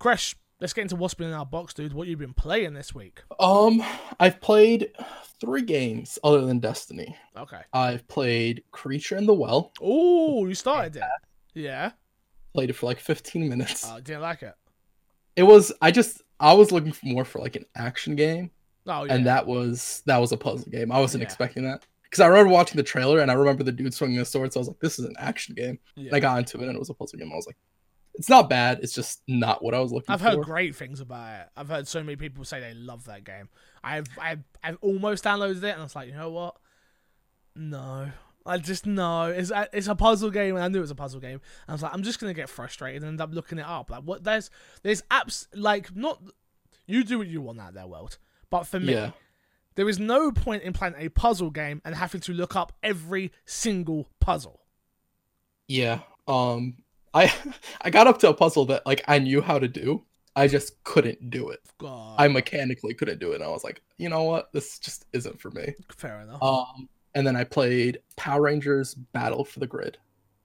Crash, 0.00 0.34
let's 0.60 0.72
get 0.72 0.82
into 0.82 0.96
what's 0.96 1.14
been 1.14 1.28
in 1.28 1.32
our 1.32 1.46
box, 1.46 1.72
dude. 1.72 1.92
What 1.92 2.08
you 2.08 2.16
been 2.16 2.34
playing 2.34 2.74
this 2.74 2.92
week? 2.92 3.22
Um, 3.38 3.80
I've 4.18 4.40
played 4.40 4.90
three 5.40 5.62
games 5.62 6.18
other 6.24 6.44
than 6.44 6.58
Destiny. 6.58 7.16
Okay. 7.36 7.60
I've 7.72 8.08
played 8.08 8.64
Creature 8.72 9.18
in 9.18 9.26
the 9.26 9.34
Well. 9.34 9.72
Oh, 9.80 10.44
you 10.46 10.56
started 10.56 10.96
it. 10.96 11.02
Yeah. 11.54 11.92
Played 12.52 12.70
it 12.70 12.72
for 12.72 12.86
like 12.86 12.98
15 12.98 13.48
minutes. 13.48 13.86
Oh, 13.88 14.00
didn't 14.00 14.22
like 14.22 14.42
it. 14.42 14.56
It 15.36 15.42
was. 15.44 15.72
I 15.82 15.90
just. 15.90 16.22
I 16.40 16.52
was 16.52 16.70
looking 16.72 16.92
for 16.92 17.06
more 17.06 17.24
for 17.24 17.38
like 17.38 17.56
an 17.56 17.64
action 17.76 18.14
game, 18.16 18.50
Oh, 18.86 19.04
yeah. 19.04 19.14
and 19.14 19.26
that 19.26 19.46
was 19.46 20.02
that 20.06 20.18
was 20.18 20.32
a 20.32 20.36
puzzle 20.36 20.70
game. 20.70 20.92
I 20.92 21.00
wasn't 21.00 21.22
Yeah. 21.22 21.26
expecting 21.26 21.64
that 21.64 21.86
because 22.02 22.20
I 22.20 22.26
remember 22.26 22.52
watching 22.52 22.76
the 22.76 22.82
trailer 22.82 23.20
and 23.20 23.30
I 23.30 23.34
remember 23.34 23.64
the 23.64 23.72
dude 23.72 23.94
swinging 23.94 24.18
a 24.18 24.24
sword. 24.24 24.52
So 24.52 24.58
I 24.58 24.62
was 24.62 24.68
like, 24.68 24.80
"This 24.80 24.98
is 24.98 25.06
an 25.06 25.14
action 25.18 25.54
game." 25.54 25.78
yeah. 25.94 26.06
And 26.08 26.14
I 26.16 26.20
got 26.20 26.38
into 26.38 26.58
it 26.58 26.66
and 26.66 26.74
it 26.76 26.78
was 26.78 26.90
a 26.90 26.94
puzzle 26.94 27.18
game. 27.18 27.32
I 27.32 27.36
was 27.36 27.46
like, 27.46 27.56
"It's 28.14 28.28
not 28.28 28.50
bad. 28.50 28.80
It's 28.82 28.92
just 28.92 29.22
not 29.28 29.64
what 29.64 29.72
I 29.74 29.80
was 29.80 29.92
looking 29.92 30.12
I've 30.12 30.20
for." 30.20 30.26
heard 30.30 30.42
great 30.42 30.76
things 30.76 31.00
about 31.00 31.40
it. 31.40 31.48
I've 31.56 31.68
heard 31.68 31.88
so 31.88 32.02
many 32.02 32.16
people 32.16 32.44
say 32.44 32.60
they 32.60 32.74
love 32.74 33.04
that 33.06 33.24
game. 33.24 33.48
I've 33.82 34.06
I've, 34.20 34.40
I've 34.62 34.76
almost 34.82 35.24
downloaded 35.24 35.56
it, 35.58 35.64
and 35.70 35.80
I 35.80 35.84
was 35.84 35.96
like, 35.96 36.08
you 36.08 36.14
know 36.14 36.30
what? 36.30 36.56
No, 37.54 38.10
I 38.46 38.58
just 38.58 38.86
know 38.86 39.24
It's 39.24 39.50
a, 39.50 39.68
it's 39.72 39.88
a 39.88 39.94
puzzle 39.94 40.30
game, 40.30 40.54
and 40.56 40.64
I 40.64 40.68
knew 40.68 40.78
it 40.78 40.82
was 40.82 40.90
a 40.90 40.94
puzzle 40.94 41.20
game. 41.20 41.40
I 41.68 41.72
was 41.72 41.82
like, 41.82 41.92
I'm 41.92 42.02
just 42.02 42.20
gonna 42.20 42.34
get 42.34 42.48
frustrated 42.48 43.02
and 43.02 43.08
end 43.10 43.20
up 43.20 43.34
looking 43.34 43.58
it 43.58 43.66
up. 43.66 43.90
Like, 43.90 44.02
what? 44.04 44.24
There's 44.24 44.50
there's 44.82 45.02
apps 45.10 45.46
like 45.54 45.94
not. 45.96 46.22
You 46.86 47.02
do 47.02 47.18
what 47.18 47.26
you 47.26 47.40
want 47.42 47.60
out 47.60 47.74
there, 47.74 47.86
world. 47.86 48.18
But 48.48 48.64
for 48.64 48.78
me, 48.78 48.92
Yeah. 48.92 49.10
there 49.74 49.88
is 49.88 49.98
no 49.98 50.30
point 50.30 50.62
in 50.62 50.72
playing 50.72 50.94
a 50.98 51.08
puzzle 51.08 51.50
game 51.50 51.82
and 51.84 51.94
having 51.96 52.20
to 52.22 52.32
look 52.32 52.54
up 52.54 52.72
every 52.82 53.32
single 53.44 54.08
puzzle. 54.20 54.60
Yeah. 55.68 56.00
Um 56.28 56.76
I 57.12 57.32
I 57.80 57.90
got 57.90 58.06
up 58.06 58.18
to 58.20 58.28
a 58.28 58.34
puzzle 58.34 58.66
that 58.66 58.86
like 58.86 59.02
I 59.08 59.18
knew 59.18 59.40
how 59.40 59.58
to 59.58 59.68
do. 59.68 60.04
I 60.34 60.48
just 60.48 60.82
couldn't 60.84 61.30
do 61.30 61.48
it. 61.48 61.60
God, 61.78 62.16
I 62.18 62.28
mechanically 62.28 62.92
couldn't 62.94 63.18
do 63.20 63.32
it. 63.32 63.36
And 63.36 63.44
I 63.44 63.48
was 63.48 63.64
like, 63.64 63.80
you 63.96 64.08
know 64.10 64.24
what? 64.24 64.52
This 64.52 64.78
just 64.78 65.06
isn't 65.14 65.40
for 65.40 65.50
me. 65.50 65.74
fair 65.96 66.20
enough. 66.20 66.42
Um 66.42 66.88
and 67.16 67.26
then 67.26 67.34
I 67.34 67.42
played 67.42 67.98
Power 68.14 68.42
Rangers 68.42 68.94
Battle 68.94 69.44
for 69.44 69.58
the 69.58 69.66
Grid, 69.66 69.98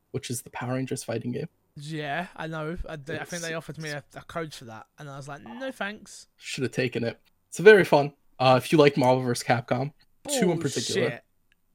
which 0.09 0.31
is 0.31 0.41
the 0.41 0.49
Power 0.49 0.73
Rangers 0.73 1.03
fighting 1.03 1.31
game. 1.31 1.49
yeah, 1.75 2.27
I 2.35 2.47
know. 2.47 2.77
I, 2.89 2.95
they- 2.95 3.19
I 3.19 3.23
think 3.25 3.43
they 3.43 3.53
offered 3.53 3.77
me 3.77 3.89
a, 3.91 4.03
a 4.15 4.21
code 4.21 4.53
for 4.55 4.65
that, 4.65 4.87
and 4.97 5.07
I 5.09 5.17
was 5.17 5.27
like, 5.27 5.43
no 5.43 5.71
thanks. 5.71 6.25
Should 6.37 6.63
have 6.63 6.71
taken 6.71 7.03
it. 7.03 7.19
It's 7.49 7.59
very 7.59 7.83
fun. 7.85 8.13
Uh 8.39 8.55
if 8.61 8.71
you 8.71 8.79
like 8.79 8.97
Marvel 8.97 9.21
vs. 9.23 9.43
Capcom, 9.47 9.93
two 10.27 10.51
in 10.51 10.59
particular. 10.59 11.21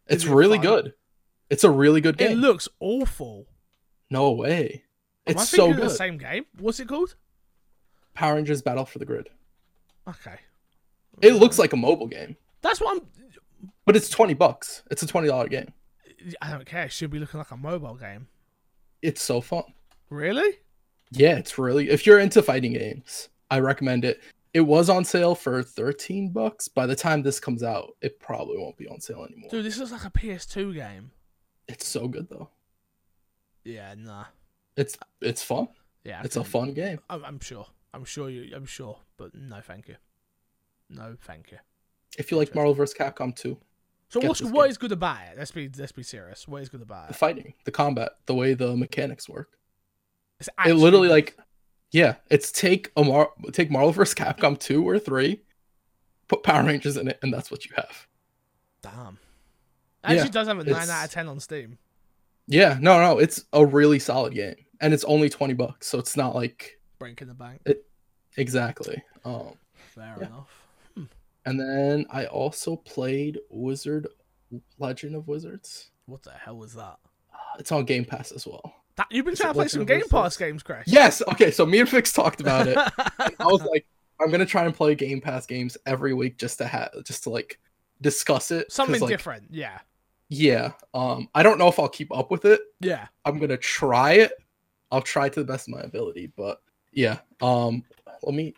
It's 0.09 0.25
it 0.25 0.31
really 0.31 0.59
fun? 0.59 0.67
good. 0.67 0.95
It's 1.51 1.63
a 1.65 1.71
really 1.71 2.01
good 2.01 2.17
game. 2.19 2.33
It 2.33 2.39
looks 2.39 2.69
awful. 2.81 3.47
no 4.11 4.33
way. 4.33 4.83
Am 5.29 5.37
I 5.39 5.43
It's 5.43 5.51
so 5.51 5.73
good. 5.73 5.83
the 5.83 5.91
same 5.91 6.19
game? 6.19 6.47
What's 6.59 6.81
it 6.81 6.89
called? 6.89 7.15
Power 8.15 8.35
Rangers 8.37 8.63
Battle 8.63 8.85
for 8.85 8.99
the 8.99 9.05
Grid. 9.05 9.29
Okay. 10.09 10.37
It 11.23 11.35
looks 11.35 11.59
like 11.59 11.73
a 11.73 11.77
mobile 11.77 12.07
game, 12.07 12.37
That's 12.63 12.81
what 12.81 12.97
I'm. 12.97 13.07
But 13.87 13.97
it's 13.97 14.11
20 14.11 14.35
bucks. 14.35 14.83
It's 14.91 15.03
a 15.03 15.07
$20 15.07 15.49
game. 15.49 15.73
I 16.43 16.51
don't 16.51 16.67
care. 16.67 16.85
It 16.85 16.93
should 16.93 17.11
be 17.11 17.19
looking 17.19 17.39
like 17.39 17.51
a 17.51 17.57
mobile 17.57 17.95
game. 17.95 18.27
It's 19.01 19.23
so 19.23 19.41
fun. 19.41 19.65
Really? 20.11 20.59
Yeah, 21.11 21.37
it's 21.37 21.57
really 21.59 21.89
if 21.91 22.07
you're 22.07 22.19
into 22.19 22.43
fighting 22.43 22.73
games, 22.73 23.29
I 23.51 23.61
recommend 23.61 24.05
it. 24.05 24.21
It 24.55 24.61
was 24.61 24.89
on 24.89 25.05
sale 25.05 25.35
for 25.35 25.63
13 25.63 26.31
bucks. 26.31 26.67
By 26.67 26.87
the 26.87 26.97
time 26.97 27.23
this 27.23 27.39
comes 27.39 27.63
out, 27.63 27.97
it 28.01 28.19
probably 28.19 28.59
won't 28.59 28.77
be 28.77 28.89
on 28.89 29.01
sale 29.01 29.25
anymore. 29.25 29.51
Dude, 29.51 29.65
this 29.65 29.79
looks 29.79 29.93
like 29.93 30.05
a 30.05 30.11
PS2 30.11 30.75
game. 30.75 31.11
It's 31.69 31.87
so 31.87 32.09
good 32.09 32.29
though. 32.29 32.49
Yeah, 33.65 33.95
nah. 33.97 34.25
It's 34.77 34.97
it's 35.21 35.43
fun. 35.43 35.69
Yeah, 36.05 36.21
I 36.21 36.25
It's 36.25 36.37
a 36.37 36.45
fun 36.45 36.73
game. 36.73 37.01
I'm, 37.11 37.25
I'm 37.25 37.41
sure. 37.41 37.67
I'm 37.93 38.05
sure 38.05 38.31
you. 38.31 38.55
I'm 38.55 38.67
sure, 38.67 38.99
but 39.17 39.35
no, 39.35 39.61
thank 39.61 39.89
you. 39.89 39.97
No, 40.89 41.17
thank 41.21 41.51
you. 41.51 41.59
If 42.19 42.31
you 42.31 42.37
like 42.37 42.55
Marvel 42.55 42.75
vs. 42.75 42.97
Capcom 42.97 43.35
2, 43.35 43.57
So 44.09 44.21
what's 44.21 44.41
what 44.41 44.63
game. 44.65 44.71
is 44.71 44.79
good 44.79 44.93
about 44.93 45.19
it? 45.33 45.39
Let's 45.39 45.51
be 45.51 45.71
let's 45.77 45.93
be 45.93 46.03
serious. 46.03 46.47
What 46.47 46.63
is 46.63 46.69
good 46.69 46.83
about 46.83 47.05
it? 47.07 47.09
The 47.09 47.15
fighting, 47.15 47.55
the 47.65 47.73
combat, 47.73 48.13
the 48.27 48.35
way 48.35 48.55
the 48.55 48.77
mechanics 48.77 49.29
work. 49.29 49.59
It's 50.39 50.49
It 50.65 50.75
literally 50.75 51.09
like 51.09 51.37
yeah, 51.91 52.17
it's 52.31 52.53
take 52.53 52.93
a 52.97 53.03
Mar- 53.05 53.31
take 53.53 53.71
Marvel 53.71 53.93
vs. 53.93 54.15
Capcom 54.15 54.59
2 54.59 54.87
or 54.89 54.99
3, 54.99 55.41
put 56.29 56.43
Power 56.43 56.65
Rangers 56.65 56.97
in 56.97 57.09
it 57.09 57.19
and 57.23 57.33
that's 57.33 57.51
what 57.51 57.65
you 57.65 57.73
have. 57.77 58.07
damn. 58.83 59.19
It 60.05 60.13
actually 60.13 60.31
does 60.31 60.47
have 60.47 60.59
a 60.59 60.65
nine 60.65 60.89
out 60.89 61.07
of 61.07 61.11
ten 61.11 61.27
on 61.29 61.41
Steam. 61.41 61.79
Yeah, 62.47 62.79
no, 62.81 63.01
no, 63.01 63.19
it's 63.19 63.45
a 63.53 63.67
really 63.67 63.99
solid 63.99 64.35
game 64.35 64.55
and 64.81 64.95
it's 64.95 65.05
only 65.05 65.29
20 65.29 65.55
bucks, 65.55 65.89
so 65.89 65.99
it's 65.99 66.17
not 66.17 66.35
like 66.35 66.79
Breaking 66.99 67.27
the 67.29 67.35
bank. 67.35 67.61
exactly. 68.37 69.03
Um 69.25 69.55
Fair 69.95 70.17
yeah. 70.21 70.27
enough. 70.27 70.66
And 71.47 71.59
then 71.59 72.07
I 72.11 72.27
also 72.27 72.77
played 72.77 73.39
Wizard 73.51 74.09
Legend 74.79 75.17
of 75.17 75.29
Wizards. 75.29 75.91
What 76.07 76.23
the 76.23 76.33
hell 76.33 76.57
was 76.57 76.75
that? 76.75 76.99
it's 77.59 77.73
on 77.73 77.85
Game 77.85 78.05
Pass 78.05 78.33
as 78.33 78.47
well. 78.47 78.75
That, 78.97 79.07
you've 79.11 79.25
been 79.25 79.37
trying 79.37 79.53
to 79.53 79.55
play 79.55 79.69
some 79.69 79.85
Game 79.85 80.09
Pass 80.11 80.37
games, 80.37 80.63
Crash. 80.63 80.85
Yes. 80.87 81.23
Okay. 81.29 81.51
So 81.51 81.67
me 81.67 81.81
and 81.81 81.89
Fix 81.89 82.13
talked 82.13 82.41
about 82.41 82.67
it. 82.67 82.77
I 83.19 83.45
was 83.45 83.63
like, 83.63 83.87
I'm 84.21 84.31
gonna 84.31 84.47
try 84.47 84.65
and 84.65 84.75
play 84.75 84.95
Game 84.95 85.21
Pass 85.21 85.47
games 85.47 85.77
every 85.85 86.15
week 86.15 86.39
just 86.39 86.59
to 86.59 86.67
have 86.67 86.91
just 87.05 87.25
to 87.25 87.31
like 87.31 87.59
discuss 88.01 88.51
it. 88.51 88.73
Something 88.73 89.01
like, 89.01 89.11
different. 89.11 89.49
Yeah. 89.51 89.79
Yeah. 90.29 90.73
Um. 90.95 91.29
I 91.35 91.43
don't 91.43 91.59
know 91.59 91.69
if 91.69 91.79
I'll 91.79 91.89
keep 91.89 92.17
up 92.17 92.31
with 92.31 92.47
it. 92.47 92.61
Yeah. 92.81 93.07
I'm 93.25 93.39
gonna 93.39 93.59
try 93.59 94.13
it. 94.13 94.33
I'll 94.91 95.03
try 95.03 95.29
to 95.29 95.41
the 95.41 95.47
best 95.47 95.69
of 95.69 95.75
my 95.75 95.81
ability. 95.81 96.33
But 96.35 96.63
yeah. 96.93 97.19
Um. 97.43 97.85
Let 98.23 98.35
me. 98.35 98.55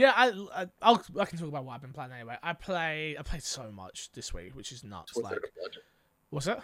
Yeah, 0.00 0.14
I, 0.16 0.28
I 0.54 0.66
I'll 0.80 1.02
I 1.18 1.26
can 1.26 1.36
talk 1.36 1.48
about 1.48 1.66
what 1.66 1.74
I've 1.74 1.82
been 1.82 1.92
playing 1.92 2.12
anyway. 2.12 2.36
I 2.42 2.54
play 2.54 3.16
I 3.18 3.22
played 3.22 3.42
so 3.42 3.70
much 3.70 4.10
this 4.14 4.32
week, 4.32 4.56
which 4.56 4.72
is 4.72 4.82
nuts. 4.82 5.12
It's 5.14 5.22
Like, 5.22 5.38
what's 6.30 6.46
it? 6.46 6.58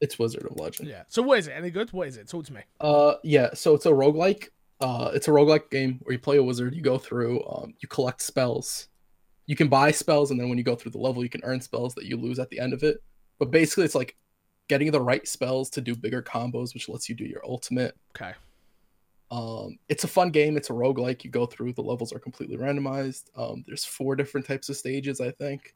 It's 0.00 0.18
Wizard 0.18 0.44
of 0.50 0.58
Legend. 0.58 0.88
Yeah. 0.88 1.04
So 1.06 1.22
what 1.22 1.38
is 1.38 1.46
it? 1.46 1.52
Any 1.52 1.70
good? 1.70 1.92
What 1.92 2.08
is 2.08 2.16
it? 2.16 2.28
Talk 2.28 2.46
to 2.46 2.52
me. 2.52 2.62
Uh, 2.80 3.14
yeah. 3.22 3.50
So 3.54 3.74
it's 3.76 3.86
a 3.86 3.90
roguelike. 3.90 4.48
Uh, 4.80 5.12
it's 5.14 5.28
a 5.28 5.30
roguelike 5.30 5.70
game 5.70 6.00
where 6.02 6.14
you 6.14 6.18
play 6.18 6.36
a 6.36 6.42
wizard. 6.42 6.74
You 6.74 6.82
go 6.82 6.98
through. 6.98 7.44
Um, 7.46 7.74
you 7.78 7.86
collect 7.86 8.20
spells. 8.20 8.88
You 9.46 9.54
can 9.54 9.68
buy 9.68 9.92
spells, 9.92 10.32
and 10.32 10.40
then 10.40 10.48
when 10.48 10.58
you 10.58 10.64
go 10.64 10.74
through 10.74 10.90
the 10.90 10.98
level, 10.98 11.22
you 11.22 11.30
can 11.30 11.44
earn 11.44 11.60
spells 11.60 11.94
that 11.94 12.06
you 12.06 12.16
lose 12.16 12.40
at 12.40 12.50
the 12.50 12.58
end 12.58 12.72
of 12.72 12.82
it. 12.82 13.04
But 13.38 13.52
basically, 13.52 13.84
it's 13.84 13.94
like 13.94 14.16
getting 14.66 14.90
the 14.90 15.00
right 15.00 15.28
spells 15.28 15.70
to 15.70 15.80
do 15.80 15.94
bigger 15.94 16.22
combos, 16.22 16.74
which 16.74 16.88
lets 16.88 17.08
you 17.08 17.14
do 17.14 17.24
your 17.24 17.44
ultimate. 17.46 17.94
Okay. 18.16 18.32
Um, 19.34 19.78
it's 19.88 20.04
a 20.04 20.08
fun 20.08 20.30
game. 20.30 20.56
It's 20.56 20.70
a 20.70 20.74
roguelike. 20.74 21.24
You 21.24 21.30
go 21.30 21.46
through. 21.46 21.72
The 21.72 21.82
levels 21.82 22.12
are 22.12 22.18
completely 22.20 22.56
randomized. 22.56 23.24
Um, 23.36 23.64
there's 23.66 23.84
four 23.84 24.14
different 24.14 24.46
types 24.46 24.68
of 24.68 24.76
stages, 24.76 25.20
I 25.20 25.30
think. 25.32 25.74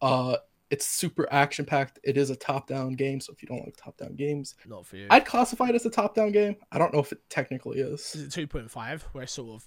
Uh, 0.00 0.36
it's 0.70 0.86
super 0.86 1.28
action 1.32 1.64
packed. 1.64 1.98
It 2.04 2.16
is 2.16 2.30
a 2.30 2.36
top 2.36 2.66
down 2.66 2.94
game, 2.94 3.20
so 3.20 3.32
if 3.32 3.42
you 3.42 3.48
don't 3.48 3.64
like 3.64 3.76
top 3.76 3.96
down 3.98 4.14
games, 4.16 4.54
Not 4.66 4.86
for 4.86 4.96
you. 4.96 5.06
I'd 5.10 5.26
classify 5.26 5.68
it 5.68 5.74
as 5.74 5.84
a 5.86 5.90
top 5.90 6.14
down 6.14 6.32
game. 6.32 6.56
I 6.72 6.78
don't 6.78 6.92
know 6.94 7.00
if 7.00 7.12
it 7.12 7.20
technically 7.28 7.80
is. 7.80 8.14
Is 8.14 8.22
it 8.22 8.32
two 8.32 8.46
point 8.46 8.70
five? 8.70 9.02
Where 9.12 9.26
sort 9.26 9.62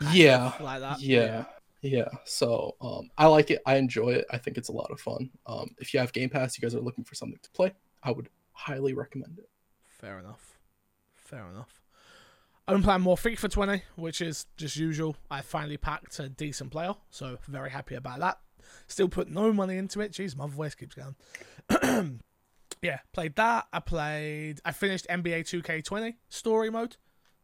of 0.00 0.12
Yeah. 0.12 0.46
of 0.54 0.60
like 0.60 0.80
that. 0.80 1.00
Yeah. 1.00 1.44
Yeah. 1.82 2.08
So 2.24 2.74
um 2.80 3.10
I 3.16 3.26
like 3.26 3.50
it. 3.52 3.62
I 3.64 3.76
enjoy 3.76 4.10
it. 4.10 4.26
I 4.32 4.38
think 4.38 4.58
it's 4.58 4.70
a 4.70 4.72
lot 4.72 4.90
of 4.90 4.98
fun. 5.00 5.30
Um 5.46 5.70
if 5.78 5.94
you 5.94 6.00
have 6.00 6.12
Game 6.12 6.30
Pass, 6.30 6.58
you 6.58 6.62
guys 6.62 6.74
are 6.74 6.80
looking 6.80 7.04
for 7.04 7.14
something 7.14 7.38
to 7.42 7.50
play, 7.52 7.72
I 8.02 8.10
would 8.10 8.28
highly 8.52 8.92
recommend 8.92 9.38
it. 9.38 9.48
Fair 10.00 10.18
enough. 10.18 10.58
Fair 11.14 11.46
enough. 11.48 11.82
Been 12.68 12.82
playing 12.82 13.02
more 13.02 13.16
FIFA 13.16 13.48
20, 13.48 13.82
which 13.94 14.20
is 14.20 14.46
just 14.56 14.76
usual. 14.76 15.16
I 15.30 15.40
finally 15.40 15.76
packed 15.76 16.18
a 16.18 16.28
decent 16.28 16.72
player, 16.72 16.94
so 17.10 17.38
very 17.46 17.70
happy 17.70 17.94
about 17.94 18.18
that. 18.18 18.40
Still 18.88 19.08
put 19.08 19.30
no 19.30 19.52
money 19.52 19.76
into 19.76 20.00
it. 20.00 20.10
Jeez, 20.10 20.36
my 20.36 20.48
voice 20.48 20.74
keeps 20.74 20.96
going. 20.96 22.20
yeah, 22.82 22.98
played 23.12 23.36
that. 23.36 23.66
I 23.72 23.78
played. 23.78 24.60
I 24.64 24.72
finished 24.72 25.06
NBA 25.08 25.42
2K20 25.42 26.14
story 26.28 26.68
mode. 26.68 26.96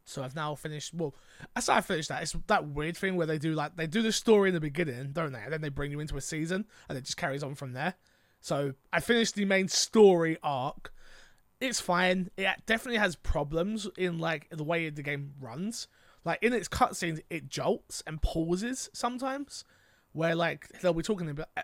So 0.05 0.25
I've 0.25 0.35
now 0.35 0.57
finished. 0.57 0.93
Well, 0.93 1.15
as 1.55 1.69
I 1.69 1.83
finished 1.83 2.09
that. 2.09 2.23
It's 2.23 2.35
that 2.49 2.67
weird 2.67 2.97
thing 2.97 3.15
where 3.15 3.27
they 3.27 3.39
do 3.39 3.55
like 3.55 3.77
they 3.77 3.87
do 3.87 4.03
the 4.03 4.11
story 4.11 4.49
in 4.49 4.55
the 4.55 4.61
beginning, 4.61 5.13
don't 5.13 5.33
they? 5.33 5.43
And 5.43 5.53
then 5.53 5.61
they 5.61 5.69
bring 5.69 5.93
you 5.93 6.01
into 6.01 6.17
a 6.17 6.21
season, 6.21 6.67
and 6.89 6.99
it 6.99 7.05
just 7.05 7.17
carries 7.17 7.45
on 7.45 7.55
from 7.55 7.75
there. 7.75 7.95
So 8.41 8.75
I 8.93 8.99
finished 8.99 9.37
the 9.37 9.45
main 9.45 9.69
story 9.69 10.37
arc. 10.43 10.93
It's 11.63 11.81
fine. 11.81 12.29
It 12.37 12.49
definitely 12.67 12.99
has 12.99 13.15
problems 13.15 13.87
in 13.97 14.19
like 14.19 14.49
the 14.51 14.65
way 14.65 14.91
the 14.91 15.03
game 15.03 15.35
runs. 15.41 15.87
Like 16.25 16.43
in 16.43 16.53
its 16.53 16.69
cutscenes, 16.69 17.21
it 17.31 17.49
jolts 17.49 18.03
and 18.05 18.21
pauses 18.21 18.91
sometimes, 18.93 19.65
where 20.13 20.35
like 20.35 20.69
they'll 20.81 20.93
be 20.93 21.05
talking 21.05 21.31
about, 21.31 21.49
uh, 21.57 21.63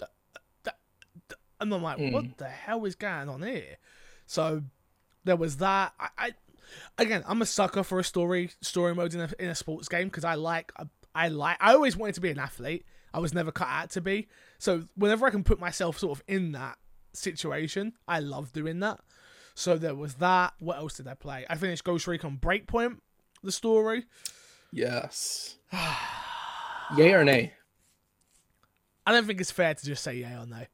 uh, 0.00 0.06
uh, 0.66 0.70
and 1.60 1.74
I'm 1.74 1.82
like, 1.82 1.98
what 1.98 2.24
hmm. 2.24 2.30
the 2.36 2.48
hell 2.48 2.84
is 2.84 2.94
going 2.94 3.28
on 3.28 3.42
here? 3.42 3.78
So 4.26 4.62
there 5.24 5.36
was 5.36 5.56
that. 5.56 5.92
I, 5.98 6.08
I 6.18 6.30
again, 6.96 7.24
I'm 7.26 7.42
a 7.42 7.46
sucker 7.46 7.82
for 7.82 7.98
a 7.98 8.04
story 8.04 8.50
story 8.60 8.94
mode 8.94 9.12
in 9.12 9.20
a, 9.22 9.30
in 9.40 9.48
a 9.48 9.56
sports 9.56 9.88
game 9.88 10.06
because 10.06 10.24
I 10.24 10.34
like 10.34 10.72
I 11.16 11.28
like 11.28 11.56
I 11.60 11.74
always 11.74 11.96
wanted 11.96 12.14
to 12.14 12.20
be 12.20 12.30
an 12.30 12.38
athlete. 12.38 12.84
I 13.12 13.18
was 13.18 13.34
never 13.34 13.50
cut 13.50 13.68
out 13.68 13.90
to 13.90 14.00
be. 14.00 14.28
So 14.58 14.84
whenever 14.94 15.26
I 15.26 15.30
can 15.30 15.42
put 15.42 15.58
myself 15.58 15.98
sort 15.98 16.16
of 16.18 16.24
in 16.28 16.52
that 16.52 16.78
situation, 17.12 17.94
I 18.06 18.20
love 18.20 18.52
doing 18.52 18.78
that. 18.80 19.00
So 19.54 19.76
there 19.76 19.94
was 19.94 20.14
that. 20.14 20.54
What 20.58 20.78
else 20.78 20.96
did 20.96 21.08
I 21.08 21.14
play? 21.14 21.44
I 21.48 21.56
finished 21.56 21.84
Ghost 21.84 22.06
Recon 22.06 22.38
Breakpoint, 22.40 22.98
the 23.42 23.52
story. 23.52 24.04
Yes. 24.72 25.56
Yay 26.96 27.12
or 27.12 27.24
nay? 27.24 27.52
I 29.06 29.12
don't 29.12 29.26
think 29.26 29.40
it's 29.40 29.50
fair 29.50 29.74
to 29.74 29.84
just 29.84 30.02
say 30.04 30.14
yay 30.14 30.36
or 30.36 30.46
nay. 30.46 30.68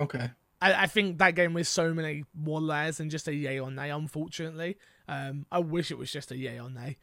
Okay. 0.00 0.30
I, 0.62 0.84
I 0.84 0.86
think 0.86 1.18
that 1.18 1.34
game 1.34 1.56
is 1.56 1.68
so 1.68 1.92
many 1.92 2.24
more 2.34 2.60
layers 2.60 2.98
than 2.98 3.10
just 3.10 3.28
a 3.28 3.34
yay 3.34 3.58
or 3.58 3.70
nay, 3.70 3.90
unfortunately. 3.90 4.76
Um, 5.08 5.46
I 5.50 5.58
wish 5.58 5.90
it 5.90 5.98
was 5.98 6.12
just 6.12 6.30
a 6.30 6.36
yay 6.36 6.60
or 6.60 6.70
nay. 6.70 6.96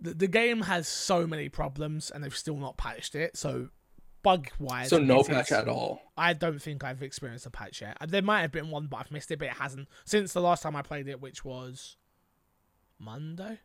The, 0.00 0.14
the 0.14 0.26
game 0.26 0.62
has 0.62 0.88
so 0.88 1.26
many 1.26 1.48
problems 1.48 2.10
and 2.10 2.22
they've 2.22 2.36
still 2.36 2.56
not 2.56 2.76
patched 2.76 3.14
it. 3.14 3.36
So, 3.36 3.68
bug 4.26 4.48
wise, 4.58 4.88
So 4.88 4.98
no 4.98 5.22
patch 5.22 5.52
at 5.52 5.68
all. 5.68 6.00
I 6.16 6.32
don't 6.32 6.60
think 6.60 6.82
I've 6.82 7.00
experienced 7.00 7.46
a 7.46 7.50
patch 7.50 7.80
yet. 7.80 7.96
There 8.08 8.22
might 8.22 8.40
have 8.40 8.50
been 8.50 8.70
one, 8.70 8.88
but 8.88 8.96
I've 8.96 9.12
missed 9.12 9.30
it, 9.30 9.38
but 9.38 9.46
it 9.46 9.54
hasn't. 9.54 9.86
Since 10.04 10.32
the 10.32 10.40
last 10.40 10.64
time 10.64 10.74
I 10.74 10.82
played 10.82 11.06
it, 11.06 11.20
which 11.20 11.44
was 11.44 11.96
Monday? 12.98 13.60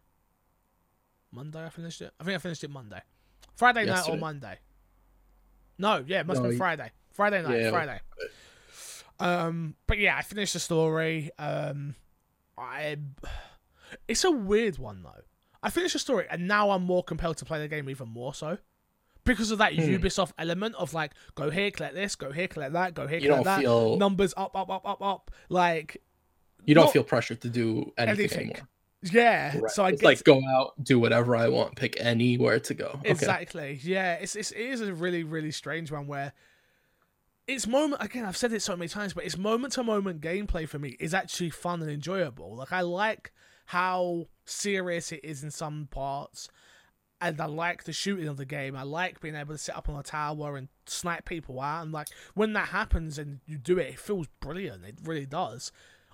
Monday 1.31 1.65
I 1.65 1.69
finished 1.69 1.99
it? 2.01 2.11
I 2.19 2.23
think 2.23 2.35
I 2.35 2.37
finished 2.37 2.63
it 2.63 2.69
Monday. 2.69 3.01
Friday 3.55 3.85
night 3.85 4.07
or 4.07 4.17
Monday? 4.17 4.59
No, 5.79 6.03
yeah, 6.05 6.19
it 6.19 6.27
must 6.27 6.37
No, 6.37 6.43
have 6.43 6.51
been 6.51 6.59
Friday. 6.59 6.91
Friday 7.11 7.41
night, 7.41 7.59
Yeah, 7.59 7.69
Friday. 7.71 7.99
Um, 9.19 9.75
but 9.87 9.97
yeah, 9.97 10.15
I 10.15 10.21
finished 10.21 10.53
the 10.53 10.59
story. 10.59 11.31
Um, 11.39 11.95
I, 12.55 12.97
it's 14.07 14.23
a 14.25 14.31
weird 14.31 14.77
one 14.77 15.01
though. 15.01 15.23
I 15.63 15.71
finished 15.71 15.93
the 15.93 15.99
story, 15.99 16.27
and 16.29 16.47
now 16.47 16.69
I'm 16.69 16.83
more 16.83 17.03
compelled 17.03 17.37
to 17.37 17.45
play 17.45 17.57
the 17.59 17.67
game 17.67 17.89
even 17.89 18.09
more 18.09 18.35
so, 18.35 18.59
because 19.23 19.51
of 19.51 19.57
that 19.59 19.73
Hmm. 19.73 19.81
Ubisoft 19.81 20.31
element 20.37 20.75
of 20.75 20.93
like, 20.93 21.11
go 21.35 21.49
here, 21.49 21.71
collect 21.71 21.95
this, 21.95 22.15
go 22.15 22.31
here, 22.31 22.47
collect 22.47 22.73
that, 22.73 22.93
go 22.93 23.07
here, 23.07 23.19
You 23.19 23.29
collect 23.29 23.45
that. 23.45 23.59
feel 23.61 23.97
Numbers 23.97 24.33
up, 24.37 24.55
up, 24.55 24.69
up, 24.69 24.87
up, 24.87 25.01
up. 25.01 25.31
Like, 25.49 25.97
you 26.65 26.75
don't 26.75 26.85
not 26.85 26.93
feel 26.93 27.03
pressured 27.03 27.41
to 27.41 27.49
do 27.49 27.91
anything, 27.97 28.19
anything. 28.19 28.39
anymore. 28.51 28.67
yeah. 29.03 29.57
Right. 29.57 29.71
So 29.71 29.83
I 29.83 29.89
it's 29.89 30.01
get 30.01 30.07
like 30.07 30.23
go 30.23 30.41
out, 30.55 30.73
do 30.83 30.99
whatever 30.99 31.35
I 31.35 31.49
want, 31.49 31.75
pick 31.75 31.97
anywhere 31.99 32.59
to 32.59 32.73
go. 32.73 32.87
Okay. 32.99 33.09
Exactly. 33.09 33.79
Yeah, 33.83 34.13
it's, 34.15 34.35
it's 34.35 34.51
it 34.51 34.59
is 34.61 34.81
a 34.81 34.93
really 34.93 35.23
really 35.23 35.51
strange 35.51 35.91
one 35.91 36.05
where 36.07 36.33
it's 37.47 37.65
moment 37.67 38.01
again. 38.03 38.25
I've 38.25 38.37
said 38.37 38.53
it 38.53 38.61
so 38.61 38.75
many 38.75 38.87
times, 38.89 39.13
but 39.13 39.23
it's 39.25 39.37
moment 39.37 39.73
to 39.73 39.83
moment 39.83 40.21
gameplay 40.21 40.67
for 40.69 40.77
me 40.79 40.95
is 40.99 41.13
actually 41.13 41.49
fun 41.49 41.81
and 41.81 41.89
enjoyable. 41.89 42.55
Like 42.55 42.71
I 42.71 42.81
like 42.81 43.31
how 43.65 44.27
serious 44.45 45.11
it 45.11 45.21
is 45.23 45.43
in 45.43 45.49
some 45.51 45.87
parts, 45.89 46.47
and 47.21 47.39
I 47.39 47.45
like 47.45 47.83
the 47.83 47.93
shooting 47.93 48.27
of 48.27 48.37
the 48.37 48.45
game. 48.45 48.75
I 48.75 48.83
like 48.83 49.21
being 49.21 49.35
able 49.35 49.53
to 49.53 49.57
sit 49.57 49.75
up 49.77 49.87
on 49.87 49.99
a 49.99 50.03
tower 50.03 50.57
and 50.57 50.67
snipe 50.87 51.25
people 51.25 51.61
out. 51.61 51.83
And 51.83 51.91
like 51.91 52.07
when 52.33 52.53
that 52.53 52.69
happens 52.69 53.17
and 53.17 53.39
you 53.45 53.57
do 53.57 53.77
it, 53.77 53.89
it 53.89 53.99
feels 53.99 54.27
brilliant. 54.39 54.83
It 54.83 54.95
really 55.03 55.25
does. 55.27 55.71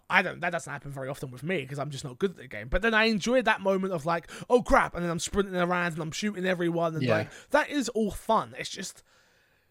I 0.10 0.22
don't. 0.22 0.40
That 0.40 0.52
doesn't 0.52 0.72
happen 0.72 0.92
very 0.92 1.10
often 1.10 1.32
with 1.32 1.44
me 1.44 1.62
because 1.62 1.80
I'm 1.80 1.90
just 1.90 2.04
not 2.06 2.18
good 2.20 2.32
at 2.32 2.38
the 2.38 2.48
game. 2.48 2.68
But 2.70 2.82
then 2.82 2.94
I 2.94 3.06
enjoy 3.06 3.42
that 3.42 3.60
moment 3.62 3.94
of 3.94 4.06
like, 4.06 4.30
oh 4.50 4.62
crap, 4.62 4.96
and 4.96 5.04
then 5.04 5.12
I'm 5.12 5.20
sprinting 5.20 5.56
around 5.56 5.94
and 5.94 6.02
I'm 6.02 6.12
shooting 6.12 6.46
everyone, 6.46 6.94
and 6.96 7.04
Yeah. 7.04 7.18
like 7.18 7.30
that 7.52 7.70
is 7.70 7.90
all 7.90 8.12
fun. 8.12 8.54
It's 8.58 8.70
just 8.70 9.04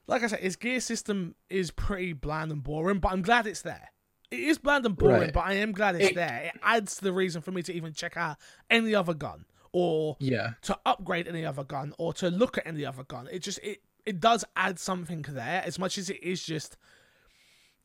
like 0.07 0.23
I 0.23 0.27
said, 0.29 0.41
its 0.43 0.57
gear 0.57 0.81
system 0.81 1.35
is 1.51 1.71
pretty 1.71 2.13
bland 2.13 2.53
and 2.53 2.63
boring, 2.63 2.99
but 3.01 3.13
I'm 3.13 3.23
glad 3.23 3.47
it's 3.47 3.63
there. 3.63 3.91
It 4.31 4.41
is 4.41 4.59
bland 4.59 4.85
and 4.87 4.97
boring, 4.97 5.21
Right. 5.21 5.33
but 5.33 5.45
I 5.47 5.55
am 5.55 5.73
glad 5.73 5.97
it's 5.97 6.11
It- 6.11 6.15
there. 6.15 6.51
It 6.55 6.61
adds 6.63 6.97
to 6.97 7.05
the 7.05 7.13
reason 7.13 7.43
for 7.43 7.51
me 7.51 7.63
to 7.63 7.73
even 7.73 7.93
check 7.93 8.17
out 8.17 8.37
any 8.71 8.95
other 8.95 9.15
gun 9.15 9.47
or 9.79 10.17
Yeah. 10.21 10.55
to 10.63 10.79
upgrade 10.87 11.29
any 11.29 11.45
other 11.45 11.63
gun 11.65 11.93
or 11.99 12.15
to 12.15 12.31
look 12.31 12.57
at 12.57 12.67
any 12.67 12.87
other 12.87 13.05
gun. 13.05 13.29
It 13.31 13.41
just 13.41 13.59
it 13.63 13.83
it 14.07 14.21
does 14.21 14.43
add 14.57 14.79
something 14.79 15.23
there 15.29 15.63
as 15.67 15.79
much 15.79 15.99
as 15.99 16.09
it 16.09 16.23
is 16.23 16.43
just 16.43 16.77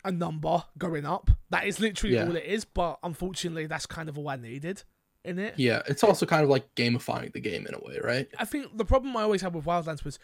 a 0.06 0.12
number 0.12 0.64
going 0.78 1.06
up. 1.06 1.30
That 1.50 1.66
is 1.66 1.80
literally 1.80 2.16
Yeah. 2.16 2.26
all 2.28 2.36
it 2.36 2.46
is, 2.46 2.64
but 2.64 3.00
unfortunately 3.04 3.66
that's 3.68 3.86
kind 3.86 4.08
of 4.08 4.18
all 4.18 4.30
I 4.30 4.38
needed 4.38 4.84
in 5.26 5.38
it. 5.38 5.56
Yeah. 5.58 5.82
It's 5.88 6.04
also 6.04 6.26
kind 6.26 6.44
of 6.44 6.50
like 6.50 6.74
gamifying 6.76 7.34
the 7.34 7.42
game 7.42 7.68
in 7.68 7.74
a 7.74 7.80
way, 7.80 8.00
right? 8.04 8.28
I 8.38 8.46
think 8.46 8.78
the 8.78 8.86
problem 8.86 9.18
I 9.18 9.24
always 9.24 9.42
had 9.42 9.54
with 9.54 9.66
Wildlands 9.66 10.04
was 10.06 10.18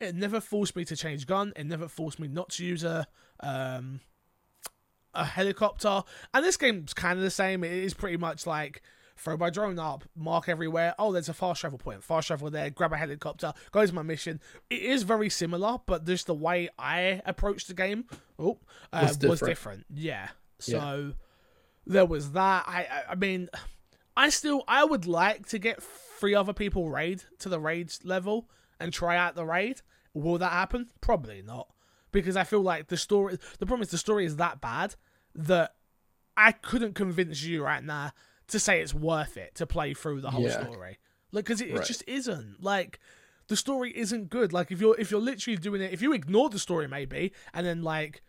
it 0.00 0.14
never 0.14 0.40
forced 0.40 0.76
me 0.76 0.84
to 0.84 0.96
change 0.96 1.26
gun. 1.26 1.52
It 1.56 1.64
never 1.64 1.88
forced 1.88 2.18
me 2.18 2.28
not 2.28 2.50
to 2.50 2.64
use 2.64 2.84
a 2.84 3.06
um 3.40 4.00
a 5.14 5.24
helicopter. 5.24 6.02
And 6.34 6.44
this 6.44 6.56
game's 6.56 6.92
kind 6.92 7.16
of 7.18 7.24
the 7.24 7.30
same. 7.30 7.62
It 7.64 7.72
is 7.72 7.94
pretty 7.94 8.16
much 8.16 8.46
like 8.46 8.82
throw 9.16 9.36
my 9.36 9.50
drone 9.50 9.78
up, 9.78 10.04
mark 10.16 10.48
everywhere. 10.48 10.94
Oh, 10.98 11.12
there's 11.12 11.28
a 11.28 11.34
fast 11.34 11.60
travel 11.60 11.78
point. 11.78 12.02
Fast 12.02 12.28
travel 12.28 12.50
there. 12.50 12.70
Grab 12.70 12.92
a 12.92 12.96
helicopter. 12.96 13.52
Go 13.72 13.84
to 13.86 13.94
my 13.94 14.02
mission. 14.02 14.40
It 14.70 14.82
is 14.82 15.02
very 15.02 15.30
similar, 15.30 15.78
but 15.86 16.04
just 16.04 16.26
the 16.26 16.34
way 16.34 16.68
I 16.78 17.22
approached 17.24 17.68
the 17.68 17.74
game, 17.74 18.04
oh, 18.38 18.58
uh, 18.92 19.00
Was 19.02 19.18
was, 19.18 19.40
different. 19.40 19.46
different. 19.48 19.84
Yeah. 19.94 20.28
So 20.58 21.12
there 21.86 22.06
was 22.06 22.32
that. 22.32 22.64
I, 22.66 22.86
I 22.90 23.12
I 23.12 23.14
mean, 23.14 23.48
I 24.16 24.30
still 24.30 24.64
I 24.66 24.84
would 24.84 25.06
like 25.06 25.46
to 25.48 25.58
get 25.58 25.82
three 25.82 26.34
other 26.34 26.52
people 26.52 26.90
raid 26.90 27.22
to 27.40 27.48
the 27.48 27.60
raid 27.60 27.92
level 28.04 28.48
and 28.80 28.92
try 28.92 29.16
out 29.16 29.34
the 29.34 29.44
raid. 29.44 29.82
Will 30.14 30.38
that 30.38 30.52
happen? 30.52 30.90
Probably 31.00 31.42
not, 31.42 31.68
because 32.12 32.36
I 32.36 32.44
feel 32.44 32.62
like 32.62 32.88
the 32.88 32.96
story. 32.96 33.38
The 33.58 33.66
problem 33.66 33.82
is 33.82 33.90
the 33.90 33.98
story 33.98 34.24
is 34.24 34.36
that 34.36 34.60
bad 34.60 34.94
that 35.34 35.74
I 36.36 36.52
couldn't 36.52 36.94
convince 36.94 37.42
you 37.42 37.62
right 37.62 37.82
now 37.82 38.12
to 38.48 38.58
say 38.60 38.80
it's 38.80 38.94
worth 38.94 39.36
it 39.36 39.54
to 39.56 39.66
play 39.66 39.94
through 39.94 40.20
the 40.20 40.30
whole 40.30 40.42
Yeah. 40.42 40.62
story. 40.64 40.98
Like, 41.32 41.44
because 41.46 41.60
it, 41.60 41.70
it 41.70 41.84
just 41.84 42.04
isn't. 42.06 42.62
Like, 42.62 43.00
the 43.48 43.56
story 43.56 43.90
isn't 43.96 44.30
good. 44.30 44.52
Like, 44.52 44.70
if 44.70 44.80
you're 44.80 44.96
if 44.98 45.10
you're 45.10 45.20
literally 45.20 45.56
doing 45.56 45.80
it, 45.82 45.92
if 45.92 46.00
you 46.02 46.12
ignore 46.12 46.48
the 46.48 46.58
story 46.58 46.86
maybe, 46.88 47.32
and 47.52 47.66
then 47.66 47.82
like, 47.82 48.22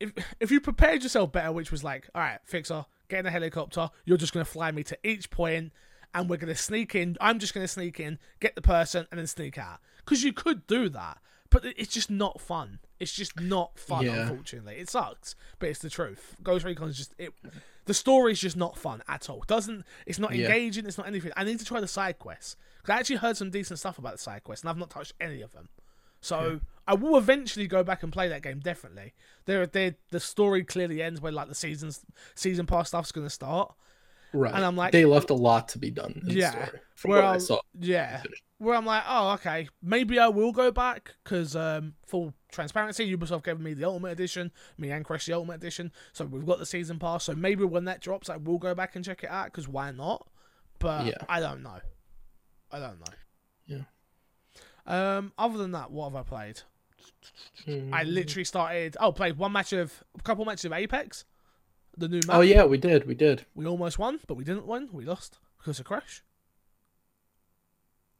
if 0.00 0.12
if 0.40 0.50
you 0.50 0.60
prepared 0.60 1.02
yourself 1.02 1.32
better, 1.32 1.52
which 1.52 1.70
was 1.70 1.82
like, 1.84 2.08
all 2.14 2.22
right, 2.22 2.40
fixer, 2.44 2.84
get 3.08 3.20
in 3.20 3.26
a 3.26 3.30
helicopter, 3.30 3.90
you're 4.04 4.16
just 4.16 4.32
gonna 4.32 4.44
fly 4.44 4.70
me 4.70 4.82
to 4.84 4.98
each 5.04 5.30
point, 5.30 5.72
and 6.14 6.28
we're 6.28 6.36
gonna 6.36 6.54
sneak 6.54 6.94
in. 6.94 7.16
I'm 7.20 7.38
just 7.38 7.54
gonna 7.54 7.68
sneak 7.68 8.00
in, 8.00 8.18
get 8.40 8.54
the 8.54 8.62
person, 8.62 9.06
and 9.10 9.18
then 9.18 9.26
sneak 9.26 9.58
out. 9.58 9.78
Because 9.98 10.22
you 10.22 10.32
could 10.32 10.66
do 10.66 10.88
that, 10.90 11.18
but 11.50 11.64
it's 11.64 11.92
just 11.92 12.10
not 12.10 12.40
fun. 12.40 12.78
It's 12.98 13.12
just 13.12 13.38
not 13.40 13.78
fun, 13.78 14.04
Yeah. 14.06 14.22
unfortunately. 14.28 14.76
It 14.76 14.88
sucks, 14.88 15.34
but 15.58 15.68
it's 15.68 15.80
the 15.80 15.90
truth. 15.90 16.36
Ghost 16.42 16.64
Recon 16.64 16.88
is 16.88 16.96
just 16.96 17.14
it. 17.18 17.32
The 17.84 17.94
story's 17.94 18.40
just 18.40 18.56
not 18.56 18.76
fun 18.78 19.02
at 19.06 19.28
all. 19.30 19.44
Doesn't 19.46 19.84
it's 20.06 20.18
not 20.18 20.34
Yeah. 20.34 20.46
engaging. 20.46 20.86
It's 20.86 20.98
not 20.98 21.06
anything. 21.06 21.32
I 21.36 21.44
need 21.44 21.58
to 21.58 21.64
try 21.64 21.80
the 21.80 21.88
side 21.88 22.18
quests. 22.18 22.56
Cause 22.82 22.94
I 22.94 22.98
actually 23.00 23.16
heard 23.16 23.36
some 23.36 23.50
decent 23.50 23.78
stuff 23.78 23.98
about 23.98 24.12
the 24.12 24.18
side 24.18 24.44
quests, 24.44 24.62
and 24.64 24.70
I've 24.70 24.78
not 24.78 24.90
touched 24.90 25.12
any 25.20 25.42
of 25.42 25.52
them. 25.52 25.68
So 26.20 26.60
I 26.88 26.94
will 26.94 27.16
eventually 27.18 27.66
go 27.66 27.84
back 27.84 28.02
and 28.02 28.12
play 28.12 28.28
that 28.28 28.42
game. 28.42 28.60
Definitely. 28.60 29.12
There, 29.44 29.66
there. 29.66 29.96
The 30.10 30.20
story 30.20 30.64
clearly 30.64 31.02
ends 31.02 31.20
where 31.20 31.32
like 31.32 31.48
the 31.48 31.54
seasons, 31.54 32.04
season 32.34 32.66
pass 32.66 32.88
stuff's 32.88 33.12
gonna 33.12 33.30
start. 33.30 33.74
Right. 34.32 34.52
And 34.54 34.64
I'm 34.64 34.76
like- 34.76 34.92
they 34.92 35.04
left 35.04 35.30
a 35.30 35.34
lot 35.34 35.68
to 35.70 35.78
be 35.78 35.90
done. 35.90 36.22
In 36.26 36.36
Yeah. 36.36 36.50
Story, 36.50 36.80
Where 37.04 37.22
what 37.22 37.34
I 37.34 37.38
saw. 37.38 37.60
Yeah. 37.78 38.22
Where 38.58 38.74
I'm 38.74 38.86
like, 38.86 39.04
oh, 39.06 39.32
okay, 39.34 39.68
maybe 39.82 40.18
I 40.18 40.28
will 40.28 40.50
go 40.52 40.70
back 40.72 41.14
because, 41.22 41.54
um, 41.54 41.94
full 42.06 42.34
transparency, 42.56 43.16
Ubisoft 43.16 43.44
gave 43.44 43.60
me 43.60 43.74
the 43.74 43.84
Ultimate 43.84 44.10
Edition, 44.10 44.50
me 44.76 44.90
and 44.90 45.04
Crash 45.04 45.26
the 45.26 45.34
Ultimate 45.34 45.54
Edition, 45.54 45.92
so 46.12 46.24
we've 46.24 46.44
got 46.44 46.58
the 46.58 46.66
season 46.66 46.98
pass. 46.98 47.24
So 47.24 47.34
maybe 47.34 47.62
when 47.64 47.84
that 47.84 48.00
drops, 48.00 48.28
I 48.28 48.36
will 48.36 48.58
go 48.58 48.74
back 48.74 48.96
and 48.96 49.04
check 49.04 49.22
it 49.22 49.30
out 49.30 49.46
because 49.46 49.68
why 49.68 49.92
not? 49.92 50.26
But 50.80 51.06
Yeah. 51.06 51.14
I 51.28 51.38
don't 51.40 51.62
know. 51.62 51.78
I 52.72 52.78
don't 52.80 52.98
know. 52.98 53.14
Yeah. 53.66 53.82
Um. 54.86 55.32
Other 55.38 55.58
than 55.58 55.70
that, 55.72 55.90
what 55.92 56.10
have 56.10 56.16
I 56.16 56.22
played? 56.22 56.62
Hmm. 57.64 57.92
I 57.94 58.02
literally 58.04 58.44
started. 58.44 58.96
Oh, 59.00 59.12
played 59.12 59.36
one 59.36 59.52
match 59.52 59.72
of 59.72 60.02
a 60.18 60.22
couple 60.22 60.44
matches 60.44 60.64
of 60.64 60.72
Apex, 60.72 61.24
the 61.96 62.08
new 62.08 62.20
map. 62.26 62.36
Oh 62.36 62.40
yeah, 62.40 62.64
we 62.64 62.78
did. 62.78 63.06
We 63.06 63.14
did. 63.14 63.46
We 63.54 63.66
almost 63.66 63.98
won, 63.98 64.20
but 64.26 64.34
we 64.34 64.44
didn't 64.44 64.66
win. 64.66 64.88
We 64.92 65.04
lost 65.04 65.38
because 65.58 65.78
of 65.80 65.86
Crash. 65.86 66.22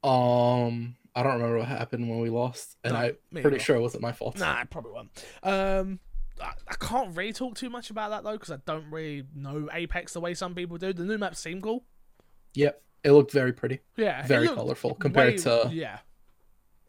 Um, 0.04 0.96
I 1.16 1.22
don't 1.22 1.32
remember 1.34 1.58
what 1.58 1.66
happened 1.68 2.08
when 2.08 2.20
we 2.20 2.28
lost, 2.30 2.76
and 2.84 2.92
No, 2.92 3.00
I'm 3.00 3.16
pretty 3.32 3.48
either. 3.56 3.58
sure 3.58 3.76
it 3.76 3.80
wasn't 3.80 4.02
my 4.02 4.12
fault. 4.12 4.38
Nah, 4.38 4.60
it 4.60 4.70
probably 4.70 4.92
won't. 4.92 5.24
Um, 5.42 5.98
I, 6.40 6.52
I 6.68 6.74
can't 6.78 7.16
really 7.16 7.32
talk 7.32 7.56
too 7.56 7.70
much 7.70 7.88
about 7.90 8.10
that 8.10 8.22
though 8.22 8.32
because 8.32 8.50
I 8.50 8.58
don't 8.66 8.90
really 8.90 9.24
know 9.34 9.68
Apex 9.72 10.12
the 10.12 10.20
way 10.20 10.34
some 10.34 10.54
people 10.54 10.76
do. 10.76 10.92
The 10.92 11.04
new 11.04 11.16
maps 11.18 11.40
seem 11.40 11.62
cool. 11.62 11.84
Yep, 12.54 12.82
it 13.02 13.12
looked 13.12 13.32
very 13.32 13.52
pretty, 13.54 13.80
Yeah, 13.96 14.26
very 14.26 14.46
colorful 14.48 14.94
compared 14.94 15.34
way- 15.34 15.38
to 15.38 15.70
yeah, 15.72 16.00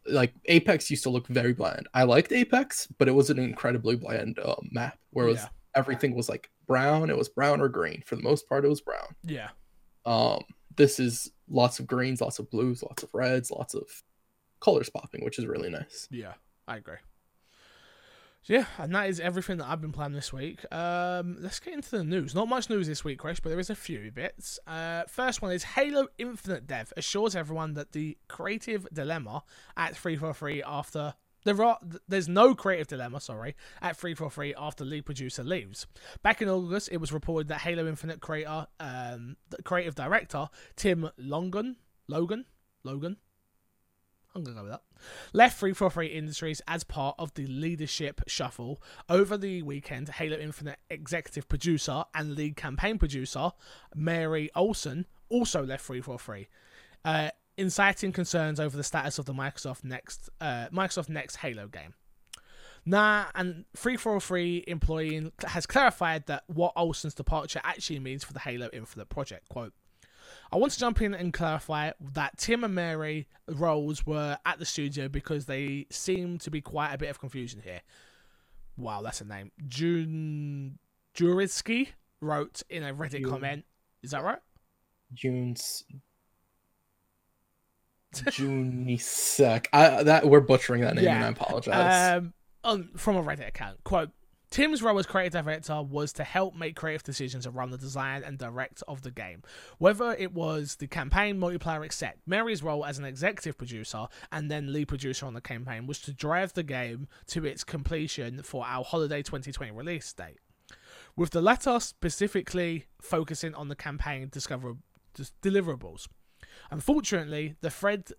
like 0.05 0.33
Apex 0.45 0.89
used 0.89 1.03
to 1.03 1.09
look 1.09 1.27
very 1.27 1.53
bland. 1.53 1.87
I 1.93 2.03
liked 2.03 2.31
Apex, 2.33 2.87
but 2.97 3.07
it 3.07 3.11
was 3.13 3.29
an 3.29 3.39
incredibly 3.39 3.95
bland 3.95 4.39
uh, 4.39 4.55
map 4.71 4.97
where 5.11 5.25
was 5.25 5.37
Yeah. 5.39 5.49
everything 5.75 6.15
was 6.15 6.27
like 6.29 6.49
brown. 6.65 7.09
It 7.09 7.17
was 7.17 7.29
brown 7.29 7.61
or 7.61 7.69
green. 7.69 8.03
For 8.05 8.15
the 8.17 8.23
most 8.23 8.47
part, 8.49 8.65
it 8.65 8.69
was 8.69 8.81
brown. 8.81 9.15
yeah, 9.23 9.49
Um, 10.05 10.43
this 10.75 10.99
is 10.99 11.31
lots 11.49 11.79
of 11.79 11.87
greens, 11.87 12.19
lots 12.21 12.39
of 12.39 12.49
blues, 12.49 12.83
lots 12.83 13.03
of 13.03 13.09
reds, 13.13 13.49
lots 13.51 13.73
of 13.73 13.83
colors 14.59 14.89
popping, 14.89 15.23
which 15.23 15.39
is 15.39 15.45
really 15.45 15.69
nice. 15.69 16.07
yeah. 16.11 16.33
I 16.67 16.77
agree. 16.77 16.97
So 18.43 18.53
yeah, 18.53 18.65
and 18.77 18.93
that 18.95 19.09
is 19.09 19.19
everything 19.19 19.57
that 19.57 19.67
I've 19.67 19.81
been 19.81 19.91
playing 19.91 20.13
this 20.13 20.31
week. 20.31 20.65
Um, 20.71 21.37
let's 21.39 21.59
get 21.59 21.73
into 21.73 21.91
the 21.91 22.03
news. 22.03 22.33
Not 22.33 22.47
much 22.47 22.69
news 22.69 22.87
this 22.87 23.03
week, 23.03 23.19
Chris, 23.19 23.39
but 23.39 23.49
there 23.49 23.59
is 23.59 23.69
a 23.69 23.75
few 23.75 24.11
bits. 24.11 24.59
Uh, 24.65 25.03
first 25.07 25.41
one 25.41 25.51
is 25.51 25.63
Halo 25.63 26.07
Infinite 26.17 26.67
Dev 26.67 26.93
assures 26.95 27.35
everyone 27.35 27.73
that 27.73 27.91
the 27.91 28.17
creative 28.27 28.87
dilemma 28.93 29.43
at 29.75 29.97
343 29.97 30.63
after 30.63 31.13
there 31.43 31.61
are 31.63 31.77
there's 32.07 32.27
no 32.27 32.55
creative 32.55 32.87
dilemma, 32.87 33.19
sorry, 33.19 33.55
at 33.81 33.97
343 33.97 34.55
after 34.57 34.85
lead 34.85 35.05
producer 35.05 35.43
leaves. 35.43 35.85
Back 36.23 36.41
in 36.41 36.49
August, 36.49 36.89
it 36.91 36.97
was 36.97 37.11
reported 37.11 37.47
that 37.49 37.61
Halo 37.61 37.87
Infinite 37.87 38.21
creator, 38.21 38.67
um, 38.79 39.35
creative 39.63 39.95
director 39.95 40.49
Tim 40.75 41.09
Longan, 41.19 41.75
Logan, 42.07 42.45
Logan, 42.83 43.17
I'm 44.37 44.43
gonna 44.43 44.55
go 44.55 44.63
with 44.63 44.71
that. 44.71 44.83
Left 45.33 45.57
343 45.57 46.07
Industries 46.07 46.61
as 46.67 46.83
part 46.83 47.15
of 47.17 47.33
the 47.33 47.47
leadership 47.47 48.21
shuffle 48.27 48.81
over 49.09 49.35
the 49.35 49.63
weekend. 49.63 50.09
Halo 50.09 50.37
Infinite 50.37 50.77
executive 50.89 51.49
producer 51.49 52.03
and 52.13 52.35
lead 52.35 52.55
campaign 52.55 52.99
producer 52.99 53.51
Mary 53.95 54.51
Olson 54.55 55.07
also 55.29 55.65
left 55.65 55.85
343, 55.85 56.47
uh, 57.03 57.29
inciting 57.57 58.11
concerns 58.11 58.59
over 58.59 58.77
the 58.77 58.83
status 58.83 59.17
of 59.17 59.25
the 59.25 59.33
Microsoft 59.33 59.83
Next 59.83 60.29
uh, 60.39 60.67
Microsoft 60.71 61.09
Next 61.09 61.37
Halo 61.37 61.67
game. 61.67 61.95
Nah, 62.85 63.25
and 63.35 63.65
343 63.75 64.65
employee 64.67 65.31
has 65.45 65.65
clarified 65.65 66.27
that 66.27 66.43
what 66.45 66.73
Olson's 66.77 67.15
departure 67.15 67.59
actually 67.63 67.99
means 67.99 68.23
for 68.23 68.33
the 68.33 68.39
Halo 68.39 68.69
Infinite 68.71 69.09
project. 69.09 69.49
Quote. 69.49 69.73
I 70.51 70.57
want 70.57 70.71
to 70.73 70.79
jump 70.79 71.01
in 71.01 71.13
and 71.13 71.33
clarify 71.33 71.91
that 72.13 72.37
Tim 72.37 72.63
and 72.63 72.73
Mary 72.73 73.27
roles 73.47 74.05
were 74.05 74.37
at 74.45 74.59
the 74.59 74.65
studio 74.65 75.07
because 75.09 75.45
they 75.45 75.85
seem 75.89 76.37
to 76.39 76.49
be 76.51 76.61
quite 76.61 76.93
a 76.93 76.97
bit 76.97 77.09
of 77.09 77.19
confusion 77.19 77.61
here. 77.63 77.81
Wow, 78.77 79.01
that's 79.01 79.21
a 79.21 79.25
name. 79.25 79.51
June 79.67 80.79
Juritsky 81.15 81.89
wrote 82.21 82.61
in 82.69 82.83
a 82.83 82.93
Reddit 82.93 83.21
June. 83.21 83.29
comment. 83.29 83.65
Is 84.03 84.11
that 84.11 84.23
right? 84.23 84.39
June's 85.13 85.83
Junisec. 88.13 89.67
I 89.73 90.03
that 90.03 90.27
we're 90.27 90.39
butchering 90.41 90.81
that 90.81 90.95
name, 90.95 91.07
and 91.07 91.19
Yeah. 91.21 91.25
I 91.25 91.29
apologize. 91.29 92.17
Um, 92.17 92.33
on, 92.63 92.89
from 92.95 93.15
a 93.17 93.23
Reddit 93.23 93.47
account. 93.47 93.83
Quote 93.83 94.11
Tim's 94.49 94.81
role 94.81 94.97
as 94.97 95.05
creative 95.05 95.43
director 95.43 95.81
was 95.81 96.13
to 96.13 96.23
help 96.23 96.55
make 96.55 96.75
creative 96.75 97.03
decisions 97.03 97.45
around 97.45 97.71
the 97.71 97.77
design 97.77 98.23
and 98.23 98.37
direct 98.37 98.81
of 98.87 99.01
the 99.01 99.11
game, 99.11 99.43
whether 99.77 100.13
it 100.13 100.33
was 100.33 100.75
the 100.75 100.87
campaign, 100.87 101.37
multiplayer, 101.37 101.83
etc. 101.83 102.15
Mary's 102.25 102.63
role 102.63 102.85
as 102.85 102.97
an 102.97 103.05
executive 103.05 103.57
producer 103.57 104.07
and 104.31 104.49
then 104.49 104.71
lead 104.71 104.87
producer 104.87 105.25
on 105.25 105.33
the 105.33 105.41
campaign 105.41 105.85
was 105.85 105.99
to 105.99 106.13
drive 106.13 106.53
the 106.53 106.63
game 106.63 107.07
to 107.27 107.45
its 107.45 107.63
completion 107.63 108.41
for 108.41 108.65
our 108.65 108.83
holiday 108.83 109.21
2020 109.21 109.71
release 109.71 110.13
date. 110.13 110.39
With 111.15 111.31
the 111.31 111.41
latter 111.41 111.79
specifically 111.79 112.85
focusing 113.01 113.53
on 113.53 113.67
the 113.67 113.75
campaign 113.75 114.29
discover 114.31 114.77
deliverables. 115.41 116.07
Unfortunately, 116.71 117.55
the 117.61 117.69
Fred 117.69 118.11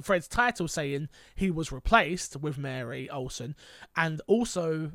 Fred's 0.00 0.28
title 0.28 0.66
saying 0.66 1.08
he 1.34 1.50
was 1.50 1.70
replaced 1.70 2.36
with 2.36 2.56
Mary 2.56 3.08
Olson 3.10 3.54
and 3.96 4.22
also 4.26 4.92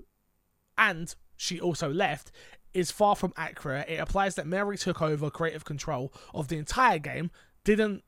and 0.79 1.13
she 1.37 1.59
also 1.59 1.91
left 1.93 2.31
is 2.73 2.91
far 2.91 3.15
from 3.15 3.33
accurate. 3.35 3.89
It 3.89 3.99
applies 3.99 4.35
that 4.35 4.47
Mary 4.47 4.77
took 4.77 5.01
over 5.01 5.29
creative 5.29 5.65
control 5.65 6.13
of 6.33 6.47
the 6.47 6.57
entire 6.57 6.99
game, 6.99 7.29
didn't 7.63 8.03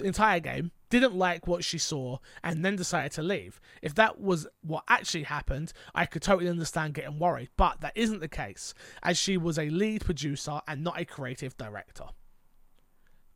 entire 0.00 0.38
game, 0.38 0.70
didn't 0.90 1.14
like 1.14 1.46
what 1.46 1.64
she 1.64 1.78
saw, 1.78 2.18
and 2.44 2.64
then 2.64 2.76
decided 2.76 3.12
to 3.12 3.22
leave. 3.22 3.60
If 3.82 3.94
that 3.96 4.20
was 4.20 4.46
what 4.62 4.84
actually 4.88 5.24
happened, 5.24 5.72
I 5.94 6.06
could 6.06 6.22
totally 6.22 6.48
understand 6.48 6.94
getting 6.94 7.18
worried, 7.18 7.50
but 7.56 7.80
that 7.80 7.96
isn't 7.96 8.20
the 8.20 8.28
case, 8.28 8.74
as 9.02 9.18
she 9.18 9.36
was 9.36 9.58
a 9.58 9.70
lead 9.70 10.04
producer 10.04 10.60
and 10.68 10.84
not 10.84 11.00
a 11.00 11.04
creative 11.04 11.56
director. 11.56 12.04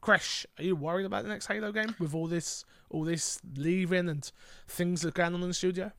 Crash, 0.01 0.47
are 0.59 0.65
you 0.65 0.77
worried 0.77 1.07
about 1.07 1.23
the 1.23 1.29
next 1.29 1.47
Halo 1.47 1.71
game 1.73 1.95
with 1.99 2.15
all 2.15 2.27
this 2.27 2.65
all 2.91 3.05
this 3.05 3.41
leaving 3.57 4.09
and 4.09 4.31
things 4.67 5.03
that 5.03 5.15
going 5.15 5.35
on 5.35 5.43
in 5.43 5.49
the 5.49 5.55
studio? 5.55 5.93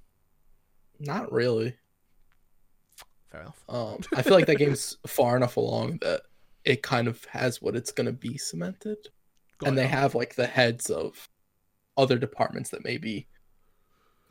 Not 1.00 1.32
really. 1.32 1.76
Fair 3.34 3.42
enough. 3.42 3.64
Um, 3.68 3.98
I 4.16 4.22
feel 4.22 4.34
like 4.34 4.46
that 4.46 4.58
game's 4.58 4.98
far 5.08 5.36
enough 5.36 5.58
along 5.58 5.98
that 6.02 6.22
it 6.66 6.84
kind 6.84 7.08
of 7.08 7.26
has 7.26 7.62
what 7.62 7.76
it's 7.76 7.92
gonna 7.92 8.12
be 8.14 8.38
cemented, 8.38 8.98
Got 9.58 9.70
and 9.70 9.78
they 9.78 9.86
it. 9.86 9.90
have 9.90 10.14
like 10.14 10.36
the 10.36 10.46
heads 10.46 10.92
of 10.92 11.28
other 11.98 12.20
departments 12.20 12.70
that 12.70 12.84
maybe 12.84 13.28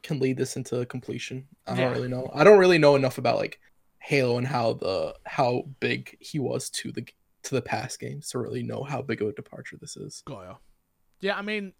can 0.04 0.20
lead 0.20 0.36
this 0.36 0.56
into 0.56 0.86
completion. 0.86 1.48
I 1.66 1.74
don't 1.74 1.92
really 1.92 2.08
know. 2.08 2.30
I 2.32 2.44
don't 2.44 2.60
really 2.60 2.78
know 2.78 2.94
enough 2.94 3.18
about 3.18 3.38
like 3.38 3.58
Halo 3.98 4.38
and 4.38 4.46
how 4.46 4.74
the 4.74 5.16
how 5.26 5.64
big 5.80 6.16
he 6.20 6.38
was 6.38 6.70
to 6.70 6.92
the 6.92 7.04
to 7.42 7.54
the 7.56 7.62
past 7.62 7.98
games 7.98 8.28
to 8.30 8.38
really 8.38 8.62
know 8.62 8.84
how 8.84 9.02
big 9.02 9.20
of 9.20 9.28
a 9.28 9.32
departure 9.32 9.76
this 9.80 9.96
is. 9.96 10.22
Got 10.24 10.42
ya. 10.42 10.54
Yeah, 11.20 11.36
I 11.36 11.42
mean, 11.42 11.72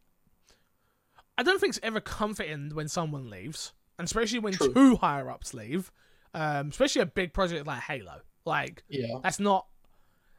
I 1.39 1.45
don't 1.45 1.61
think 1.61 1.71
it's 1.77 1.85
ever 1.85 2.01
comforting 2.01 2.71
when 2.75 2.89
someone 2.89 3.31
leaves, 3.31 3.75
and 3.97 4.07
especially 4.07 4.41
when 4.41 4.55
True. 4.55 4.75
two 4.75 4.97
higher 4.97 5.31
ups 5.31 5.55
leave. 5.55 5.93
Um, 6.35 6.69
especially 6.69 7.03
a 7.03 7.07
big 7.07 7.33
project 7.33 7.67
like 7.67 7.83
Halo. 7.83 8.21
Like 8.45 8.83
Yeah. 8.89 9.19
that's 9.23 9.39
not. 9.41 9.67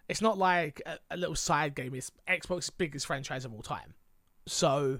It's 0.10 0.22
not 0.22 0.38
like 0.38 0.82
a, 0.86 1.00
a 1.12 1.18
little 1.18 1.36
side 1.36 1.76
game. 1.76 1.96
It's 1.96 2.12
Xbox's 2.28 2.70
biggest 2.70 3.06
franchise 3.06 3.46
of 3.46 3.54
all 3.54 3.62
time. 3.62 3.94
So, 4.46 5.00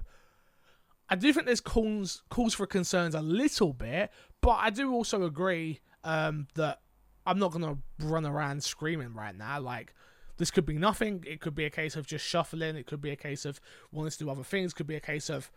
I 1.10 1.16
do 1.16 1.32
think 1.32 1.44
there's 1.46 1.60
calls 1.60 2.22
calls 2.30 2.54
for 2.54 2.66
concerns 2.66 3.14
a 3.14 3.20
little 3.20 3.72
bit, 3.74 4.10
but 4.40 4.52
I 4.60 4.70
do 4.70 4.92
also 4.92 5.24
agree 5.24 5.80
um, 6.04 6.46
that 6.54 6.80
I'm 7.26 7.38
not 7.38 7.52
gonna 7.52 7.76
run 8.00 8.24
around 8.24 8.62
screaming 8.64 9.12
right 9.14 9.36
now. 9.36 9.60
Like 9.60 9.94
this 10.38 10.50
could 10.50 10.64
be 10.66 10.78
nothing. 10.78 11.22
It 11.26 11.40
could 11.40 11.54
be 11.54 11.64
a 11.66 11.70
case 11.70 11.96
of 11.96 12.06
just 12.06 12.24
shuffling. 12.24 12.76
It 12.76 12.86
could 12.86 13.00
be 13.02 13.10
a 13.10 13.16
case 13.16 13.44
of 13.44 13.60
wanting 13.92 14.12
to 14.12 14.18
do 14.18 14.30
other 14.30 14.42
things. 14.42 14.72
It 14.72 14.76
could 14.76 14.86
be 14.86 14.96
a 14.96 15.00
case 15.00 15.28
of 15.28 15.50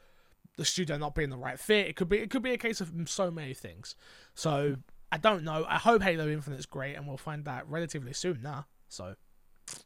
the 0.58 0.66
studio 0.66 0.98
not 0.98 1.16
being 1.16 1.30
the 1.30 1.38
right 1.38 1.60
fit. 1.60 1.88
It 1.88 1.96
could 1.96 2.10
be 2.10 2.18
it 2.18 2.30
could 2.30 2.44
be 2.44 2.52
a 2.54 2.58
case 2.58 2.82
of 2.82 2.92
so 3.06 3.32
many 3.32 3.54
things. 3.54 3.96
So 4.36 4.76
I 5.12 5.18
don't 5.18 5.44
know. 5.44 5.66
I 5.68 5.78
hope 5.78 6.02
Halo 6.02 6.28
Infinite's 6.28 6.66
great, 6.66 6.96
and 6.96 7.08
we'll 7.08 7.18
find 7.18 7.48
out 7.48 7.70
relatively 7.70 8.14
soon 8.14 8.42
now. 8.42 8.66
So 8.90 9.16
Does 9.68 9.84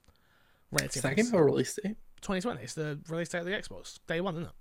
relatively 0.71 1.15
that 1.15 1.25
have 1.25 1.33
a 1.33 1.43
release 1.43 1.75
date? 1.75 1.97
2020. 2.21 2.63
It's 2.63 2.73
the 2.73 2.99
release 3.07 3.29
date 3.29 3.39
of 3.39 3.45
the 3.45 3.51
Xbox. 3.51 3.99
Day 4.07 4.21
one, 4.21 4.35
isn't 4.35 4.45
it? 4.47 4.53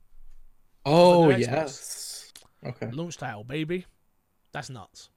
Oh 0.85 1.31
yes. 1.31 2.33
Okay. 2.65 2.91
Launch 2.91 3.17
title, 3.17 3.45
baby. 3.45 3.87
That's 4.53 4.71
nuts. 4.71 5.11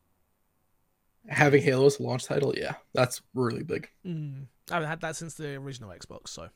Having 1.27 1.63
Halo 1.63 1.85
as 1.85 1.99
a 1.99 2.03
launch 2.03 2.25
title, 2.25 2.53
yeah, 2.55 2.75
that's 2.93 3.21
really 3.33 3.63
big. 3.63 3.89
Mm, 4.05 4.47
I 4.69 4.73
haven't 4.73 4.89
had 4.89 5.01
that 5.01 5.15
since 5.15 5.35
the 5.35 5.55
original 5.55 5.89
Xbox, 5.89 6.29
so. 6.29 6.49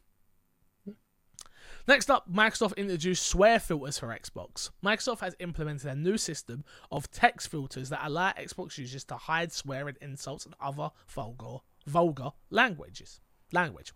Next 1.87 2.09
up, 2.09 2.29
Microsoft 2.29 2.75
introduced 2.75 3.25
swear 3.25 3.59
filters 3.59 3.97
for 3.97 4.07
Xbox. 4.07 4.71
Microsoft 4.83 5.21
has 5.21 5.37
implemented 5.39 5.89
a 5.89 5.95
new 5.95 6.17
system 6.17 6.65
of 6.91 7.09
text 7.11 7.49
filters 7.49 7.87
that 7.89 8.01
allow 8.03 8.31
Xbox 8.33 8.77
users 8.77 9.05
to 9.05 9.15
hide 9.15 9.53
swearing, 9.53 9.95
insults, 10.01 10.45
and 10.45 10.53
other 10.59 10.91
vulgar, 11.07 11.59
vulgar 11.85 12.31
languages. 12.49 13.21
Language. 13.53 13.93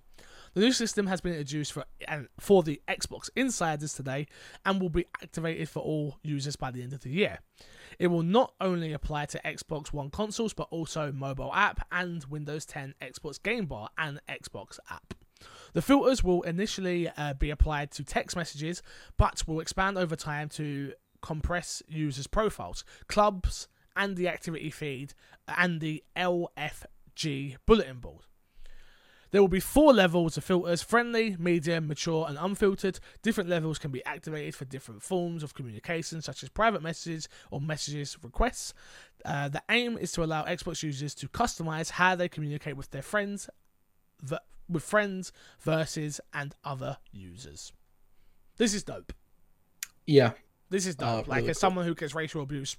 The 0.54 0.62
new 0.62 0.72
system 0.72 1.08
has 1.08 1.20
been 1.20 1.34
introduced 1.34 1.74
for 1.74 1.84
and 2.08 2.30
for 2.40 2.64
the 2.64 2.82
Xbox 2.88 3.30
insiders 3.36 3.94
today 3.94 4.28
and 4.66 4.82
will 4.82 4.90
be 4.90 5.08
activated 5.22 5.68
for 5.68 5.82
all 5.82 6.18
users 6.24 6.56
by 6.56 6.72
the 6.72 6.84
end 6.84 6.94
of 6.94 7.02
the 7.02 7.10
year. 7.10 7.40
It 8.00 8.08
will 8.08 8.24
not 8.24 8.54
only 8.62 8.94
apply 8.94 9.26
to 9.26 9.42
Xbox 9.44 9.92
One 9.92 10.10
consoles 10.12 10.54
but 10.54 10.70
also 10.72 11.12
mobile 11.12 11.54
app 11.54 11.86
and 11.92 12.24
Windows 12.26 12.66
10 12.66 12.96
Xbox 13.02 13.44
Game 13.44 13.66
Bar 13.66 13.90
and 13.98 14.22
Xbox 14.30 14.80
app. 14.90 15.14
The 15.74 15.82
filters 15.82 16.24
will 16.24 16.42
initially 16.44 17.10
uh, 17.18 17.34
be 17.34 17.50
applied 17.50 17.92
to 17.92 18.04
text 18.04 18.36
messages 18.36 18.82
but 19.18 19.48
will 19.48 19.60
expand 19.60 19.98
over 19.98 20.16
time 20.16 20.50
to 20.50 20.94
compress 21.22 21.82
users' 21.88 22.28
profiles, 22.28 22.84
clubs, 23.08 23.68
and 23.96 24.16
the 24.16 24.28
activity 24.28 24.70
feed 24.70 25.14
and 25.48 25.82
the 25.82 26.04
LFG 26.16 27.58
bulletin 27.66 28.00
board. 28.00 28.26
There 29.32 29.40
will 29.42 29.48
be 29.48 29.62
four 29.62 29.94
levels 29.94 30.36
of 30.36 30.44
filters 30.44 30.82
friendly, 30.82 31.38
medium, 31.40 31.88
mature, 31.88 32.26
and 32.28 32.38
unfiltered. 32.38 33.00
Different 33.22 33.50
levels 33.50 33.80
can 33.80 33.90
be 33.90 34.04
activated 34.04 34.56
for 34.56 34.66
different 34.66 35.02
forms 35.02 35.42
of 35.42 35.54
communication, 35.54 36.22
such 36.22 36.44
as 36.44 36.50
private 36.50 36.82
messages 36.82 37.30
or 37.50 37.62
messages 37.62 38.18
requests. 38.22 38.74
Uh, 39.24 39.48
the 39.48 39.64
aim 39.70 39.98
is 39.98 40.12
to 40.14 40.24
allow 40.24 40.44
Xbox 40.44 40.84
users 40.84 41.16
to 41.16 41.30
customize 41.30 41.92
how 41.92 42.14
they 42.14 42.28
communicate 42.28 42.76
with 42.76 42.92
their 42.92 43.02
friends, 43.02 43.50
v- 44.22 44.38
with 44.72 44.84
friends, 44.84 45.32
versus, 45.60 46.20
and 46.34 46.56
other 46.64 46.98
users. 47.12 47.72
This 48.58 48.74
is 48.74 48.84
dope. 48.84 49.14
Yeah, 50.06 50.32
This 50.70 50.86
is 50.86 50.96
dope. 50.96 51.08
Uh, 51.08 51.16
like, 51.30 51.38
really 51.40 51.50
as 51.50 51.58
cool. 51.58 51.62
someone 51.62 51.86
who 51.86 51.96
gets 51.96 52.16
racial 52.16 52.42
abuse 52.42 52.76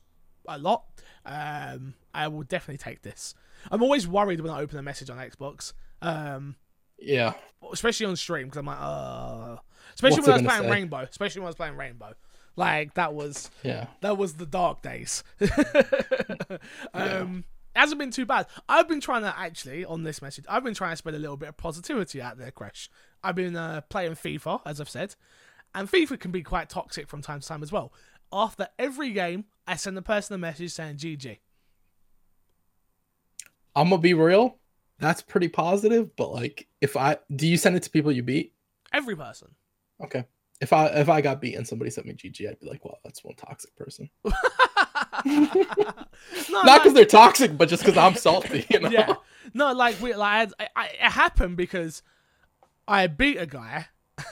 a 0.48 0.58
lot, 0.58 0.84
um, 1.24 1.94
I 2.14 2.28
will 2.28 2.42
definitely 2.42 2.78
take 2.78 3.02
this. 3.02 3.34
I'm 3.70 3.82
always 3.82 4.08
worried 4.08 4.40
when 4.40 4.50
I 4.52 4.60
open 4.60 4.78
a 4.78 4.82
message 4.82 5.08
on 5.10 5.18
Xbox. 5.18 5.72
Um, 6.00 6.56
yeah. 6.98 7.34
especially 7.72 8.06
on 8.06 8.16
stream 8.16 8.46
because 8.46 8.58
I'm 8.58 8.66
like, 8.66 8.78
uh, 8.80 9.56
especially 9.94 10.16
What's 10.18 10.26
when 10.28 10.34
I 10.34 10.36
was 10.38 10.46
playing 10.46 10.62
say? 10.64 10.70
Rainbow, 10.70 10.98
especially 11.08 11.40
when 11.40 11.46
I 11.46 11.50
was 11.50 11.56
playing 11.56 11.76
Rainbow, 11.76 12.14
like 12.56 12.94
that 12.94 13.14
was 13.14 13.50
Yeah. 13.62 13.86
that 14.00 14.16
was 14.18 14.34
the 14.34 14.46
dark 14.46 14.82
days. 14.82 15.22
um, 16.94 17.44
it 17.44 17.44
hasn't 17.80 17.98
been 17.98 18.10
too 18.10 18.26
bad. 18.26 18.46
I've 18.68 18.88
been 18.88 19.00
trying 19.00 19.22
to 19.22 19.34
actually 19.36 19.84
on 19.84 20.02
this 20.02 20.20
message. 20.20 20.44
I've 20.48 20.64
been 20.64 20.74
trying 20.74 20.92
to 20.92 20.96
spread 20.96 21.14
a 21.14 21.18
little 21.18 21.36
bit 21.36 21.48
of 21.48 21.56
positivity 21.56 22.20
out 22.20 22.38
there, 22.38 22.50
Crash. 22.50 22.90
I've 23.22 23.36
been 23.36 23.56
uh, 23.56 23.82
playing 23.88 24.12
FIFA, 24.12 24.60
as 24.66 24.80
I've 24.80 24.90
said, 24.90 25.14
and 25.74 25.90
FIFA 25.90 26.20
can 26.20 26.30
be 26.30 26.42
quite 26.42 26.68
toxic 26.68 27.08
from 27.08 27.22
time 27.22 27.40
to 27.40 27.46
time 27.46 27.62
as 27.62 27.72
well. 27.72 27.92
After 28.32 28.68
every 28.78 29.10
game, 29.10 29.44
I 29.66 29.76
send 29.76 29.96
the 29.96 30.02
person 30.02 30.34
a 30.34 30.38
message 30.38 30.72
saying 30.72 30.96
GG. 30.96 31.38
I'm 33.74 33.90
gonna 33.90 34.00
be 34.00 34.14
real. 34.14 34.58
That's 34.98 35.22
pretty 35.22 35.48
positive, 35.48 36.14
but 36.16 36.32
like, 36.32 36.68
if 36.80 36.96
I 36.96 37.18
do, 37.34 37.46
you 37.46 37.56
send 37.56 37.76
it 37.76 37.82
to 37.84 37.90
people 37.90 38.12
you 38.12 38.22
beat? 38.22 38.52
Every 38.92 39.16
person. 39.16 39.48
Okay. 40.02 40.24
If 40.60 40.72
I 40.72 40.86
if 40.86 41.08
I 41.08 41.20
got 41.20 41.40
beat 41.40 41.56
and 41.56 41.66
somebody 41.66 41.90
sent 41.90 42.06
me 42.06 42.14
GG, 42.14 42.48
I'd 42.48 42.60
be 42.60 42.68
like, 42.68 42.84
well, 42.84 42.98
that's 43.02 43.24
one 43.24 43.34
toxic 43.34 43.74
person. 43.76 44.10
no, 45.24 46.62
Not 46.62 46.82
because 46.82 46.94
they're 46.94 47.04
toxic, 47.04 47.56
but 47.56 47.68
just 47.68 47.84
because 47.84 47.96
I'm 47.98 48.14
salty. 48.14 48.66
You 48.70 48.80
know? 48.80 48.88
yeah. 48.90 49.14
No, 49.54 49.72
like 49.72 50.00
we 50.00 50.14
like 50.14 50.50
I, 50.58 50.68
I, 50.76 50.86
it 50.86 51.12
happened 51.12 51.56
because 51.56 52.02
I 52.88 53.06
beat 53.06 53.36
a 53.36 53.46
guy. 53.46 53.86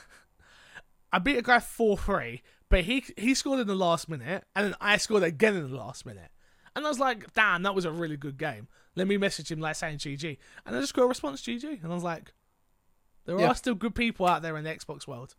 I 1.13 1.19
beat 1.19 1.37
a 1.37 1.43
guy 1.43 1.59
four 1.59 1.99
three, 1.99 2.43
but 2.69 2.85
he 2.85 3.05
he 3.17 3.35
scored 3.35 3.61
in 3.61 3.67
the 3.67 3.75
last 3.75 4.09
minute, 4.09 4.45
and 4.55 4.67
then 4.67 4.75
I 4.81 4.97
scored 4.97 5.23
again 5.23 5.57
in 5.57 5.71
the 5.71 5.77
last 5.77 6.07
minute, 6.07 6.31
and 6.77 6.85
I 6.87 6.89
was 6.89 6.99
like, 7.01 7.33
"Damn, 7.35 7.63
that 7.65 7.75
was 7.75 7.85
a 7.85 7.91
really 7.91 8.17
good 8.17 8.39
game." 8.39 8.69
Let 8.97 9.07
me 9.09 9.17
message 9.17 9.51
him 9.51 9.61
like 9.61 9.77
saying 9.77 9.99
GG, 9.99 10.39
and 10.67 10.77
I 10.77 10.81
just 10.81 10.95
got 10.95 11.03
a 11.03 11.07
response 11.09 11.43
GG, 11.43 11.83
and 11.83 11.93
I 11.93 11.95
was 11.95 12.05
like, 12.05 12.33
"There 13.27 13.39
Yeah. 13.39 13.49
are 13.49 13.55
still 13.55 13.75
good 13.75 13.95
people 13.95 14.27
out 14.27 14.43
there 14.43 14.57
in 14.57 14.65
the 14.65 14.71
Xbox 14.75 15.07
world, 15.07 15.35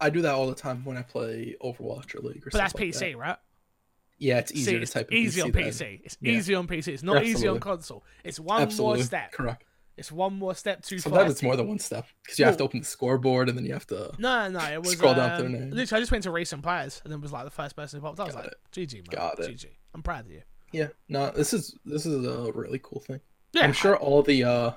I 0.00 0.10
do 0.10 0.22
that 0.22 0.34
all 0.34 0.46
the 0.48 0.54
time 0.54 0.84
when 0.84 0.96
I 0.96 1.02
play 1.02 1.56
Overwatch 1.62 2.14
or 2.14 2.20
League 2.20 2.46
or 2.46 2.50
but 2.50 2.54
that's 2.54 2.74
like 2.74 2.82
PC, 2.84 3.12
that. 3.12 3.18
right?" 3.18 3.36
Yeah, 4.20 4.38
it's 4.38 4.52
See, 4.52 4.60
easier 4.60 4.80
it's 4.80 4.92
to 4.92 4.98
type 5.00 5.12
easy 5.12 5.40
on 5.40 5.50
PC. 5.50 6.02
It's 6.04 6.16
yeah. 6.20 6.32
easy 6.32 6.54
on 6.54 6.68
PC. 6.68 6.88
It's 6.88 7.02
not 7.02 7.24
easy 7.24 7.48
on 7.48 7.58
console. 7.58 8.04
It's 8.22 8.38
one 8.38 8.62
Absolutely 8.62 8.98
more 8.98 9.04
step. 9.04 9.32
correct. 9.32 9.64
It's 9.96 10.12
one 10.12 10.34
more 10.34 10.54
step 10.54 10.82
too 10.82 10.98
far. 10.98 11.10
Sometimes 11.10 11.32
it's 11.32 11.42
more 11.42 11.56
than 11.56 11.68
one 11.68 11.78
step 11.78 12.06
because 12.22 12.38
you 12.38 12.44
have 12.44 12.56
to 12.58 12.64
open 12.64 12.80
the 12.80 12.86
scoreboard 12.86 13.48
and 13.48 13.58
then 13.58 13.64
you 13.64 13.72
have 13.72 13.86
to. 13.88 14.12
No, 14.18 14.48
no, 14.48 14.60
it 14.60 14.82
was 14.82 14.92
Scroll 14.92 15.14
down 15.14 15.32
um, 15.32 15.40
their 15.40 15.60
name. 15.60 15.70
Literally, 15.70 15.98
I 15.98 16.02
just 16.02 16.12
went 16.12 16.24
to 16.24 16.30
recent 16.30 16.62
players, 16.62 17.00
and 17.02 17.12
then 17.12 17.20
was 17.20 17.32
like 17.32 17.44
the 17.44 17.50
first 17.50 17.76
person 17.76 18.00
who 18.00 18.06
popped 18.06 18.20
up. 18.20 18.24
I 18.24 18.28
was 18.28 18.34
Got 18.36 18.44
like, 18.44 18.54
"GG, 18.72 18.94
man, 18.94 19.04
Got 19.10 19.40
it. 19.40 19.50
GG." 19.50 19.66
I'm 19.94 20.02
proud 20.02 20.26
of 20.26 20.30
you. 20.30 20.42
Yeah, 20.72 20.88
no, 21.08 21.30
this 21.30 21.52
is 21.52 21.76
this 21.84 22.06
is 22.06 22.26
a 22.26 22.52
really 22.52 22.80
cool 22.82 23.00
thing. 23.00 23.20
Yeah, 23.52 23.64
I'm 23.64 23.72
sure 23.72 23.96
all 23.96 24.22
the 24.22 24.44
uh 24.44 24.72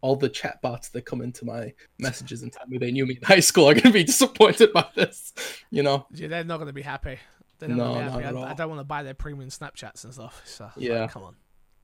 all 0.00 0.16
the 0.16 0.28
chat 0.28 0.62
bots 0.62 0.88
that 0.90 1.02
come 1.04 1.20
into 1.20 1.44
my 1.44 1.72
messages 1.98 2.42
and 2.42 2.52
tell 2.52 2.66
me 2.66 2.78
they 2.78 2.90
knew 2.92 3.06
me 3.06 3.16
in 3.16 3.22
high 3.22 3.40
school 3.40 3.68
are 3.68 3.74
gonna 3.74 3.92
be 3.92 4.04
disappointed 4.12 4.72
by 4.72 4.86
this. 4.94 5.32
You 5.70 5.82
know? 5.82 6.06
Yeah, 6.12 6.28
they're 6.28 6.44
not 6.44 6.58
gonna 6.58 6.72
be 6.72 6.82
happy. 6.82 7.18
They're 7.58 7.68
not 7.68 7.76
No, 7.76 7.94
not 8.32 8.48
I, 8.48 8.50
I 8.50 8.54
don't 8.54 8.68
want 8.68 8.80
to 8.80 8.84
buy 8.84 9.02
their 9.02 9.14
premium 9.14 9.50
Snapchats 9.50 10.04
and 10.04 10.12
stuff. 10.14 10.42
So 10.44 10.70
Yeah. 10.76 11.00
like, 11.02 11.10
come 11.10 11.22
on, 11.24 11.36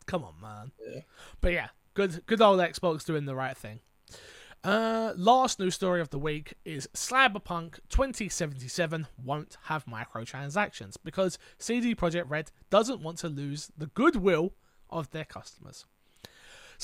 come 0.07 0.25
on, 0.25 0.35
man. 0.41 0.73
Yeah. 0.87 1.01
But 1.41 1.53
yeah, 1.53 1.69
good, 1.95 2.25
good 2.27 2.41
old 2.41 2.61
Xbox 2.61 3.05
doing 3.05 3.25
the 3.27 3.35
right 3.35 3.57
thing. 3.57 3.81
Uh, 4.63 5.13
last 5.17 5.59
news 5.59 5.75
story 5.75 6.01
of 6.01 6.09
the 6.09 6.19
week 6.19 6.55
is 6.65 6.89
Cyberpunk 6.95 7.81
2077 7.91 9.07
won't 9.23 9.59
have 9.65 9.85
microtransactions 9.85 10.97
because 11.05 11.39
CD 11.59 11.95
Projekt 11.95 12.31
Red 12.31 12.51
doesn't 12.71 13.03
want 13.03 13.19
to 13.19 13.29
lose 13.29 13.71
the 13.77 13.89
goodwill 13.89 14.55
of 14.89 15.11
their 15.11 15.27
customers. 15.27 15.85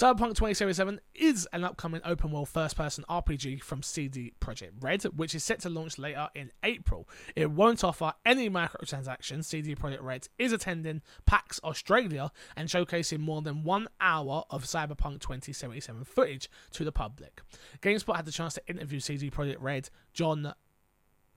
Cyberpunk 0.01 0.35
2077 0.35 0.99
is 1.15 1.47
an 1.53 1.63
upcoming 1.63 2.01
open 2.07 2.31
world 2.31 2.49
first 2.49 2.75
person 2.75 3.05
RPG 3.11 3.63
from 3.63 3.83
CD 3.83 4.33
Projekt 4.41 4.71
Red, 4.81 5.03
which 5.03 5.35
is 5.35 5.45
set 5.45 5.61
to 5.61 5.69
launch 5.69 5.99
later 5.99 6.31
in 6.35 6.51
April. 6.63 7.07
It 7.37 7.51
won't 7.51 7.85
offer 7.85 8.15
any 8.25 8.49
microtransactions. 8.49 9.45
CD 9.45 9.75
Projekt 9.75 10.01
Red 10.01 10.27
is 10.39 10.55
attending 10.55 11.03
PAX 11.27 11.61
Australia 11.63 12.33
and 12.57 12.71
showcasing 12.71 13.19
more 13.19 13.43
than 13.43 13.63
one 13.63 13.89
hour 14.01 14.45
of 14.49 14.65
Cyberpunk 14.65 15.21
2077 15.21 16.05
footage 16.05 16.49
to 16.71 16.83
the 16.83 16.93
public. 16.93 17.43
GameSpot 17.83 18.17
had 18.17 18.25
the 18.25 18.33
chance 18.33 18.55
to 18.55 18.67
interview 18.69 19.01
CD 19.01 19.31
Projekt 19.31 19.59
Red 19.61 19.91
John 20.15 20.55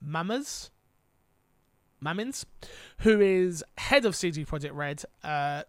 Mammers. 0.02 0.70
Mammins, 2.02 2.46
who 3.00 3.20
is 3.20 3.62
head 3.76 4.06
of 4.06 4.16
CD 4.16 4.46
Projekt 4.46 4.74
Red, 4.74 5.04
uh, 5.22 5.64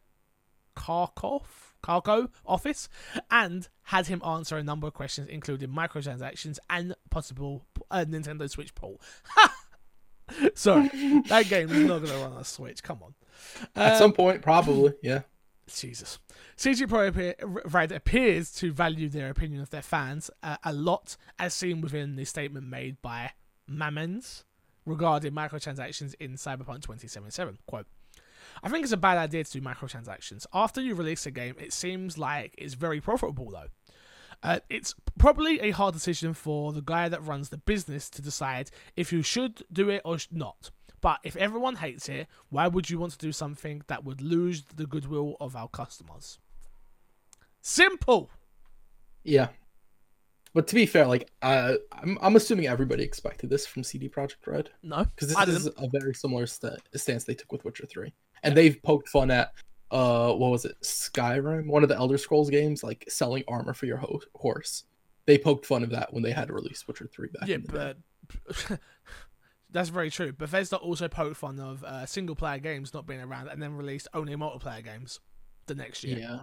Kharkov, 0.77 1.74
Kharkov 1.85 2.29
office, 2.45 2.89
and 3.29 3.67
had 3.83 4.07
him 4.07 4.21
answer 4.25 4.57
a 4.57 4.63
number 4.63 4.87
of 4.87 4.93
questions, 4.93 5.27
including 5.29 5.69
microtransactions 5.69 6.57
and 6.69 6.95
possible 7.09 7.65
uh, 7.91 8.05
Nintendo 8.07 8.49
Switch 8.49 8.73
port. 8.73 8.99
Sorry, 10.55 10.89
that 11.27 11.45
game 11.49 11.69
is 11.69 11.83
not 11.85 11.99
going 11.99 12.11
to 12.11 12.17
run 12.17 12.33
on 12.33 12.41
a 12.41 12.43
Switch. 12.43 12.81
Come 12.81 13.03
on. 13.03 13.13
At 13.75 13.93
Um, 13.93 13.97
some 13.99 14.13
point, 14.13 14.41
probably. 14.41 14.93
Yeah. 15.03 15.21
Jesus. 15.67 16.19
CD 16.55 16.85
Projekt 16.85 17.35
Red 17.73 17.91
appears 17.91 18.51
to 18.53 18.71
value 18.71 19.09
their 19.09 19.29
opinion 19.29 19.61
of 19.61 19.69
their 19.71 19.81
fans 19.81 20.29
uh, 20.43 20.57
a 20.63 20.71
lot, 20.73 21.17
as 21.39 21.53
seen 21.53 21.81
within 21.81 22.15
the 22.15 22.25
statement 22.25 22.67
made 22.67 23.01
by 23.01 23.31
Mammons 23.69 24.43
regarding 24.85 25.33
microtransactions 25.33 26.13
in 26.19 26.33
Cyberpunk 26.33 26.81
2077. 26.83 27.57
Quote, 27.65 27.87
I 28.63 28.69
think 28.69 28.83
it's 28.83 28.93
a 28.93 28.97
bad 28.97 29.17
idea 29.17 29.43
to 29.43 29.51
do 29.51 29.61
microtransactions. 29.61 30.45
After 30.53 30.81
you 30.81 30.95
release 30.95 31.25
a 31.25 31.31
game, 31.31 31.55
it 31.59 31.73
seems 31.73 32.17
like 32.17 32.53
it's 32.57 32.73
very 32.73 33.01
profitable, 33.01 33.51
though. 33.51 33.67
Uh, 34.43 34.59
it's 34.69 34.93
probably 35.17 35.59
a 35.61 35.71
hard 35.71 35.93
decision 35.93 36.33
for 36.33 36.73
the 36.73 36.81
guy 36.81 37.09
that 37.09 37.23
runs 37.23 37.49
the 37.49 37.57
business 37.57 38.09
to 38.11 38.21
decide 38.21 38.69
if 38.95 39.11
you 39.11 39.21
should 39.21 39.63
do 39.71 39.89
it 39.89 40.01
or 40.05 40.17
not. 40.31 40.71
But 41.01 41.19
if 41.23 41.35
everyone 41.35 41.75
hates 41.75 42.09
it, 42.09 42.27
why 42.49 42.67
would 42.67 42.89
you 42.89 42.97
want 42.97 43.11
to 43.13 43.17
do 43.17 43.31
something 43.31 43.83
that 43.87 44.03
would 44.03 44.21
lose 44.21 44.63
the 44.75 44.87
goodwill 44.87 45.35
of 45.39 45.55
our 45.55 45.67
customers? 45.67 46.39
Simple. 47.61 48.29
Yeah. 49.23 49.49
But 50.55 50.67
to 50.67 50.75
be 50.75 50.85
fair, 50.85 51.05
like 51.05 51.29
uh, 51.41 51.73
I'm, 51.91 52.17
I'm 52.21 52.35
assuming 52.37 52.67
everybody 52.67 53.03
expected 53.03 53.49
this 53.49 53.67
from 53.67 53.83
CD 53.83 54.07
Projekt 54.07 54.47
Red 54.47 54.69
No, 54.83 55.03
because 55.03 55.35
this 55.35 55.49
is 55.49 55.67
a 55.77 55.89
very 55.89 56.13
similar 56.13 56.47
st- 56.47 56.79
stance 56.95 57.25
they 57.25 57.33
took 57.33 57.51
with 57.51 57.65
Witcher 57.65 57.85
Three, 57.85 58.13
and 58.45 58.55
they've 58.57 58.81
poked 58.83 59.09
fun 59.09 59.29
at 59.31 59.51
uh 59.91 60.31
what 60.33 60.49
was 60.51 60.65
it 60.65 60.75
Skyrim, 60.81 61.67
one 61.67 61.83
of 61.83 61.89
the 61.89 61.95
Elder 61.95 62.17
Scrolls 62.17 62.49
games, 62.49 62.83
like 62.83 63.03
selling 63.07 63.43
armor 63.47 63.73
for 63.73 63.85
your 63.85 63.97
ho- 63.97 64.21
horse. 64.35 64.83
They 65.25 65.37
poked 65.37 65.65
fun 65.65 65.83
of 65.83 65.89
that 65.91 66.13
when 66.13 66.23
they 66.23 66.31
had 66.31 66.49
released 66.51 66.87
Witcher 66.87 67.07
Three 67.11 67.29
back. 67.29 67.47
Yeah, 67.47 67.55
in 67.55 67.63
the 67.63 67.67
day. 67.67 67.93
but 68.69 68.79
that's 69.71 69.89
very 69.89 70.09
true. 70.09 70.31
Bethesda 70.33 70.77
also 70.77 71.07
poked 71.07 71.37
fun 71.37 71.59
of 71.59 71.83
uh, 71.83 72.05
single 72.05 72.35
player 72.35 72.59
games 72.59 72.93
not 72.93 73.05
being 73.07 73.21
around 73.21 73.47
and 73.49 73.61
then 73.61 73.73
released 73.75 74.07
only 74.13 74.35
multiplayer 74.35 74.83
games 74.83 75.19
the 75.67 75.75
next 75.75 76.03
year. 76.03 76.17
yeah, 76.19 76.39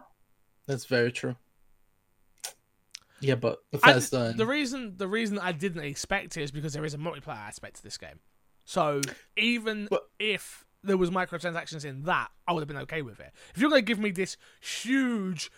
that's 0.66 0.84
very 0.86 1.12
true. 1.12 1.36
Yeah, 3.20 3.36
but 3.36 3.58
I- 3.72 3.76
Bethesda. 3.78 4.24
and- 4.30 4.38
the 4.38 4.46
reason 4.46 4.94
the 4.96 5.06
reason 5.08 5.38
I 5.38 5.52
didn't 5.52 5.84
expect 5.84 6.36
it 6.36 6.42
is 6.42 6.50
because 6.50 6.72
there 6.72 6.84
is 6.84 6.94
a 6.94 6.98
multiplayer 6.98 7.36
aspect 7.38 7.76
to 7.76 7.82
this 7.82 7.96
game. 7.98 8.18
So 8.64 9.00
even 9.36 9.86
But- 9.90 10.08
if 10.18 10.64
there 10.84 10.96
was 10.96 11.10
microtransactions 11.10 11.84
in 11.84 12.02
that, 12.04 12.30
I 12.46 12.52
would 12.52 12.60
have 12.60 12.68
been 12.68 12.76
okay 12.78 13.02
with 13.02 13.20
it. 13.20 13.32
If 13.54 13.60
you're 13.60 13.70
going 13.70 13.82
to 13.82 13.86
give 13.86 13.98
me 13.98 14.10
this 14.10 14.36
huge 14.60 15.50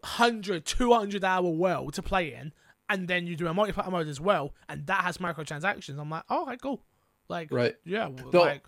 100, 0.00 0.64
200 0.64 1.24
hour 1.24 1.48
world 1.48 1.94
to 1.94 2.02
play 2.02 2.32
in, 2.34 2.52
and 2.88 3.08
then 3.08 3.26
you 3.26 3.36
do 3.36 3.46
a 3.48 3.54
multiplayer 3.54 3.90
mode 3.90 4.08
as 4.08 4.20
well, 4.20 4.52
and 4.68 4.86
that 4.86 5.02
has 5.02 5.18
microtransactions, 5.18 5.98
I'm 5.98 6.10
like, 6.10 6.24
oh, 6.28 6.42
okay, 6.46 6.56
cool. 6.60 6.82
Like, 7.28 7.48
right. 7.50 7.74
yeah, 7.84 8.08
The- 8.30 8.38
like, 8.38 8.64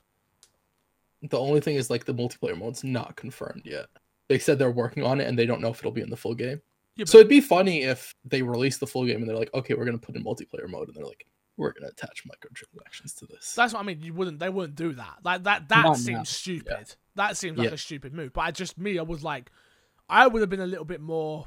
The 1.23 1.39
only 1.39 1.61
thing 1.61 1.77
is 1.77 1.91
like 1.91 2.05
the 2.05 2.15
multiplayer 2.15 2.57
mode's 2.57 2.85
not 2.85 3.17
confirmed 3.17 3.63
yet. 3.65 3.87
They 4.29 4.39
said 4.39 4.59
they're 4.59 4.71
working 4.71 5.03
on 5.05 5.21
it 5.21 5.29
and 5.29 5.39
they 5.39 5.47
don't 5.47 5.61
know 5.61 5.69
if 5.71 5.79
it'll 5.81 5.91
be 5.93 6.01
in 6.01 6.11
the 6.11 6.17
full 6.17 6.35
game. 6.35 6.61
yeah, 6.97 7.05
So 7.05 7.19
it'd 7.19 7.29
be 7.29 7.41
funny 7.41 7.83
if 7.83 8.15
they 8.25 8.43
release 8.43 8.79
the 8.79 8.87
full 8.87 9.05
game 9.05 9.21
and 9.21 9.29
they're 9.29 9.37
like, 9.37 9.53
okay, 9.55 9.75
we're 9.75 9.85
gonna 9.85 9.99
put 9.99 10.17
in 10.17 10.25
multiplayer 10.25 10.69
mode, 10.69 10.89
and 10.89 10.97
they're 10.97 11.05
like, 11.05 11.27
we're 11.57 11.73
gonna 11.73 11.89
attach 11.91 12.25
microtransactions 12.25 13.17
to 13.19 13.27
this. 13.27 13.55
That's 13.55 13.73
what 13.73 13.81
I 13.81 13.83
mean. 13.85 14.03
You 14.03 14.13
wouldn't. 14.15 14.39
They 14.41 14.49
wouldn't 14.49 14.75
do 14.77 14.93
that. 14.95 15.19
Like 15.25 15.45
that. 15.45 15.69
That 15.69 15.85
Not 15.85 15.97
seems 15.99 16.17
now. 16.19 16.23
stupid. 16.25 16.95
That 17.17 17.37
seems 17.37 17.59
like 17.59 17.69
Yeah. 17.69 17.75
a 17.75 17.79
stupid 17.79 18.13
move. 18.13 18.33
But 18.33 18.41
I 18.43 18.51
just 18.51 18.77
me, 18.79 18.99
I 18.99 19.03
was 19.03 19.23
like, 19.23 19.51
I 20.09 20.27
would 20.27 20.41
have 20.41 20.51
been 20.51 20.61
a 20.61 20.67
little 20.67 20.85
bit 20.85 21.01
more. 21.01 21.47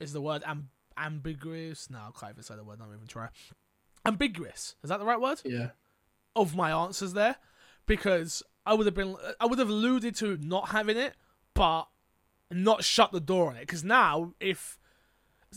Is 0.00 0.12
the 0.12 0.20
word 0.20 0.42
am- 0.44 0.68
ambiguous? 0.98 1.88
No, 1.88 1.98
I 1.98 2.10
can't 2.18 2.32
even 2.32 2.42
say 2.42 2.56
the 2.56 2.64
word. 2.64 2.78
Not 2.78 2.88
even 2.94 3.06
try. 3.06 3.28
Ambiguous. 4.04 4.76
Is 4.82 4.90
that 4.90 4.98
the 4.98 5.06
right 5.06 5.20
word? 5.20 5.40
Yeah, 5.44 5.70
Of 6.34 6.54
my 6.54 6.70
answers 6.70 7.12
there, 7.14 7.36
because 7.86 8.42
I 8.64 8.74
would 8.74 8.86
have 8.86 8.94
been. 8.94 9.16
I 9.40 9.46
would 9.46 9.58
have 9.58 9.68
alluded 9.70 10.14
to 10.16 10.36
not 10.36 10.68
having 10.70 10.96
it, 10.96 11.14
but 11.54 11.88
not 12.50 12.84
shut 12.84 13.10
the 13.12 13.20
door 13.20 13.50
on 13.50 13.56
it. 13.56 13.60
Because 13.60 13.82
now, 13.82 14.34
if 14.38 14.78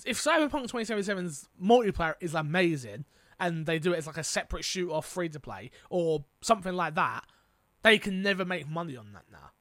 if 0.06 0.18
Cyberpunk 0.18 0.72
2077's 0.72 1.50
multiplayer 1.62 2.16
is 2.22 2.34
amazing 2.34 3.06
and 3.40 3.66
they 3.66 3.80
do 3.80 3.94
it 3.94 3.98
as 3.98 4.08
like 4.08 4.18
a 4.18 4.24
separate 4.24 4.64
shoot 4.66 4.90
or 4.90 5.02
free 5.04 5.30
to 5.30 5.40
play 5.40 5.72
or 5.90 6.26
something 6.42 6.74
like 6.74 6.96
that, 6.96 7.26
they 7.84 7.98
can 7.98 8.22
never 8.22 8.44
make 8.46 8.68
money 8.68 8.96
on 8.98 9.14
that 9.14 9.24
now. 9.32 9.52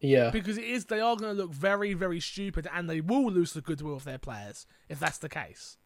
yeah. 0.00 0.30
Because 0.30 0.58
it 0.58 0.64
is 0.64 0.84
they 0.86 1.00
are 1.00 1.16
going 1.16 1.34
to 1.36 1.42
look 1.42 1.52
very, 1.52 1.94
very 1.94 2.20
stupid 2.20 2.68
and 2.72 2.88
they 2.88 3.00
will 3.00 3.30
lose 3.30 3.52
the 3.52 3.60
goodwill 3.60 3.96
of 3.96 4.04
their 4.04 4.18
players 4.18 4.66
if 4.88 4.98
that's 5.00 5.18
the 5.18 5.28
case. 5.28 5.76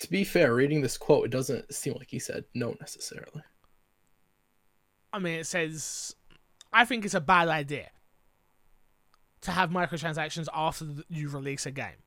To 0.00 0.10
be 0.10 0.24
fair, 0.24 0.54
reading 0.54 0.80
this 0.80 0.96
quote, 0.96 1.26
it 1.26 1.30
doesn't 1.30 1.74
seem 1.74 1.94
like 1.94 2.08
he 2.10 2.18
said 2.18 2.44
no 2.54 2.74
necessarily. 2.80 3.42
I 5.12 5.18
mean, 5.18 5.40
it 5.40 5.46
says, 5.46 6.14
I 6.72 6.84
think 6.84 7.04
it's 7.04 7.14
a 7.14 7.20
bad 7.20 7.48
idea 7.48 7.90
to 9.42 9.50
have 9.50 9.70
microtransactions 9.70 10.46
after 10.54 10.86
you 11.08 11.28
release 11.28 11.66
a 11.66 11.70
game. 11.70 12.04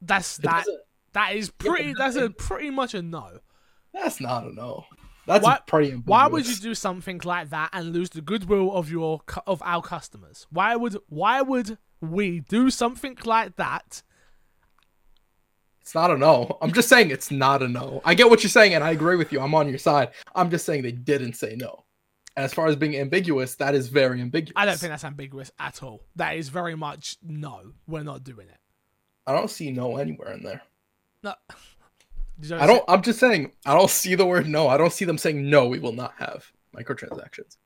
That's 0.00 0.38
It 0.38 0.42
that. 0.42 0.64
doesn't- 0.66 0.82
That 1.16 1.34
is 1.34 1.48
pretty. 1.48 1.94
That's 1.96 2.16
a 2.16 2.28
pretty 2.28 2.68
much 2.68 2.92
a 2.92 3.00
no. 3.00 3.38
That's 3.94 4.20
not 4.20 4.44
a 4.44 4.52
no. 4.54 4.84
That's 5.26 5.42
Why- 5.42 5.60
pretty. 5.66 5.92
Why 5.92 6.26
would 6.26 6.46
you 6.46 6.56
do 6.56 6.74
something 6.74 7.22
like 7.24 7.48
that 7.48 7.70
and 7.72 7.94
lose 7.94 8.10
the 8.10 8.20
goodwill 8.20 8.70
of 8.70 8.90
your 8.90 9.22
of 9.46 9.62
our 9.64 9.80
customers? 9.80 10.46
Why 10.50 10.76
would 10.76 10.98
why 11.08 11.40
would 11.40 11.78
we 12.02 12.40
do 12.40 12.68
something 12.68 13.16
like 13.24 13.56
that? 13.56 14.02
It's 15.80 15.94
not 15.94 16.10
a 16.10 16.18
no. 16.18 16.58
I'm 16.60 16.74
just 16.74 16.90
saying 16.90 17.10
it's 17.10 17.30
not 17.30 17.62
a 17.62 17.68
no. 17.68 18.02
I 18.04 18.12
get 18.12 18.28
what 18.28 18.42
you're 18.42 18.50
saying, 18.50 18.74
and 18.74 18.84
I 18.84 18.90
agree 18.90 19.16
with 19.16 19.32
you. 19.32 19.40
I'm 19.40 19.54
on 19.54 19.70
your 19.70 19.78
side. 19.78 20.10
I'm 20.34 20.50
just 20.50 20.66
saying 20.66 20.82
they 20.82 20.92
didn't 20.92 21.32
say 21.32 21.56
no. 21.56 21.86
And 22.36 22.44
as 22.44 22.52
far 22.52 22.66
as 22.66 22.76
being 22.76 22.94
ambiguous, 22.94 23.54
that 23.54 23.74
is 23.74 23.88
very 23.88 24.20
ambiguous. 24.20 24.52
I 24.54 24.66
don't 24.66 24.78
think 24.78 24.90
that's 24.90 25.04
ambiguous 25.04 25.50
at 25.58 25.82
all. 25.82 26.02
That 26.16 26.36
is 26.36 26.50
very 26.50 26.74
much 26.74 27.16
no. 27.22 27.72
We're 27.86 28.02
not 28.02 28.22
doing 28.22 28.48
it. 28.48 28.58
I 29.26 29.32
don't 29.32 29.48
see 29.48 29.70
no 29.70 29.96
anywhere 29.96 30.34
in 30.34 30.42
there. 30.42 30.60
No. 31.22 31.34
I 32.52 32.66
don't. 32.66 32.84
I'm 32.86 33.02
just 33.02 33.18
saying. 33.18 33.52
I 33.64 33.72
don't 33.74 33.90
see 33.90 34.14
the 34.14 34.26
word 34.26 34.46
no. 34.46 34.68
I 34.68 34.76
don't 34.76 34.92
see 34.92 35.06
them 35.06 35.16
saying 35.16 35.48
no. 35.48 35.66
We 35.68 35.78
will 35.78 35.92
not 35.92 36.12
have 36.18 36.44
microtransactions. 36.76 37.56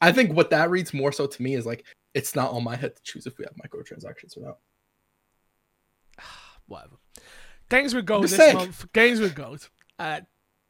I 0.00 0.12
think 0.12 0.32
what 0.32 0.50
that 0.50 0.70
reads 0.70 0.94
more 0.94 1.10
so 1.10 1.26
to 1.26 1.42
me 1.42 1.54
is 1.54 1.66
like 1.66 1.84
it's 2.14 2.36
not 2.36 2.52
on 2.52 2.62
my 2.62 2.76
head 2.76 2.94
to 2.94 3.02
choose 3.02 3.26
if 3.26 3.36
we 3.36 3.44
have 3.44 3.54
microtransactions 3.54 4.36
or 4.36 4.42
not. 4.42 4.58
whatever. 6.66 6.96
Games 7.68 7.94
with 7.94 8.06
gold 8.06 8.22
Just 8.22 8.36
this 8.36 8.44
saying. 8.46 8.56
month. 8.56 8.92
Games 8.92 9.18
with 9.20 9.34
gold. 9.34 9.68
Uh, 9.98 10.20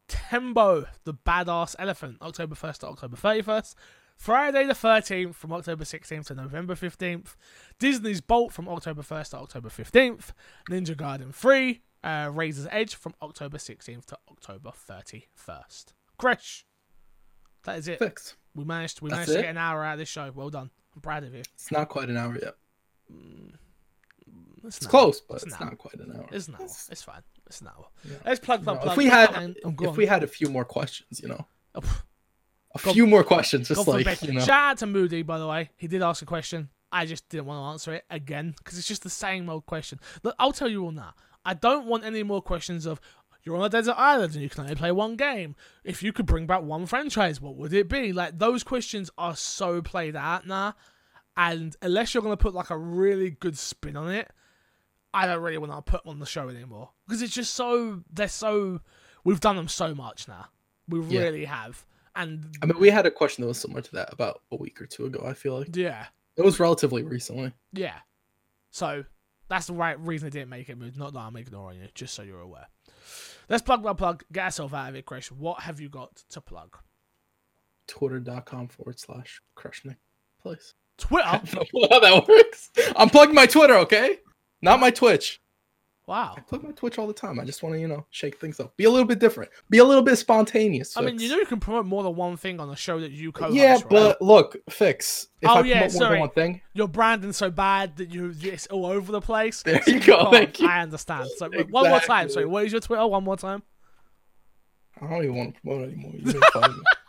Tembo, 0.09 0.87
the 1.05 1.14
badass 1.14 1.75
elephant, 1.79 2.19
October 2.23 2.55
1st 2.55 2.79
to 2.79 2.87
October 2.87 3.17
31st. 3.17 3.75
Friday 4.17 4.64
the 4.64 4.73
13th 4.73 5.35
from 5.35 5.53
October 5.53 5.85
16th 5.85 6.27
to 6.27 6.35
November 6.35 6.75
15th. 6.75 7.37
Disney's 7.79 8.23
Bolt 8.23 8.53
from 8.53 8.69
October 8.69 9.03
1st 9.03 9.31
to 9.31 9.37
October 9.39 9.69
15th. 9.69 10.33
Ninja 10.71 10.97
Gaiden 10.97 11.35
3, 11.35 11.83
uh, 12.05 12.30
Razor's 12.32 12.68
Edge 12.70 12.94
from 12.94 13.14
October 13.22 13.59
16th 13.59 14.07
to 14.07 14.18
October 14.30 14.70
31st. 14.70 15.86
Crash. 16.18 16.64
That 17.64 17.78
is 17.78 17.88
it. 17.88 17.99
Fixed. 17.99 18.36
We 18.55 18.64
managed. 18.64 19.01
We 19.01 19.11
That's 19.11 19.28
managed 19.28 19.32
to 19.36 19.42
get 19.42 19.51
an 19.51 19.59
hour 19.59 19.84
out 19.84 19.94
of 19.94 19.99
this 19.99 20.09
show. 20.09 20.30
Well 20.34 20.51
done. 20.51 20.70
I'm 20.94 21.01
proud 21.03 21.24
of 21.24 21.34
you. 21.34 21.40
It's 21.55 21.70
not 21.72 21.88
quite 21.88 22.09
an 22.09 22.16
hour 22.16 22.34
yet. 22.40 22.55
It's, 24.64 24.78
It's 24.78 24.86
close, 24.86 25.20
but 25.20 25.34
It's 25.36 25.44
it's, 25.47 25.61
not 25.61 25.76
quite 25.78 25.94
an 25.94 26.12
hour. 26.16 26.26
It's 26.32 26.49
an 26.49 26.55
hour. 26.55 26.62
It's- 26.62 26.88
It's 26.90 27.03
fine. 27.03 27.22
It's 27.47 27.61
an 27.61 27.68
hour. 27.68 27.86
Yeah. 28.05 28.16
Let's 28.24 28.40
plug, 28.40 28.64
plug, 28.64 28.76
know, 28.76 28.82
plug. 28.82 28.92
if 28.94 28.97
we 28.99 29.07
had, 29.07 29.34
and- 29.34 29.57
if 29.57 29.64
on. 29.88 29.94
we 29.97 30.07
had 30.07 30.24
a 30.24 30.26
few 30.26 30.49
more 30.49 30.64
questions, 30.64 31.20
you 31.22 31.28
know, 31.28 31.47
Oh, 31.74 31.82
a 32.74 32.78
Go- 32.82 32.92
few 32.92 33.07
more 33.07 33.22
questions, 33.22 33.68
just 33.68 33.86
like 33.86 34.22
you 34.22 34.32
know, 34.32 34.40
Shout 34.40 34.70
out 34.72 34.78
to 34.78 34.86
Moody, 34.86 35.22
by 35.22 35.38
the 35.38 35.47
way. 35.47 35.70
He 35.76 35.86
did 35.86 36.03
ask 36.03 36.22
a 36.22 36.26
question. 36.26 36.70
I 36.90 37.05
just 37.07 37.28
didn't 37.28 37.47
want 37.47 37.59
to 37.59 37.72
answer 37.72 37.94
it 37.94 38.05
again 38.11 38.55
because 38.59 38.78
it's 38.78 38.88
just 38.88 39.03
the 39.03 39.11
same 39.11 39.49
old 39.51 39.66
question. 39.66 40.01
Look, 40.22 40.34
I'll 40.38 40.53
tell 40.53 40.68
you 40.68 40.84
all 40.84 40.92
now. 40.92 41.14
I 41.47 41.55
don't 41.55 41.86
want 41.86 42.05
any 42.05 42.22
more 42.22 42.42
questions 42.42 42.84
of 42.84 43.01
you're 43.44 43.57
on 43.57 43.64
a 43.64 43.68
desert 43.68 43.94
island 43.97 44.34
and 44.34 44.42
you 44.42 44.51
can 44.51 44.62
only 44.64 44.74
play 44.74 44.90
one 44.90 45.14
game. 45.14 45.55
If 45.84 46.03
you 46.03 46.12
could 46.12 46.26
bring 46.26 46.47
back 46.47 46.62
one 46.62 46.84
franchise, 46.84 47.40
what 47.40 47.55
would 47.57 47.72
it 47.72 47.88
be? 47.88 48.12
Like 48.12 48.38
those 48.38 48.64
questions 48.64 49.09
are 49.16 49.36
so 49.36 49.80
played 49.80 50.16
out 50.16 50.47
now, 50.49 50.74
and 51.36 51.76
unless 51.80 52.12
you're 52.12 52.24
gonna 52.24 52.36
put 52.36 52.55
like 52.55 52.70
a 52.70 52.76
really 52.76 53.30
good 53.30 53.57
spin 53.57 53.97
on 53.97 54.11
it, 54.11 54.28
I 55.14 55.26
don't 55.26 55.40
really 55.40 55.59
want 55.59 55.72
to 55.72 55.80
put 55.90 56.05
on 56.05 56.18
the 56.18 56.26
show 56.26 56.49
anymore 56.49 56.90
because 57.07 57.22
it's 57.22 57.32
just 57.34 57.55
so 57.55 58.03
they're 58.12 58.28
so. 58.28 58.80
We've 59.24 59.40
done 59.40 59.57
them 59.57 59.68
so 59.68 59.94
much 59.94 60.28
now. 60.28 60.47
We 60.88 61.01
Yeah. 61.01 61.20
really 61.20 61.44
have, 61.44 61.84
and 62.16 62.57
I 62.62 62.66
mean, 62.66 62.78
we 62.80 62.90
had 62.90 63.07
a 63.07 63.11
question 63.11 63.42
that 63.42 63.49
was 63.49 63.59
similar 63.59 63.82
to 63.82 63.92
that 63.92 64.12
about 64.12 64.42
a 64.51 64.57
week 64.57 64.80
or 64.82 64.86
two 64.86 65.07
ago. 65.07 65.24
I 65.24 65.34
feel 65.34 65.59
like 65.61 65.74
yeah. 65.76 66.07
it 66.36 66.44
was 66.44 66.59
relatively 66.61 67.03
recently. 67.05 67.53
Yeah. 67.72 67.99
So 68.70 69.05
that's 69.49 69.66
the 69.66 69.72
right 69.74 69.99
reason 70.01 70.26
I 70.26 70.30
didn't 70.30 70.51
make 70.51 70.68
it. 70.68 70.78
But 70.78 70.97
not 70.97 71.12
that 71.12 71.20
I'm 71.20 71.36
ignoring 71.36 71.80
you, 71.80 71.88
just 71.94 72.14
so 72.14 72.22
you're 72.22 72.40
aware. 72.40 72.66
Let's 73.49 73.62
plug 73.62 73.84
my 73.84 73.92
plug. 73.92 74.24
Get 74.32 74.44
ourselves 74.44 74.74
out 74.74 74.88
of 74.88 74.97
it, 74.97 75.07
Chris. 75.07 75.30
What 75.30 75.61
have 75.61 75.80
you 75.80 75.88
got 75.88 76.16
to 76.30 76.40
plug? 76.40 76.76
Twitter.com 77.86 78.68
forward 78.68 78.99
slash 78.99 79.40
crushnick 79.57 79.97
please. 80.47 80.74
Twitter. 80.99 81.26
I 81.26 81.38
don't 81.38 81.68
know 81.74 81.88
how 81.90 82.01
that 82.01 82.28
works. 82.28 82.70
I'm 82.94 83.11
plugging 83.11 83.34
my 83.34 83.47
Twitter, 83.47 83.74
okay? 83.78 84.18
Not 84.62 84.80
my 84.80 84.90
Twitch. 84.90 85.40
Wow. 86.07 86.35
I 86.37 86.41
plug 86.41 86.63
my 86.63 86.71
Twitch 86.71 86.99
all 87.01 87.09
the 87.09 87.13
time. 87.13 87.41
I 87.41 87.45
just 87.45 87.65
want 87.65 87.75
to, 87.75 87.81
you 87.81 87.89
know, 87.89 88.07
shake 88.11 88.39
things 88.41 88.61
up. 88.61 88.77
Be 88.77 88.85
a 88.85 88.91
little 88.91 89.07
bit 89.09 89.19
different. 89.19 89.51
Be 89.71 89.79
a 89.79 89.85
little 89.85 90.05
bit 90.05 90.15
spontaneous. 90.17 90.97
I 90.97 91.01
mean, 91.01 91.19
you 91.19 91.29
know 91.29 91.37
you 91.37 91.47
can 91.47 91.59
promote 91.59 91.85
more 91.85 92.05
than 92.05 92.15
one 92.15 92.37
thing 92.37 92.61
on 92.61 92.71
a 92.71 92.77
show 92.77 93.01
that 93.01 93.11
you 93.11 93.33
co-host. 93.33 93.57
yeah, 93.57 93.73
right? 93.75 93.89
but 93.91 94.23
look, 94.23 94.57
fix. 94.71 95.27
If 95.41 95.49
Oh, 95.49 95.55
I 95.55 95.61
yeah, 95.63 95.79
promote 95.81 95.81
more 95.81 95.91
sorry. 96.01 96.11
than 96.15 96.21
one 96.21 96.31
thing, 96.31 96.61
your 96.75 96.87
branding's 96.87 97.37
so 97.37 97.51
bad 97.51 97.97
that 97.97 98.11
you 98.11 98.33
it's 98.41 98.69
all 98.69 98.87
over 98.87 99.11
the 99.11 99.21
place. 99.21 99.65
There 99.65 99.81
you 99.89 99.99
go, 99.99 100.17
oh, 100.19 100.31
thank 100.31 100.61
you. 100.61 100.69
I 100.69 100.81
understand. 100.81 101.29
So 101.39 101.49
wait, 101.53 101.71
one 101.71 101.91
more 101.91 101.99
time. 101.99 102.29
Sorry, 102.31 102.47
what 102.47 102.65
is 102.65 102.71
your 102.71 102.81
Twitter? 102.81 103.05
One 103.05 103.25
more 103.25 103.37
time. 103.37 103.65
I 105.01 105.09
don't 105.11 105.25
even 105.25 105.35
want 105.37 105.55
to 105.57 105.61
promote 105.61 105.89
anymore. 105.89 106.13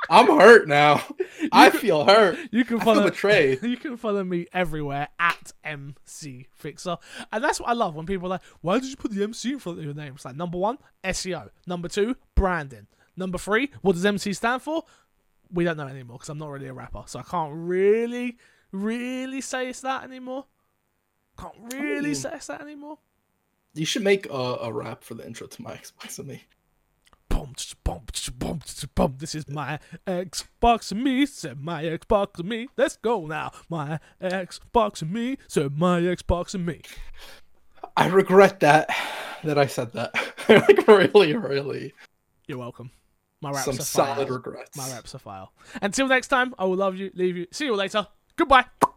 You 0.10 0.16
make 0.16 0.28
fun 0.28 0.30
of 0.30 0.32
me. 0.32 0.38
I'm 0.38 0.40
hurt 0.40 0.68
now. 0.68 1.04
I 1.52 1.70
feel 1.70 2.06
hurt. 2.06 2.38
You 2.52 2.66
can 2.66 2.80
follow 2.80 3.04
betrayed. 3.04 3.60
you 3.64 3.78
can 3.78 3.98
follow 3.98 4.24
me 4.24 4.48
everywhere 4.54 5.08
at 5.20 5.52
MC 5.64 6.48
Fixer. 6.54 6.98
And 7.32 7.44
that's 7.44 7.60
what 7.60 7.70
I 7.70 7.74
love 7.74 7.96
when 7.96 8.06
people 8.06 8.28
are 8.28 8.30
like, 8.30 8.42
why 8.62 8.80
did 8.80 8.90
you 8.90 8.96
put 8.96 9.12
the 9.12 9.24
MC 9.24 9.54
in 9.54 9.60
front 9.60 9.80
of 9.80 9.86
your 9.86 9.94
name? 9.94 10.14
It's 10.16 10.26
like 10.26 10.36
number 10.36 10.58
one, 10.58 10.78
SEO. 11.04 11.50
Number 11.66 11.88
two, 11.88 12.16
branding. 12.36 12.88
Number 13.16 13.38
three, 13.38 13.72
what 13.82 13.94
does 13.94 14.06
MC 14.06 14.34
stand 14.34 14.62
for? 14.62 14.84
We 15.52 15.64
don't 15.64 15.78
know 15.78 15.88
anymore 15.88 16.18
because 16.18 16.30
I'm 16.30 16.38
not 16.38 16.50
really 16.52 16.68
a 16.68 16.74
rapper. 16.74 17.04
So 17.08 17.20
I 17.20 17.24
can't 17.24 17.54
really 17.54 18.38
really 18.72 19.42
say 19.42 19.70
it's 19.70 19.82
that 19.82 20.04
anymore. 20.04 20.46
Can't 21.38 21.56
really 21.74 22.08
mean- 22.08 22.16
say 22.16 22.32
it's 22.34 22.48
that 22.48 22.62
anymore. 22.62 23.00
You 23.74 23.86
should 23.86 24.04
make 24.04 24.26
a, 24.28 24.58
a 24.62 24.74
rap 24.74 25.04
for 25.04 25.14
the 25.14 25.26
intro 25.26 25.46
to 25.48 25.62
my 25.62 25.74
Xbox 25.76 26.18
and 26.18 26.28
me. 26.28 26.44
Boom, 27.30 27.54
boom, 27.84 28.02
tch, 28.28 28.40
boom, 28.40 28.62
boom. 28.96 29.16
This 29.18 29.36
is 29.36 29.48
my 29.50 29.80
Xbox 30.06 30.92
and 30.92 31.04
me. 31.04 31.26
Said 31.26 31.62
my 31.62 31.84
Xbox 31.84 32.40
and 32.40 32.50
me. 32.50 32.68
Let's 32.78 32.98
go 32.98 33.26
now. 33.26 33.52
My 33.70 34.00
Xbox 34.22 35.02
and 35.02 35.12
me. 35.12 35.38
Said 35.48 35.78
my 35.78 36.02
Xbox 36.02 36.54
and 36.54 36.66
me. 36.66 36.82
I 37.96 38.08
regret 38.08 38.60
that 38.60 38.90
that 39.44 39.58
I 39.58 39.66
said 39.68 39.94
that. 39.94 40.14
like 40.50 40.88
really, 40.88 41.36
really. 41.36 41.94
You're 42.48 42.58
welcome. 42.60 42.92
My 43.42 43.52
raps 43.52 43.66
Some 43.66 43.76
are 43.76 43.82
solid 43.82 44.28
file. 44.28 44.38
regrets. 44.38 44.78
My 44.78 44.90
raps 44.90 45.14
are 45.14 45.20
file. 45.20 45.54
Until 45.82 46.08
next 46.08 46.28
time, 46.28 46.56
I 46.58 46.66
will 46.66 46.78
love 46.78 46.96
you, 46.96 47.12
leave 47.14 47.38
you. 47.38 47.48
See 47.52 47.66
you 47.66 47.76
later. 47.76 48.08
Goodbye. 48.36 48.66